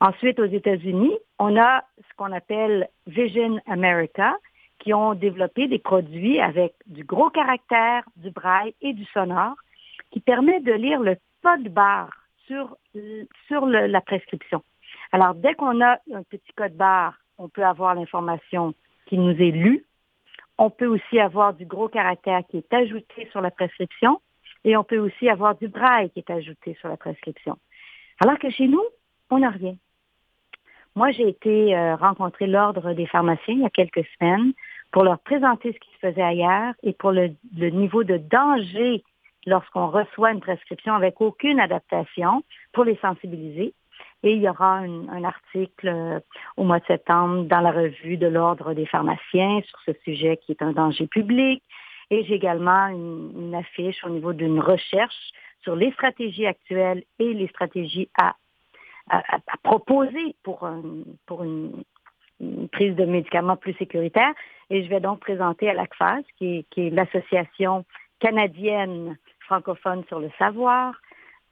Ensuite, 0.02 0.40
aux 0.40 0.46
États-Unis, 0.46 1.14
on 1.40 1.58
a 1.58 1.84
ce 1.98 2.16
qu'on 2.16 2.32
appelle 2.32 2.88
Vision 3.08 3.60
America, 3.68 4.38
qui 4.80 4.94
ont 4.94 5.14
développé 5.14 5.68
des 5.68 5.80
produits 5.80 6.40
avec 6.40 6.74
du 6.88 7.04
gros 7.04 7.30
caractère, 7.30 8.04
du 8.16 8.32
braille 8.32 8.74
et 8.82 8.94
du 8.94 9.04
sonore, 9.06 9.56
qui 10.12 10.20
permet 10.20 10.60
de 10.60 10.74
lire 10.74 11.00
le 11.00 11.18
code 11.44 11.70
barre 11.70 12.12
sur, 12.48 12.78
sur 13.48 13.66
la 13.66 14.02
prescription. 14.02 14.64
Alors, 15.12 15.36
dès 15.36 15.54
qu'on 15.56 15.82
a 15.82 16.00
un 16.14 16.24
petit 16.24 16.54
code 16.56 16.76
barre, 16.76 17.16
on 17.38 17.50
peut 17.50 17.64
avoir 17.64 17.96
l'information 17.96 18.74
qui 19.06 19.18
nous 19.18 19.32
est 19.32 19.52
lue. 19.52 19.86
On 20.58 20.70
peut 20.70 20.88
aussi 20.88 21.20
avoir 21.20 21.54
du 21.54 21.66
gros 21.66 21.88
caractère 21.88 22.42
qui 22.50 22.58
est 22.58 22.74
ajouté 22.74 23.28
sur 23.32 23.42
la 23.42 23.52
prescription 23.52 24.20
et 24.64 24.76
on 24.76 24.84
peut 24.84 24.98
aussi 24.98 25.30
avoir 25.30 25.56
du 25.56 25.68
braille 25.68 26.10
qui 26.12 26.20
est 26.20 26.30
ajouté 26.30 26.76
sur 26.80 26.90
la 26.90 26.98
prescription. 26.98 27.58
Alors 28.20 28.38
que 28.38 28.50
chez 28.50 28.68
nous, 28.68 28.84
on 29.30 29.40
n'a 29.40 29.50
rien. 29.50 29.76
Moi, 30.96 31.12
j'ai 31.12 31.30
été 31.30 31.76
euh, 31.76 31.96
rencontrer 31.96 32.48
l'Ordre 32.48 32.94
des 32.94 33.06
pharmaciens 33.06 33.54
il 33.54 33.62
y 33.62 33.66
a 33.66 33.70
quelques 33.70 34.06
semaines 34.18 34.54
pour 34.92 35.04
leur 35.04 35.20
présenter 35.20 35.72
ce 35.72 35.80
qui 35.80 35.92
se 35.94 36.08
faisait 36.08 36.22
ailleurs 36.22 36.74
et 36.84 36.94
pour 36.94 37.12
le, 37.12 37.32
niveau 37.70 38.04
de 38.04 38.18
danger 38.18 39.04
lorsqu'on 39.46 39.88
reçoit 39.90 40.32
une 40.32 40.42
prescription 40.42 40.94
avec 40.94 41.22
aucune 41.22 41.60
adaptation 41.60 42.44
pour 42.74 42.84
les 42.84 42.98
sensibiliser. 42.98 43.74
Et 44.24 44.34
il 44.34 44.42
y 44.42 44.50
aura 44.50 44.80
un, 44.80 45.24
article 45.24 45.88
euh, 45.88 46.20
au 46.58 46.64
mois 46.64 46.80
de 46.80 46.86
septembre 46.86 47.44
dans 47.44 47.62
la 47.62 47.72
revue 47.72 48.18
de 48.18 48.28
l'Ordre 48.28 48.74
des 48.74 48.86
pharmaciens 48.86 49.62
sur 49.62 49.80
ce 49.86 49.94
sujet 50.04 50.38
qui 50.38 50.52
est 50.52 50.62
un 50.62 50.74
danger 50.74 51.08
public. 51.08 51.64
Et 52.12 52.26
j'ai 52.26 52.36
également 52.36 52.88
une, 52.88 53.56
affiche 53.56 54.04
au 54.04 54.10
niveau 54.10 54.34
d'une 54.34 54.60
recherche 54.60 55.32
sur 55.62 55.76
les 55.76 55.92
stratégies 55.92 56.48
actuelles 56.48 57.04
et 57.20 57.34
les 57.34 57.48
stratégies 57.48 58.10
à, 58.20 58.36
proposer 59.64 60.36
pour, 60.44 60.70
pour 61.26 61.44
une, 61.44 61.84
prise 62.72 62.96
de 62.96 63.06
médicaments 63.06 63.58
plus 63.58 63.74
sécuritaire. 63.74 64.34
Et 64.70 64.84
je 64.84 64.90
vais 64.90 65.00
donc 65.00 65.20
présenter 65.20 65.70
à 65.70 65.74
l'ACFAS, 65.74 66.22
qui 66.38 66.66
est, 66.78 66.90
l'Association 66.90 67.86
canadienne 68.20 69.18
francophone 69.50 70.04
sur 70.08 70.20
le 70.20 70.30
savoir, 70.38 70.94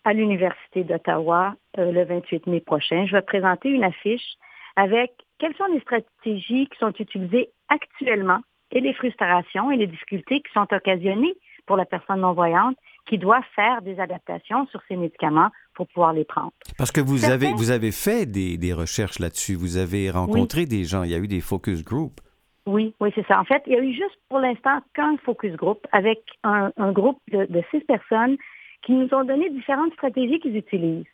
à 0.04 0.14
l'Université 0.14 0.84
d'Ottawa 0.84 1.56
euh, 1.78 1.92
le 1.92 2.06
28 2.06 2.48
mai 2.48 2.62
prochain. 2.62 3.06
Je 3.08 3.14
vais 3.14 3.22
présenter 3.24 3.70
une 3.70 3.84
affiche 3.84 4.38
avec 4.76 5.12
quelles 5.40 5.56
sont 5.56 5.66
les 5.74 5.82
stratégies 5.82 6.68
qui 6.68 6.78
sont 6.80 6.94
utilisées 7.00 7.50
actuellement 7.68 8.40
et 8.72 8.80
les 8.80 8.94
frustrations 8.94 9.72
et 9.72 9.78
les 9.78 9.88
difficultés 9.88 10.42
qui 10.42 10.52
sont 10.54 10.68
occasionnées 10.72 11.36
pour 11.66 11.76
la 11.76 11.86
personne 11.86 12.22
non-voyante 12.22 12.78
qui 13.10 13.18
doit 13.18 13.42
faire 13.56 13.82
des 13.82 14.00
adaptations 14.00 14.68
sur 14.68 14.82
ces 14.88 14.96
médicaments 14.96 15.50
pour 15.74 15.88
pouvoir 15.88 16.14
les 16.14 16.26
prendre. 16.26 16.52
Parce 16.78 16.92
que 16.92 17.02
vous, 17.02 17.26
avez, 17.26 17.52
vous 17.54 17.72
avez 17.72 17.92
fait 17.92 18.26
des, 18.26 18.58
des 18.58 18.74
recherches 18.74 19.20
là-dessus, 19.20 19.56
vous 19.56 19.78
avez 19.78 20.10
rencontré 20.12 20.66
des 20.66 20.84
gens, 20.84 21.04
il 21.04 21.12
y 21.12 21.16
a 21.16 21.18
eu 21.18 21.28
des 21.28 21.42
focus 21.42 21.84
groups. 21.84 22.22
Oui, 22.68 22.94
oui, 23.00 23.12
c'est 23.16 23.26
ça. 23.28 23.40
En 23.40 23.46
fait, 23.46 23.64
il 23.66 23.74
y 23.74 23.76
a 23.78 23.80
eu 23.80 23.94
juste 23.94 24.20
pour 24.28 24.40
l'instant 24.40 24.80
qu'un 24.94 25.16
focus 25.24 25.56
group 25.56 25.88
avec 25.94 26.20
un, 26.44 26.70
un 26.76 26.92
groupe 26.92 27.22
de, 27.32 27.46
de, 27.46 27.64
six 27.72 27.80
personnes 27.80 28.36
qui 28.82 28.92
nous 28.92 29.08
ont 29.14 29.24
donné 29.24 29.50
différentes 29.50 29.94
stratégies 29.94 30.42
qu'ils 30.42 30.58
utilisent. 30.58 31.06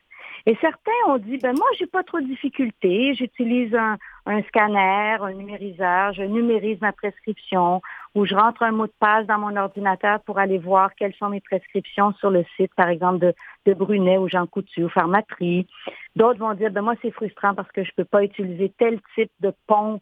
Et 0.48 0.58
certains 0.60 0.92
ont 1.08 1.20
dit, 1.20 1.38
ben 1.38 1.54
moi, 1.56 1.68
j'ai 1.78 1.86
pas 1.86 2.02
trop 2.02 2.20
de 2.20 2.26
difficultés. 2.26 3.14
J'utilise 3.14 3.76
un, 3.76 3.98
un, 4.26 4.42
scanner, 4.44 5.18
un 5.22 5.34
numériseur, 5.34 6.14
je 6.14 6.24
numérise 6.24 6.82
ma 6.82 6.92
prescription 6.92 7.82
ou 8.16 8.26
je 8.26 8.34
rentre 8.34 8.64
un 8.64 8.72
mot 8.72 8.88
de 8.88 8.94
passe 9.00 9.28
dans 9.28 9.38
mon 9.38 9.56
ordinateur 9.56 10.22
pour 10.22 10.40
aller 10.40 10.58
voir 10.58 10.96
quelles 10.96 11.14
sont 11.14 11.30
mes 11.30 11.42
prescriptions 11.42 12.14
sur 12.14 12.32
le 12.32 12.44
site, 12.58 12.74
par 12.76 12.90
exemple, 12.90 13.20
de, 13.20 13.34
de 13.68 13.76
Brunet 13.76 14.18
ou 14.18 14.28
Jean 14.28 14.48
Coutu 14.48 14.84
ou 14.84 14.90
Pharmaprix. 14.90 15.68
D'autres 16.16 16.40
vont 16.40 16.56
dire, 16.56 16.72
ben 16.72 16.82
moi, 16.82 16.96
c'est 17.04 17.12
frustrant 17.12 17.54
parce 17.54 17.72
que 17.72 17.84
je 17.84 17.92
peux 17.96 18.06
pas 18.06 18.24
utiliser 18.24 18.74
tel 18.80 19.00
type 19.14 19.32
de 19.40 19.54
pompe 19.68 20.02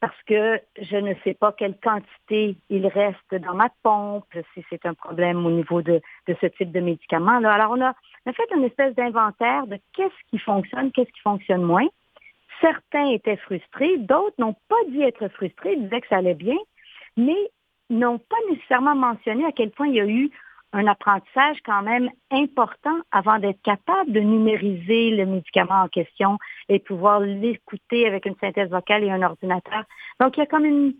parce 0.00 0.22
que 0.26 0.60
je 0.80 0.96
ne 0.96 1.14
sais 1.24 1.34
pas 1.34 1.52
quelle 1.52 1.76
quantité 1.78 2.56
il 2.70 2.86
reste 2.86 3.34
dans 3.34 3.54
ma 3.54 3.68
pompe, 3.82 4.32
si 4.54 4.64
c'est 4.70 4.86
un 4.86 4.94
problème 4.94 5.44
au 5.44 5.50
niveau 5.50 5.82
de, 5.82 6.00
de 6.28 6.36
ce 6.40 6.46
type 6.46 6.70
de 6.70 6.80
médicament-là. 6.80 7.52
Alors, 7.52 7.72
on 7.72 7.80
a, 7.80 7.94
on 8.24 8.30
a 8.30 8.32
fait 8.32 8.48
une 8.54 8.64
espèce 8.64 8.94
d'inventaire 8.94 9.66
de 9.66 9.78
qu'est-ce 9.94 10.30
qui 10.30 10.38
fonctionne, 10.38 10.92
qu'est-ce 10.92 11.10
qui 11.10 11.20
fonctionne 11.20 11.62
moins. 11.62 11.86
Certains 12.60 13.10
étaient 13.10 13.36
frustrés, 13.36 13.98
d'autres 13.98 14.34
n'ont 14.38 14.56
pas 14.68 14.76
dit 14.88 15.02
être 15.02 15.28
frustrés, 15.28 15.76
disaient 15.76 16.00
que 16.00 16.08
ça 16.08 16.16
allait 16.16 16.34
bien, 16.34 16.56
mais 17.16 17.36
n'ont 17.90 18.18
pas 18.18 18.36
nécessairement 18.50 18.94
mentionné 18.94 19.44
à 19.46 19.52
quel 19.52 19.70
point 19.70 19.88
il 19.88 19.94
y 19.94 20.00
a 20.00 20.06
eu 20.06 20.30
un 20.72 20.86
apprentissage 20.86 21.58
quand 21.64 21.82
même 21.82 22.10
important 22.30 22.98
avant 23.10 23.38
d'être 23.38 23.62
capable 23.62 24.12
de 24.12 24.20
numériser 24.20 25.10
le 25.10 25.26
médicament 25.26 25.82
en 25.82 25.88
question 25.88 26.38
et 26.68 26.78
pouvoir 26.78 27.20
l'écouter 27.20 28.06
avec 28.06 28.26
une 28.26 28.36
synthèse 28.40 28.70
vocale 28.70 29.04
et 29.04 29.10
un 29.10 29.22
ordinateur. 29.22 29.84
Donc, 30.20 30.36
il 30.36 30.40
y 30.40 30.42
a 30.42 30.46
comme 30.46 30.64
une, 30.64 30.94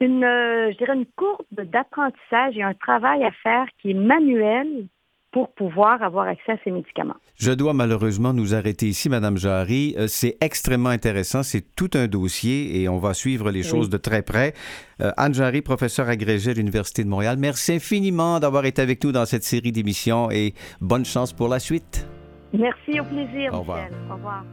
une 0.00 0.24
euh, 0.24 0.72
je 0.72 0.78
dirais 0.78 0.94
une 0.94 1.06
courbe 1.06 1.44
d'apprentissage 1.52 2.56
et 2.56 2.62
un 2.62 2.74
travail 2.74 3.24
à 3.24 3.30
faire 3.30 3.66
qui 3.78 3.92
est 3.92 3.94
manuel 3.94 4.86
pour 5.32 5.52
pouvoir 5.52 6.02
avoir 6.02 6.26
accès 6.26 6.52
à 6.52 6.56
ces 6.64 6.70
médicaments. 6.70 7.16
Je 7.36 7.52
dois 7.52 7.72
malheureusement 7.72 8.32
nous 8.32 8.54
arrêter 8.54 8.86
ici, 8.86 9.08
Madame 9.08 9.36
Jarry. 9.36 9.94
Euh, 9.96 10.06
c'est 10.08 10.36
extrêmement 10.40 10.88
intéressant. 10.88 11.42
C'est 11.42 11.74
tout 11.74 11.90
un 11.94 12.06
dossier 12.06 12.80
et 12.80 12.88
on 12.88 12.98
va 12.98 13.14
suivre 13.14 13.50
les 13.50 13.62
choses 13.62 13.88
de 13.88 13.96
très 13.96 14.22
près. 14.22 14.54
Euh, 15.00 15.12
Anne 15.16 15.34
Jarry, 15.34 15.62
professeure 15.62 16.08
agrégée 16.08 16.50
à 16.50 16.54
l'Université 16.54 17.04
de 17.04 17.08
Montréal, 17.08 17.36
merci 17.38 17.74
infiniment 17.74 18.40
d'avoir 18.40 18.64
été 18.64 18.82
avec 18.82 19.02
nous 19.04 19.12
dans 19.12 19.24
cette 19.24 19.44
série 19.44 19.72
d'émissions 19.72 20.30
et 20.30 20.54
bonne 20.80 21.04
chance 21.04 21.32
pour 21.32 21.48
la 21.48 21.60
suite. 21.60 22.06
Merci, 22.52 22.98
au 22.98 23.04
plaisir. 23.04 23.54
Au 23.54 23.60
revoir. 23.60 23.84
Michel. 23.84 23.96
Au 24.10 24.14
revoir. 24.14 24.44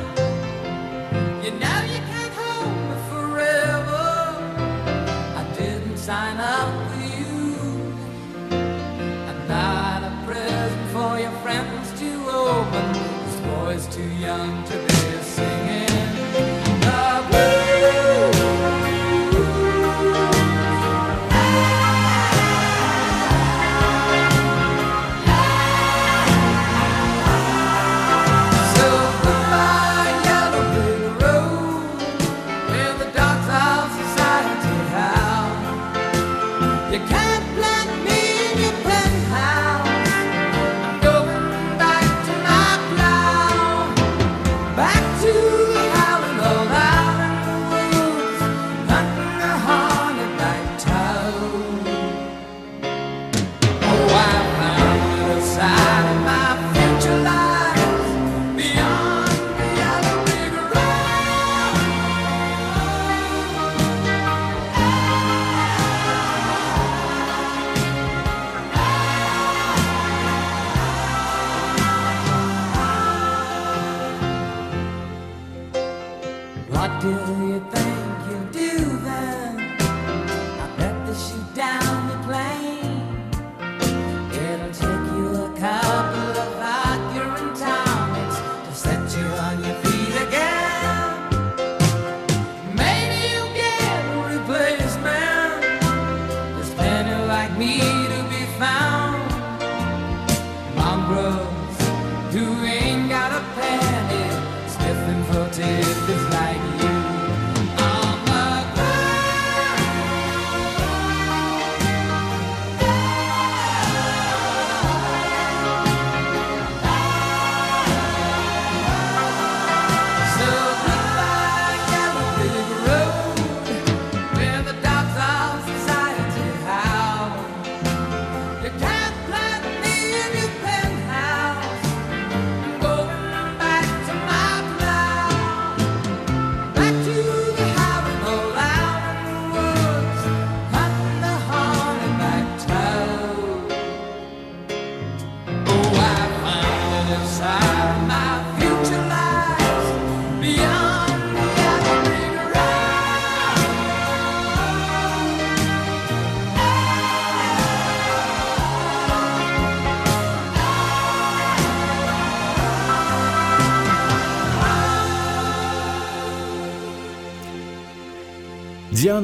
You 1.43 1.51
know 1.51 1.83
you 1.93 1.99
can't 2.11 2.33
hold 2.33 2.75
me 2.89 2.95
forever. 3.09 4.07
I 5.35 5.53
didn't 5.57 5.97
sign 5.97 6.37
up 6.37 6.91
for 6.91 7.03
you. 7.19 7.35
I'm 9.29 9.47
not 9.47 10.03
a 10.03 10.25
present 10.25 10.91
for 10.91 11.19
your 11.19 11.31
friends 11.43 11.99
to 11.99 12.09
open. 12.29 12.93
This 13.25 13.39
boy's 13.41 13.87
too 13.95 14.09
young 14.15 14.63
to 14.65 14.86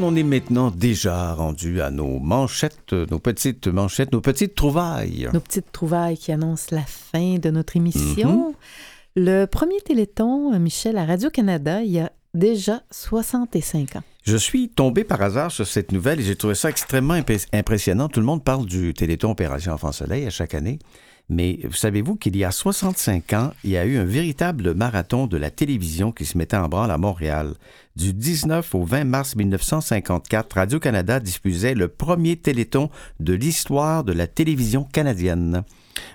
On 0.02 0.16
est 0.16 0.24
maintenant 0.24 0.72
déjà 0.72 1.34
rendu 1.34 1.82
à 1.82 1.91
nos 1.91 2.20
manchettes, 2.20 2.94
nos 2.94 3.20
petites 3.20 3.68
manchettes, 3.68 4.12
nos 4.12 4.22
petites 4.22 4.56
trouvailles. 4.56 5.30
Nos 5.34 5.39
petites 5.39 5.72
trouvailles 5.72 6.18
qui 6.18 6.32
annoncent 6.32 6.76
la 6.76 6.82
fin 6.82 7.38
de 7.38 7.50
notre 7.52 7.76
émission. 7.78 8.56
Le 9.16 9.46
premier 9.46 9.80
Téléthon, 9.82 10.58
Michel, 10.60 10.98
à 10.98 11.06
Radio-Canada, 11.06 11.84
il 11.84 11.91
y 11.91 12.00
a 12.00 12.12
déjà 12.34 12.82
65 12.91 13.98
ans. 13.98 14.04
Je 14.26 14.36
suis 14.38 14.70
tombé 14.70 15.04
par 15.04 15.22
hasard 15.22 15.52
sur 15.52 15.68
cette 15.68 15.91
nouvelle 15.91 16.20
et 16.20 16.24
j'ai 16.24 16.36
trouvé 16.36 16.56
ça 16.56 16.70
extrêmement 16.70 17.14
imp- 17.14 17.46
impressionnant. 17.54 18.10
Tout 18.10 18.20
le 18.22 18.26
monde 18.26 18.44
parle 18.44 18.66
du 18.66 18.94
Téléthon 18.94 19.32
Opération 19.32 19.74
Enfant 19.74 19.91
Soleil 19.91 20.26
à 20.26 20.30
chaque 20.32 20.56
année. 20.56 20.80
Mais 21.30 21.59
savez-vous 21.71 22.15
qu'il 22.15 22.36
y 22.36 22.43
a 22.43 22.51
65 22.51 23.34
ans, 23.34 23.51
il 23.63 23.71
y 23.71 23.78
a 23.78 23.86
eu 23.86 23.97
un 23.97 24.03
véritable 24.03 24.74
marathon 24.74 25.26
de 25.26 25.38
la 25.38 25.49
télévision 25.49 26.11
qui 26.11 26.26
se 26.26 26.38
mettait 26.38 26.57
en 26.57 26.67
branle 26.67 26.91
à 26.91 26.97
Montréal. 26.97 27.53
Du 27.95 28.13
19 28.13 28.76
au 28.76 28.84
20 28.84 29.05
mars 29.05 29.36
1954, 29.36 30.53
Radio-Canada 30.53 31.19
diffusait 31.19 31.76
le 31.76 31.88
premier 31.88 32.36
téléthon 32.36 32.89
de 33.19 33.34
l'histoire 33.34 34.03
de 34.03 34.13
la 34.13 34.28
télévision 34.28 34.84
canadienne. 34.84 35.63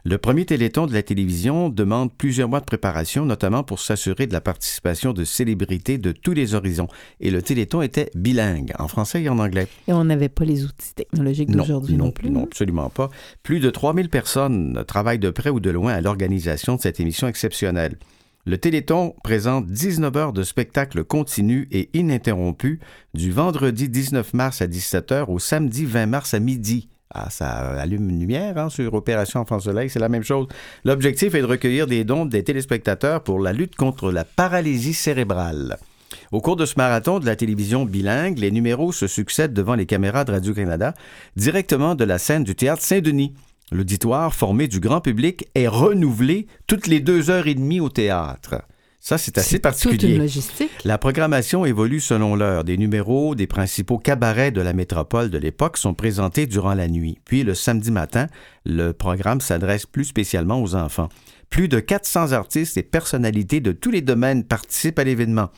Le 0.05 0.18
premier 0.18 0.45
téléthon 0.45 0.87
de 0.87 0.95
la 0.95 1.03
télévision 1.03 1.68
demande 1.68 2.12
plusieurs 2.12 2.49
mois 2.49 2.61
de 2.61 2.64
préparation, 2.64 3.24
notamment 3.24 3.62
pour 3.62 3.81
s'assurer 3.81 4.26
de 4.26 4.33
la 4.33 4.41
participation 4.41 5.12
de 5.12 5.24
célébrités 5.24 5.99
de 5.99 6.12
tous 6.12 6.33
les 6.33 6.55
horizons. 6.55 6.89
Et 7.20 7.31
le 7.31 7.43
téléthon 7.43 7.83
était 7.83 8.11
bilingue, 8.14 8.72
en 8.79 8.89
français 8.89 9.22
et 9.22 9.29
en 9.29 9.39
anglais. 9.39 9.68
Et 9.87 9.93
on 9.93 10.05
n'avait 10.05 10.29
pas 10.29 10.45
les 10.45 10.64
outils 10.64 10.95
technologiques 10.95 11.51
d'aujourd'hui 11.51 11.97
non, 11.97 12.11
plus. 12.11 12.31
Non, 12.31 12.45
absolument 12.45 12.91
pas. 12.91 13.11
Plus 13.43 13.61
de 13.61 13.70
3000 13.70 14.09
personnes 14.09 14.85
travaillent 14.87 15.18
de 15.18 15.31
près 15.31 15.51
ou 15.51 15.61
de 15.61 15.70
loin 15.70 15.95
à 15.95 16.01
l'organisation 16.01 16.76
de 16.76 16.81
cette 16.81 17.01
émission 17.01 17.29
exceptionnelle. 17.29 17.97
Le 18.49 18.57
Téléthon 18.57 19.14
présente 19.22 19.66
19 19.66 20.16
heures 20.16 20.33
de 20.33 20.43
spectacle 20.43 21.05
continu 21.05 21.68
et 21.70 21.91
ininterrompu 21.93 22.81
du 23.12 23.31
vendredi 23.31 23.91
19 23.91 24.33
mars 24.33 24.62
à 24.62 24.66
17h 24.66 25.26
au 25.29 25.39
samedi 25.39 25.85
20 25.85 26.07
mars 26.07 26.33
à 26.33 26.41
midi. 26.41 26.89
Ah, 27.14 27.30
ça 27.30 27.48
allume 27.80 28.11
une 28.11 28.20
lumière 28.20 28.59
hein, 28.59 28.68
sur 28.68 28.92
Opération 28.92 29.40
Enfant 29.40 29.61
Soleil, 29.61 29.88
c'est 29.88 29.98
la 29.98 30.11
même 30.11 30.24
chose. 30.24 30.46
L'objectif 30.84 31.34
est 31.34 31.40
de 31.40 31.46
recueillir 31.46 31.86
des 31.86 32.04
dons 32.04 32.26
des 32.26 32.44
téléspectateurs 32.44 33.22
pour 33.22 33.40
la 33.40 33.54
lutte 33.54 33.76
contre 33.76 34.12
la 34.12 34.24
paralysie 34.24 34.92
cérébrale. 34.92 35.78
Au 36.32 36.42
cours 36.42 36.56
de 36.56 36.66
ce 36.66 36.74
marathon 36.76 37.18
de 37.18 37.26
la 37.26 37.36
télévision 37.36 37.86
bilingue, 37.86 38.38
les 38.38 38.50
numéros 38.50 38.92
se 38.92 39.06
succèdent 39.06 39.54
devant 39.54 39.74
les 39.74 39.86
caméras 39.86 40.24
de 40.24 40.32
Radio-Canada, 40.32 40.94
directement 41.36 41.94
de 41.94 42.04
la 42.04 42.18
scène 42.18 42.44
du 42.44 42.54
théâtre 42.54 42.82
Saint-Denis. 42.82 43.34
L'auditoire 43.72 44.34
formé 44.34 44.68
du 44.68 44.80
grand 44.80 45.00
public 45.00 45.48
est 45.54 45.68
renouvelé 45.68 46.46
toutes 46.66 46.86
les 46.86 47.00
deux 47.00 47.30
heures 47.30 47.46
et 47.46 47.54
demie 47.54 47.80
au 47.80 47.88
théâtre. 47.88 48.62
Ça, 49.01 49.16
c'est 49.16 49.38
assez 49.38 49.59
particulier. 49.59 49.96
Toute 49.96 50.11
une 50.11 50.18
logistique. 50.18 50.70
La 50.84 50.99
programmation 50.99 51.64
évolue 51.64 52.01
selon 52.01 52.34
l'heure. 52.34 52.64
Des 52.64 52.76
numéros 52.76 53.34
des 53.34 53.46
principaux 53.46 53.99
cabarets 53.99 54.51
de 54.51 54.61
la 54.61 54.72
métropole 54.72 55.30
de 55.30 55.38
l'époque 55.38 55.76
sont 55.78 55.94
présentés 55.94 56.46
durant 56.46 56.74
la 56.74 56.88
nuit. 56.88 57.18
Puis 57.24 57.44
le 57.44 57.55
samedi 57.55 57.90
matin, 57.90 58.26
le 58.64 58.92
programme 58.92 59.40
s'adresse 59.40 59.86
plus 59.86 60.05
spécialement 60.05 60.61
aux 60.62 60.74
enfants. 60.74 61.09
Plus 61.49 61.68
de 61.68 61.80
400 61.80 62.32
artistes 62.32 62.76
et 62.76 62.82
personnalités 62.82 63.61
de 63.61 63.72
tous 63.72 63.90
les 63.90 64.03
domaines 64.03 64.44
participent 64.44 64.99
à 64.99 65.05
l'événement. 65.05 65.51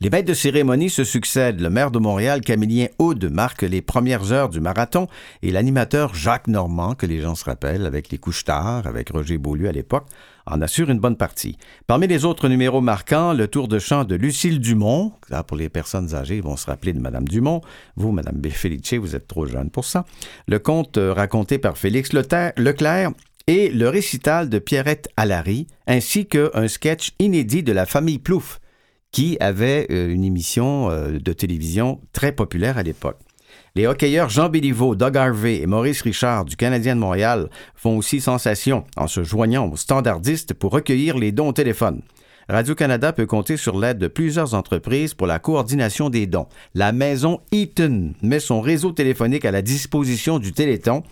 Les 0.00 0.10
maîtres 0.10 0.28
de 0.28 0.34
cérémonie 0.34 0.90
se 0.90 1.04
succèdent. 1.04 1.60
Le 1.60 1.70
maire 1.70 1.92
de 1.92 2.00
Montréal, 2.00 2.40
Camillien 2.40 2.88
Aude, 2.98 3.30
marque 3.30 3.62
les 3.62 3.82
premières 3.82 4.32
heures 4.32 4.48
du 4.48 4.60
marathon 4.60 5.06
et 5.42 5.52
l'animateur 5.52 6.14
Jacques 6.14 6.48
Normand, 6.48 6.94
que 6.94 7.06
les 7.06 7.20
gens 7.20 7.36
se 7.36 7.44
rappellent, 7.44 7.86
avec 7.86 8.10
les 8.10 8.18
couches 8.18 8.44
tard, 8.44 8.86
avec 8.86 9.10
Roger 9.10 9.38
Beaulieu 9.38 9.68
à 9.68 9.72
l'époque, 9.72 10.08
en 10.46 10.60
assure 10.60 10.90
une 10.90 10.98
bonne 10.98 11.16
partie. 11.16 11.56
Parmi 11.86 12.06
les 12.06 12.24
autres 12.24 12.48
numéros 12.48 12.80
marquants, 12.80 13.32
le 13.32 13.48
tour 13.48 13.68
de 13.68 13.78
chant 13.78 14.04
de 14.04 14.14
Lucille 14.14 14.60
Dumont. 14.60 15.12
Là, 15.28 15.42
pour 15.42 15.56
les 15.56 15.68
personnes 15.68 16.14
âgées, 16.14 16.36
ils 16.36 16.42
vont 16.42 16.56
se 16.56 16.66
rappeler 16.66 16.92
de 16.92 17.00
Madame 17.00 17.28
Dumont. 17.28 17.60
Vous, 17.96 18.12
Madame 18.12 18.40
Felice, 18.50 18.94
vous 18.94 19.16
êtes 19.16 19.26
trop 19.26 19.46
jeune 19.46 19.70
pour 19.70 19.84
ça. 19.84 20.04
Le 20.46 20.58
conte 20.58 20.98
euh, 20.98 21.12
raconté 21.12 21.58
par 21.58 21.78
Félix 21.78 22.12
Leclerc 22.12 23.12
et 23.46 23.70
le 23.70 23.88
récital 23.88 24.48
de 24.48 24.58
Pierrette 24.58 25.08
Allary, 25.16 25.66
ainsi 25.86 26.26
qu'un 26.26 26.68
sketch 26.68 27.12
inédit 27.18 27.62
de 27.62 27.72
la 27.72 27.86
famille 27.86 28.18
Plouffe 28.18 28.60
qui 29.12 29.36
avait 29.40 29.86
euh, 29.90 30.08
une 30.08 30.24
émission 30.24 30.90
euh, 30.90 31.18
de 31.18 31.32
télévision 31.32 32.00
très 32.12 32.32
populaire 32.32 32.78
à 32.78 32.82
l'époque. 32.82 33.18
Les 33.74 33.86
hockeyeurs 33.86 34.28
Jean 34.28 34.50
Béliveau, 34.50 34.94
Doug 34.94 35.16
Harvey 35.16 35.62
et 35.62 35.66
Maurice 35.66 36.02
Richard 36.02 36.44
du 36.44 36.56
Canadien 36.56 36.94
de 36.94 37.00
Montréal 37.00 37.48
font 37.74 37.96
aussi 37.96 38.20
sensation 38.20 38.84
en 38.98 39.06
se 39.06 39.24
joignant 39.24 39.66
aux 39.66 39.78
standardistes 39.78 40.52
pour 40.52 40.72
recueillir 40.72 41.16
les 41.16 41.32
dons 41.32 41.48
au 41.48 41.52
téléphone. 41.54 42.02
Radio-Canada 42.50 43.14
peut 43.14 43.24
compter 43.24 43.56
sur 43.56 43.78
l'aide 43.78 43.96
de 43.96 44.08
plusieurs 44.08 44.52
entreprises 44.52 45.14
pour 45.14 45.26
la 45.26 45.38
coordination 45.38 46.10
des 46.10 46.26
dons. 46.26 46.48
La 46.74 46.92
maison 46.92 47.40
Eaton 47.50 48.12
met 48.20 48.40
son 48.40 48.60
réseau 48.60 48.92
téléphonique 48.92 49.46
à 49.46 49.50
la 49.50 49.62
disposition 49.62 50.38
du 50.38 50.52
Téléthon 50.52 51.02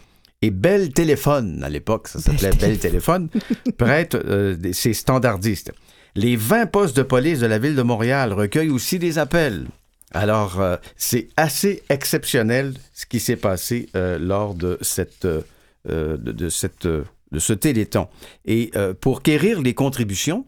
et 0.43 0.51
Bell 0.51 0.93
Téléphone, 0.93 1.63
à 1.65 1.71
l'époque, 1.71 2.09
ça 2.09 2.19
s'appelait 2.19 2.53
Bell 2.53 2.79
Téléphone, 2.79 3.29
prête 3.79 4.15
euh, 4.17 4.57
ses 4.73 4.93
standardistes. 4.93 5.73
Les 6.15 6.37
20 6.37 6.67
postes 6.67 6.97
de 6.97 7.03
police 7.03 7.41
de 7.41 7.47
la 7.47 7.59
ville 7.59 7.77
de 7.77 7.83
Montréal 7.83 8.35
recueillent 8.35 8.71
aussi 8.71 8.99
des 8.99 9.19
appels. 9.19 9.67
Alors, 10.13 10.61
euh, 10.61 10.77
c'est 10.97 11.29
assez 11.37 11.83
exceptionnel 11.89 12.75
ce 12.93 13.07
qui 13.07 13.21
s'est 13.21 13.37
passé 13.37 13.89
euh, 13.95 14.19
lors 14.19 14.55
de 14.55 14.79
cette, 14.81 15.25
euh, 15.25 16.17
de, 16.17 16.49
cette, 16.49 16.87
de 16.87 17.39
ce 17.39 17.53
téléthon. 17.53 18.09
Et 18.45 18.73
pour 19.01 19.23
quérir 19.23 19.61
les 19.61 19.75
contributions, 19.75 20.45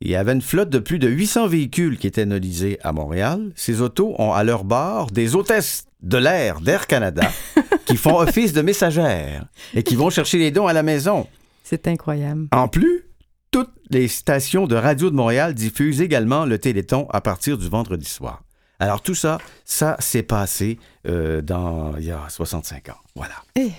il 0.00 0.10
y 0.10 0.16
avait 0.16 0.32
une 0.32 0.40
flotte 0.40 0.70
de 0.70 0.78
plus 0.78 0.98
de 0.98 1.08
800 1.08 1.48
véhicules 1.48 1.98
qui 1.98 2.06
étaient 2.06 2.24
nolisés 2.24 2.78
à 2.82 2.92
Montréal. 2.92 3.52
Ces 3.54 3.82
autos 3.82 4.14
ont 4.18 4.32
à 4.32 4.44
leur 4.44 4.64
bord 4.64 5.10
des 5.10 5.36
hôtesses 5.36 5.84
de 6.02 6.16
l'air 6.16 6.62
d'Air 6.62 6.86
Canada 6.86 7.30
qui 7.84 7.98
font 7.98 8.18
office 8.18 8.54
de 8.54 8.62
messagères 8.62 9.44
et 9.74 9.82
qui 9.82 9.96
vont 9.96 10.08
chercher 10.08 10.38
les 10.38 10.50
dons 10.50 10.66
à 10.66 10.72
la 10.72 10.82
maison. 10.82 11.26
C'est 11.64 11.86
incroyable. 11.86 12.48
En 12.52 12.68
plus, 12.68 13.04
toutes 13.50 13.74
les 13.90 14.08
stations 14.08 14.66
de 14.66 14.74
radio 14.74 15.10
de 15.10 15.16
Montréal 15.16 15.54
diffusent 15.54 16.00
également 16.00 16.46
le 16.46 16.58
Téléthon 16.58 17.06
à 17.10 17.20
partir 17.20 17.58
du 17.58 17.68
vendredi 17.68 18.06
soir. 18.06 18.42
Alors 18.80 19.02
tout 19.02 19.14
ça, 19.14 19.38
ça 19.64 19.96
s'est 20.00 20.22
passé 20.22 20.78
euh, 21.06 21.42
dans 21.42 21.96
il 21.98 22.06
y 22.06 22.10
a 22.10 22.28
65 22.28 22.88
ans. 22.88 22.98
Voilà. 23.14 23.34
Eh, 23.54 23.70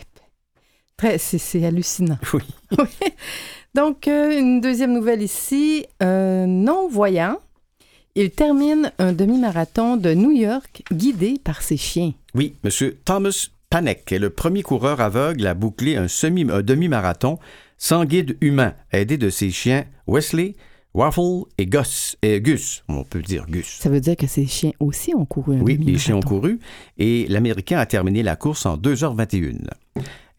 c'est 1.18 1.66
hallucinant. 1.66 2.20
Oui. 2.34 2.44
Donc, 3.74 4.08
euh, 4.08 4.38
une 4.38 4.62
deuxième 4.62 4.94
nouvelle 4.94 5.22
ici. 5.22 5.86
non-voyant, 6.00 7.40
il 8.16 8.30
termine 8.32 8.92
un 9.00 9.14
demi-marathon 9.14 9.98
de 9.98 10.14
New 10.14 10.32
York 10.32 10.84
guidé 10.92 11.40
par 11.44 11.62
ses 11.62 11.78
chiens. 11.78 12.14
Oui, 12.36 12.56
M. 12.64 12.92
Thomas 13.04 13.48
Panek 13.70 14.12
est 14.12 14.20
le 14.20 14.30
premier 14.30 14.64
coureur 14.64 15.00
aveugle 15.00 15.48
à 15.48 15.54
boucler 15.54 15.96
un, 15.96 16.10
semi, 16.10 16.46
un 16.52 16.62
demi-marathon 16.62 17.40
sans 17.78 18.04
guide 18.06 18.38
humain, 18.42 18.76
aidé 18.92 19.18
de 19.18 19.30
ses 19.30 19.50
chiens 19.50 19.86
Wesley, 20.08 20.56
Waffle 20.94 21.46
et 21.58 21.66
Gus. 21.66 22.18
Et 22.22 22.42
Gus, 22.42 22.84
on 22.88 23.04
peut 23.04 23.22
dire 23.22 23.46
Gus. 23.48 23.80
Ça 23.80 23.90
veut 23.90 24.02
dire 24.02 24.18
que 24.18 24.28
ces 24.28 24.46
chiens 24.46 24.72
aussi 24.80 25.14
ont 25.16 25.26
couru 25.26 25.58
un 25.58 25.62
Oui, 25.62 25.78
les 25.78 25.98
chiens 25.98 26.18
ont 26.18 26.22
couru 26.22 26.60
et 26.98 27.26
l'Américain 27.28 27.78
a 27.78 27.86
terminé 27.86 28.24
la 28.24 28.36
course 28.36 28.66
en 28.66 28.78
2h21. 28.78 29.68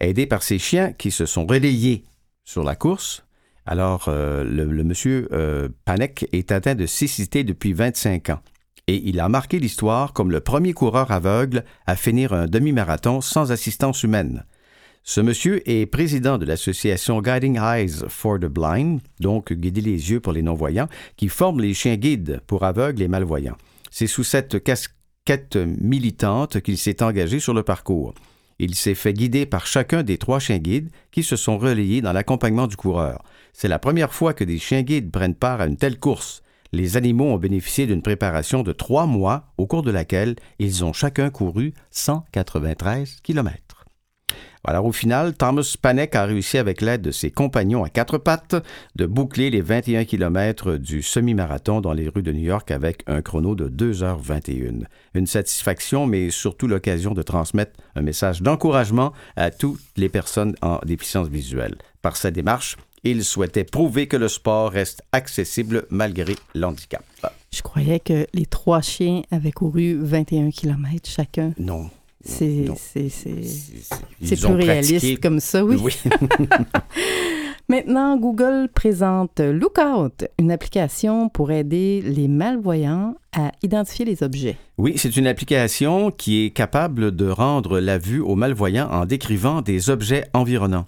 Aidé 0.00 0.26
par 0.26 0.42
ses 0.42 0.58
chiens 0.58 0.92
qui 0.92 1.10
se 1.10 1.26
sont 1.26 1.46
relayés 1.46 2.04
sur 2.44 2.64
la 2.64 2.74
course, 2.74 3.24
alors 3.64 4.06
euh, 4.08 4.44
le, 4.44 4.84
monsieur 4.84 5.28
euh, 5.32 5.68
Panek 5.84 6.28
est 6.32 6.50
atteint 6.50 6.74
de 6.74 6.86
cécité 6.86 7.44
depuis 7.44 7.72
25 7.72 8.30
ans 8.30 8.40
et 8.88 9.08
il 9.08 9.20
a 9.20 9.28
marqué 9.28 9.58
l'histoire 9.58 10.12
comme 10.12 10.30
le 10.30 10.40
premier 10.40 10.72
coureur 10.72 11.10
aveugle 11.10 11.64
à 11.86 11.96
finir 11.96 12.32
un 12.32 12.46
demi-marathon 12.46 13.20
sans 13.20 13.52
assistance 13.52 14.02
humaine. 14.02 14.44
Ce 15.04 15.20
monsieur 15.20 15.68
est 15.68 15.86
président 15.86 16.38
de 16.38 16.44
l'association 16.44 17.20
Guiding 17.20 17.58
Eyes 17.58 18.04
for 18.08 18.38
the 18.38 18.46
Blind, 18.46 19.00
donc 19.18 19.52
guider 19.52 19.80
les 19.80 20.12
yeux 20.12 20.20
pour 20.20 20.32
les 20.32 20.42
non-voyants, 20.42 20.88
qui 21.16 21.28
forme 21.28 21.60
les 21.60 21.74
chiens 21.74 21.96
guides 21.96 22.40
pour 22.46 22.62
aveugles 22.62 23.02
et 23.02 23.08
malvoyants. 23.08 23.56
C'est 23.90 24.06
sous 24.06 24.22
cette 24.22 24.62
casquette 24.62 25.56
militante 25.56 26.60
qu'il 26.60 26.78
s'est 26.78 27.02
engagé 27.02 27.40
sur 27.40 27.52
le 27.52 27.64
parcours. 27.64 28.14
Il 28.60 28.76
s'est 28.76 28.94
fait 28.94 29.12
guider 29.12 29.44
par 29.44 29.66
chacun 29.66 30.04
des 30.04 30.18
trois 30.18 30.38
chiens 30.38 30.58
guides 30.58 30.90
qui 31.10 31.24
se 31.24 31.34
sont 31.34 31.58
relayés 31.58 32.00
dans 32.00 32.12
l'accompagnement 32.12 32.68
du 32.68 32.76
coureur. 32.76 33.24
C'est 33.52 33.66
la 33.66 33.80
première 33.80 34.14
fois 34.14 34.34
que 34.34 34.44
des 34.44 34.58
chiens 34.58 34.82
guides 34.82 35.10
prennent 35.10 35.34
part 35.34 35.60
à 35.60 35.66
une 35.66 35.76
telle 35.76 35.98
course. 35.98 36.44
Les 36.70 36.96
animaux 36.96 37.32
ont 37.32 37.38
bénéficié 37.38 37.88
d'une 37.88 38.02
préparation 38.02 38.62
de 38.62 38.72
trois 38.72 39.06
mois 39.06 39.52
au 39.58 39.66
cours 39.66 39.82
de 39.82 39.90
laquelle 39.90 40.36
ils 40.60 40.84
ont 40.84 40.92
chacun 40.92 41.30
couru 41.30 41.74
193 41.90 43.18
kilomètres. 43.24 43.71
Alors 44.64 44.86
au 44.86 44.92
final, 44.92 45.34
Thomas 45.34 45.74
Panek 45.80 46.14
a 46.14 46.24
réussi 46.24 46.56
avec 46.56 46.80
l'aide 46.80 47.02
de 47.02 47.10
ses 47.10 47.32
compagnons 47.32 47.82
à 47.82 47.88
quatre 47.88 48.16
pattes 48.16 48.54
de 48.94 49.06
boucler 49.06 49.50
les 49.50 49.60
21 49.60 50.04
km 50.04 50.76
du 50.76 51.02
semi-marathon 51.02 51.80
dans 51.80 51.92
les 51.92 52.08
rues 52.08 52.22
de 52.22 52.32
New 52.32 52.44
York 52.44 52.70
avec 52.70 53.02
un 53.08 53.22
chrono 53.22 53.56
de 53.56 53.68
2h21. 53.68 54.84
Une 55.14 55.26
satisfaction, 55.26 56.06
mais 56.06 56.30
surtout 56.30 56.68
l'occasion 56.68 57.12
de 57.12 57.22
transmettre 57.22 57.72
un 57.96 58.02
message 58.02 58.40
d'encouragement 58.40 59.12
à 59.34 59.50
toutes 59.50 59.80
les 59.96 60.08
personnes 60.08 60.54
en 60.62 60.78
déficience 60.86 61.28
visuelle. 61.28 61.74
Par 62.00 62.16
sa 62.16 62.30
démarche, 62.30 62.76
il 63.02 63.24
souhaitait 63.24 63.64
prouver 63.64 64.06
que 64.06 64.16
le 64.16 64.28
sport 64.28 64.70
reste 64.70 65.02
accessible 65.10 65.86
malgré 65.90 66.36
l'handicap. 66.54 67.04
Je 67.52 67.62
croyais 67.62 67.98
que 67.98 68.26
les 68.32 68.46
trois 68.46 68.80
chiens 68.80 69.22
avaient 69.32 69.50
couru 69.50 69.98
21 70.00 70.50
km 70.50 71.08
chacun. 71.08 71.52
Non. 71.58 71.90
C'est 72.24 72.64
plus 74.36 74.46
réaliste 74.46 75.20
comme 75.20 75.40
ça, 75.40 75.64
oui. 75.64 75.76
oui. 75.82 75.94
Maintenant, 77.68 78.18
Google 78.18 78.68
présente 78.74 79.40
Lookout, 79.40 80.26
une 80.38 80.50
application 80.50 81.28
pour 81.28 81.52
aider 81.52 82.02
les 82.02 82.28
malvoyants 82.28 83.14
à 83.32 83.52
identifier 83.62 84.04
les 84.04 84.22
objets. 84.22 84.56
Oui, 84.78 84.94
c'est 84.96 85.16
une 85.16 85.26
application 85.26 86.10
qui 86.10 86.44
est 86.44 86.50
capable 86.50 87.14
de 87.14 87.28
rendre 87.28 87.80
la 87.80 87.98
vue 87.98 88.20
aux 88.20 88.34
malvoyants 88.34 88.90
en 88.90 89.06
décrivant 89.06 89.62
des 89.62 89.90
objets 89.90 90.26
environnants. 90.34 90.86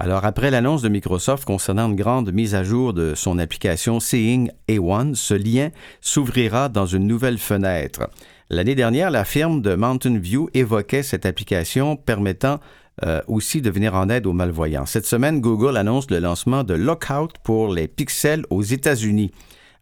Alors, 0.00 0.24
après 0.24 0.50
l'annonce 0.50 0.82
de 0.82 0.88
Microsoft 0.88 1.44
concernant 1.44 1.88
une 1.88 1.96
grande 1.96 2.32
mise 2.32 2.54
à 2.54 2.62
jour 2.62 2.92
de 2.92 3.14
son 3.14 3.38
application 3.38 3.98
Seeing 3.98 4.50
A1, 4.68 5.14
ce 5.14 5.34
lien 5.34 5.70
s'ouvrira 6.00 6.68
dans 6.68 6.86
une 6.86 7.06
nouvelle 7.06 7.38
fenêtre. 7.38 8.08
L'année 8.50 8.74
dernière, 8.74 9.10
la 9.10 9.26
firme 9.26 9.60
de 9.60 9.74
Mountain 9.74 10.16
View 10.16 10.48
évoquait 10.54 11.02
cette 11.02 11.26
application 11.26 11.96
permettant 11.96 12.60
euh, 13.04 13.20
aussi 13.26 13.60
de 13.60 13.68
venir 13.68 13.94
en 13.94 14.08
aide 14.08 14.26
aux 14.26 14.32
malvoyants. 14.32 14.86
Cette 14.86 15.04
semaine, 15.04 15.42
Google 15.42 15.76
annonce 15.76 16.10
le 16.10 16.18
lancement 16.18 16.64
de 16.64 16.72
Lockout 16.72 17.28
pour 17.44 17.74
les 17.74 17.88
pixels 17.88 18.46
aux 18.48 18.62
États-Unis. 18.62 19.32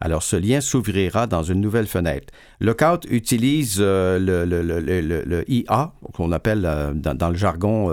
Alors, 0.01 0.25
ce 0.25 0.35
lien 0.35 0.61
s'ouvrira 0.61 1.29
dans 1.29 1.45
une 1.45 1.61
nouvelle 1.61 1.87
fenêtre. 1.87 2.27
Lookout 2.61 3.07
utilise 3.09 3.77
euh, 3.79 4.19
le, 4.19 4.45
le, 4.45 5.51
IA, 5.51 5.93
qu'on 6.13 6.33
appelle 6.33 6.65
euh, 6.67 6.93
dans, 6.93 7.31
le 7.31 7.37
jargon 7.37 7.93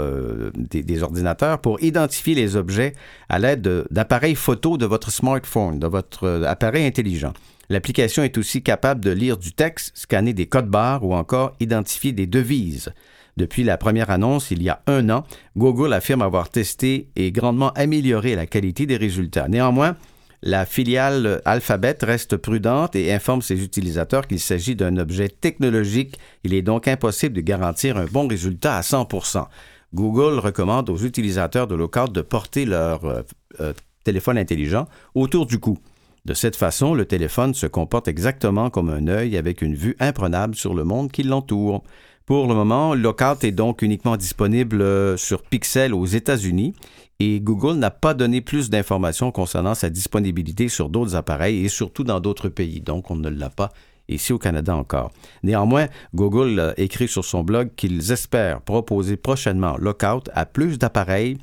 des, 0.56 0.82
des, 0.82 1.04
ordinateurs, 1.04 1.60
pour 1.60 1.84
identifier 1.84 2.34
les 2.34 2.56
objets 2.56 2.94
à 3.30 3.38
l'aide 3.38 3.86
d'appareils 3.92 4.36
photo 4.36 4.80
de 4.80 4.88
votre 4.88 5.12
smartphone, 5.12 5.78
de 5.78 5.86
votre 5.86 6.44
appareil 6.48 6.88
intelligent. 6.88 7.34
L'application 7.70 8.24
est 8.24 8.38
aussi 8.38 8.62
capable 8.62 9.04
de 9.04 9.12
lire 9.12 9.38
du 9.38 9.54
texte, 9.54 9.92
scanner 9.96 10.34
des 10.34 10.48
codes 10.48 10.70
barres 10.70 11.04
ou 11.04 11.14
encore 11.14 11.56
identifier 11.60 12.12
des 12.12 12.28
devises. 12.28 12.94
Depuis 13.38 13.64
la 13.64 13.78
première 13.78 14.10
annonce 14.10 14.52
il 14.52 14.62
y 14.62 14.70
a 14.70 14.82
un 14.86 15.10
an, 15.10 15.24
Google 15.58 15.94
affirme 15.94 16.22
avoir 16.22 16.50
testé 16.50 17.10
et 17.16 17.32
grandement 17.32 17.72
amélioré 17.72 18.36
la 18.36 18.46
qualité 18.46 18.86
des 18.86 18.98
résultats. 18.98 19.48
Néanmoins, 19.48 19.96
la 20.44 20.66
filiale 20.66 21.42
Alphabet 21.46 21.98
reste 22.02 22.38
prudente 22.38 22.96
et 22.96 23.14
informe 23.14 23.42
ses 23.42 23.64
utilisateurs 23.64 24.28
qu'il 24.28 24.42
s'agit 24.42 24.76
d'un 24.76 24.98
objet 24.98 25.30
technologique. 25.30 26.20
Il 26.44 26.54
est 26.54 26.62
donc 26.62 26.88
impossible 26.88 27.34
de 27.34 27.42
garantir 27.42 27.98
un 27.98 28.06
bon 28.06 28.28
résultat 28.28 28.76
à 28.76 28.82
100% 28.82 29.46
Google 29.94 30.40
recommande 30.40 30.90
aux 30.90 30.98
utilisateurs 30.98 31.68
de 31.68 31.76
Lookout 31.76 32.12
de 32.12 32.22
porter 32.22 32.66
leur 32.66 33.06
euh, 33.06 33.22
euh, 33.60 33.74
téléphone 34.04 34.38
intelligent 34.38 34.88
autour 35.16 35.46
du 35.46 35.60
cou. 35.60 35.78
De 36.26 36.34
cette 36.34 36.56
façon, 36.56 36.94
le 36.94 37.06
téléphone 37.06 37.54
se 37.54 37.68
comporte 37.68 38.08
exactement 38.08 38.70
comme 38.70 38.90
un 38.90 39.08
œil 39.08 39.36
avec 39.36 39.62
une 39.62 39.76
vue 39.76 39.98
imprenable 40.00 40.56
sur 40.56 40.74
le 40.74 40.86
monde 40.86 41.12
qui 41.12 41.24
l'entoure. 41.24 41.84
Pour 42.26 42.48
le 42.48 42.56
moment, 42.56 42.96
Lookout 42.96 43.44
est 43.44 43.52
donc 43.52 43.82
uniquement 43.82 44.16
disponible 44.16 44.82
euh, 44.82 45.18
sur 45.18 45.44
Pixel 45.44 45.94
aux 45.94 46.06
États-Unis 46.06 46.74
et 47.20 47.42
Google 47.42 47.76
n'a 47.76 47.92
pas 47.92 48.14
donné 48.14 48.40
plus 48.40 48.70
d'informations 48.70 49.32
concernant 49.32 49.76
sa 49.76 49.90
disponibilité 49.90 50.70
sur 50.70 50.88
d'autres 50.88 51.18
appareils 51.18 51.66
et 51.66 51.68
surtout 51.68 52.06
dans 52.06 52.22
d'autres 52.22 52.48
pays. 52.48 52.80
Donc, 52.80 53.12
on 53.12 53.18
ne 53.18 53.30
l'a 53.30 53.50
pas 53.50 53.74
ici 54.08 54.32
au 54.32 54.38
Canada 54.38 54.74
encore. 54.78 55.12
Néanmoins, 55.44 55.88
Google 56.16 56.74
écrit 56.78 57.10
sur 57.10 57.26
son 57.26 57.44
blog 57.44 57.72
qu'ils 57.76 58.14
espèrent 58.14 58.62
proposer 58.62 59.18
prochainement 59.18 59.76
Lookout 59.78 60.30
à 60.34 60.46
plus 60.46 60.80
d'appareils 60.80 61.38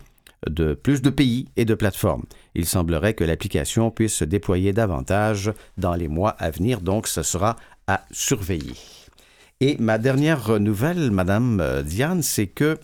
de 0.49 0.75
plus 0.75 1.03
de 1.03 1.11
pays 1.11 1.49
et 1.57 1.65
de 1.65 1.75
plateformes. 1.75 2.25
Il 2.55 2.67
semblerait 2.67 3.15
que 3.15 3.25
l'application 3.25 3.91
puisse 3.91 4.15
se 4.15 4.25
déployer 4.25 4.73
davantage 4.73 5.53
dans 5.77 5.95
les 5.95 6.09
mois 6.09 6.31
à 6.31 6.51
venir, 6.51 6.81
donc 6.81 7.07
ce 7.07 7.23
sera 7.23 7.57
à 7.87 8.05
surveiller. 8.11 8.75
Et 9.61 9.77
ma 9.79 9.99
dernière 9.99 10.59
nouvelle, 10.59 11.11
Madame 11.11 11.61
euh, 11.61 11.83
Diane, 11.83 12.23
c'est 12.23 12.47
que 12.47 12.79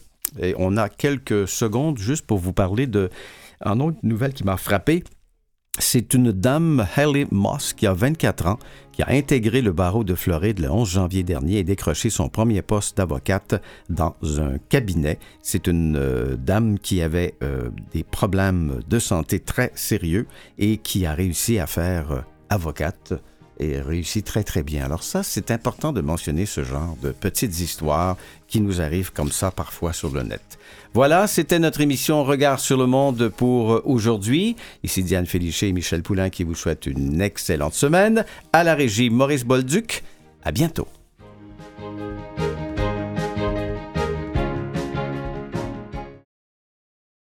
on 0.59 0.77
a 0.77 0.91
quelques 0.91 1.49
secondes 1.49 1.97
juste 1.97 2.27
pour 2.27 2.39
vous 2.39 2.53
parler 2.53 2.87
de 2.87 3.09
un 3.63 3.81
autre 3.81 3.99
nouvelle 4.03 4.35
qui 4.35 4.45
m'a 4.45 4.57
frappé. 4.57 5.05
C'est 5.79 6.14
une 6.14 6.33
dame, 6.33 6.87
Haley 6.97 7.27
Moss, 7.31 7.74
qui 7.74 7.87
a 7.87 7.93
24 7.93 8.47
ans, 8.47 8.59
qui 8.93 9.03
a 9.03 9.11
intégré 9.11 9.61
le 9.61 9.72
barreau 9.72 10.05
de 10.05 10.14
Floride 10.14 10.61
le 10.61 10.70
11 10.70 10.89
janvier 10.89 11.22
dernier 11.22 11.59
et 11.59 11.64
décroché 11.64 12.09
son 12.09 12.31
premier 12.31 12.62
poste 12.62 12.97
d'avocate 12.97 13.62
dans 13.91 14.16
un 14.39 14.57
cabinet. 14.70 15.18
C'est 15.43 15.66
une 15.66 15.97
euh, 15.97 16.37
dame 16.37 16.79
qui 16.79 17.03
avait 17.03 17.35
euh, 17.43 17.68
des 17.93 18.05
problèmes 18.05 18.81
de 18.89 18.99
santé 18.99 19.39
très 19.39 19.70
sérieux 19.74 20.27
et 20.59 20.79
qui 20.79 21.05
a 21.05 21.12
réussi 21.12 21.59
à 21.59 21.66
faire 21.66 22.11
euh, 22.11 22.20
avocate 22.49 23.12
et 23.59 23.81
réussit 23.81 24.25
très 24.25 24.45
très 24.45 24.63
bien. 24.63 24.85
Alors 24.85 25.03
ça, 25.03 25.23
c'est 25.23 25.51
important 25.51 25.93
de 25.93 26.01
mentionner 26.01 26.47
ce 26.47 26.65
genre 26.65 26.97
de 27.03 27.13
petites 27.13 27.61
histoires 27.61 28.17
qui 28.49 28.61
nous 28.61 28.81
arrivent 28.81 29.13
comme 29.13 29.33
ça 29.33 29.51
parfois 29.51 29.93
sur 29.93 30.11
le 30.11 30.23
net. 30.23 30.59
Voilà, 30.95 31.27
c'était 31.27 31.59
notre 31.59 31.81
émission 31.81 32.25
Regard 32.25 32.61
sur 32.61 32.79
le 32.79 32.87
monde 32.87 33.29
pour 33.29 33.83
aujourd'hui. 33.85 34.57
Ici 34.83 35.03
Diane 35.03 35.27
Félichet 35.27 35.69
et 35.69 35.73
Michel 35.73 36.03
Poulain 36.03 36.31
qui 36.31 36.45
vous 36.45 36.55
souhaitent 36.55 36.87
une 36.87 37.21
excellente 37.21 37.75
semaine. 37.75 38.25
À 38.53 38.65
la 38.65 38.75
régie 38.75 39.11
Maurice 39.11 39.45
Bolduc. 39.45 40.03
À 40.45 40.53
bientôt. 40.53 40.89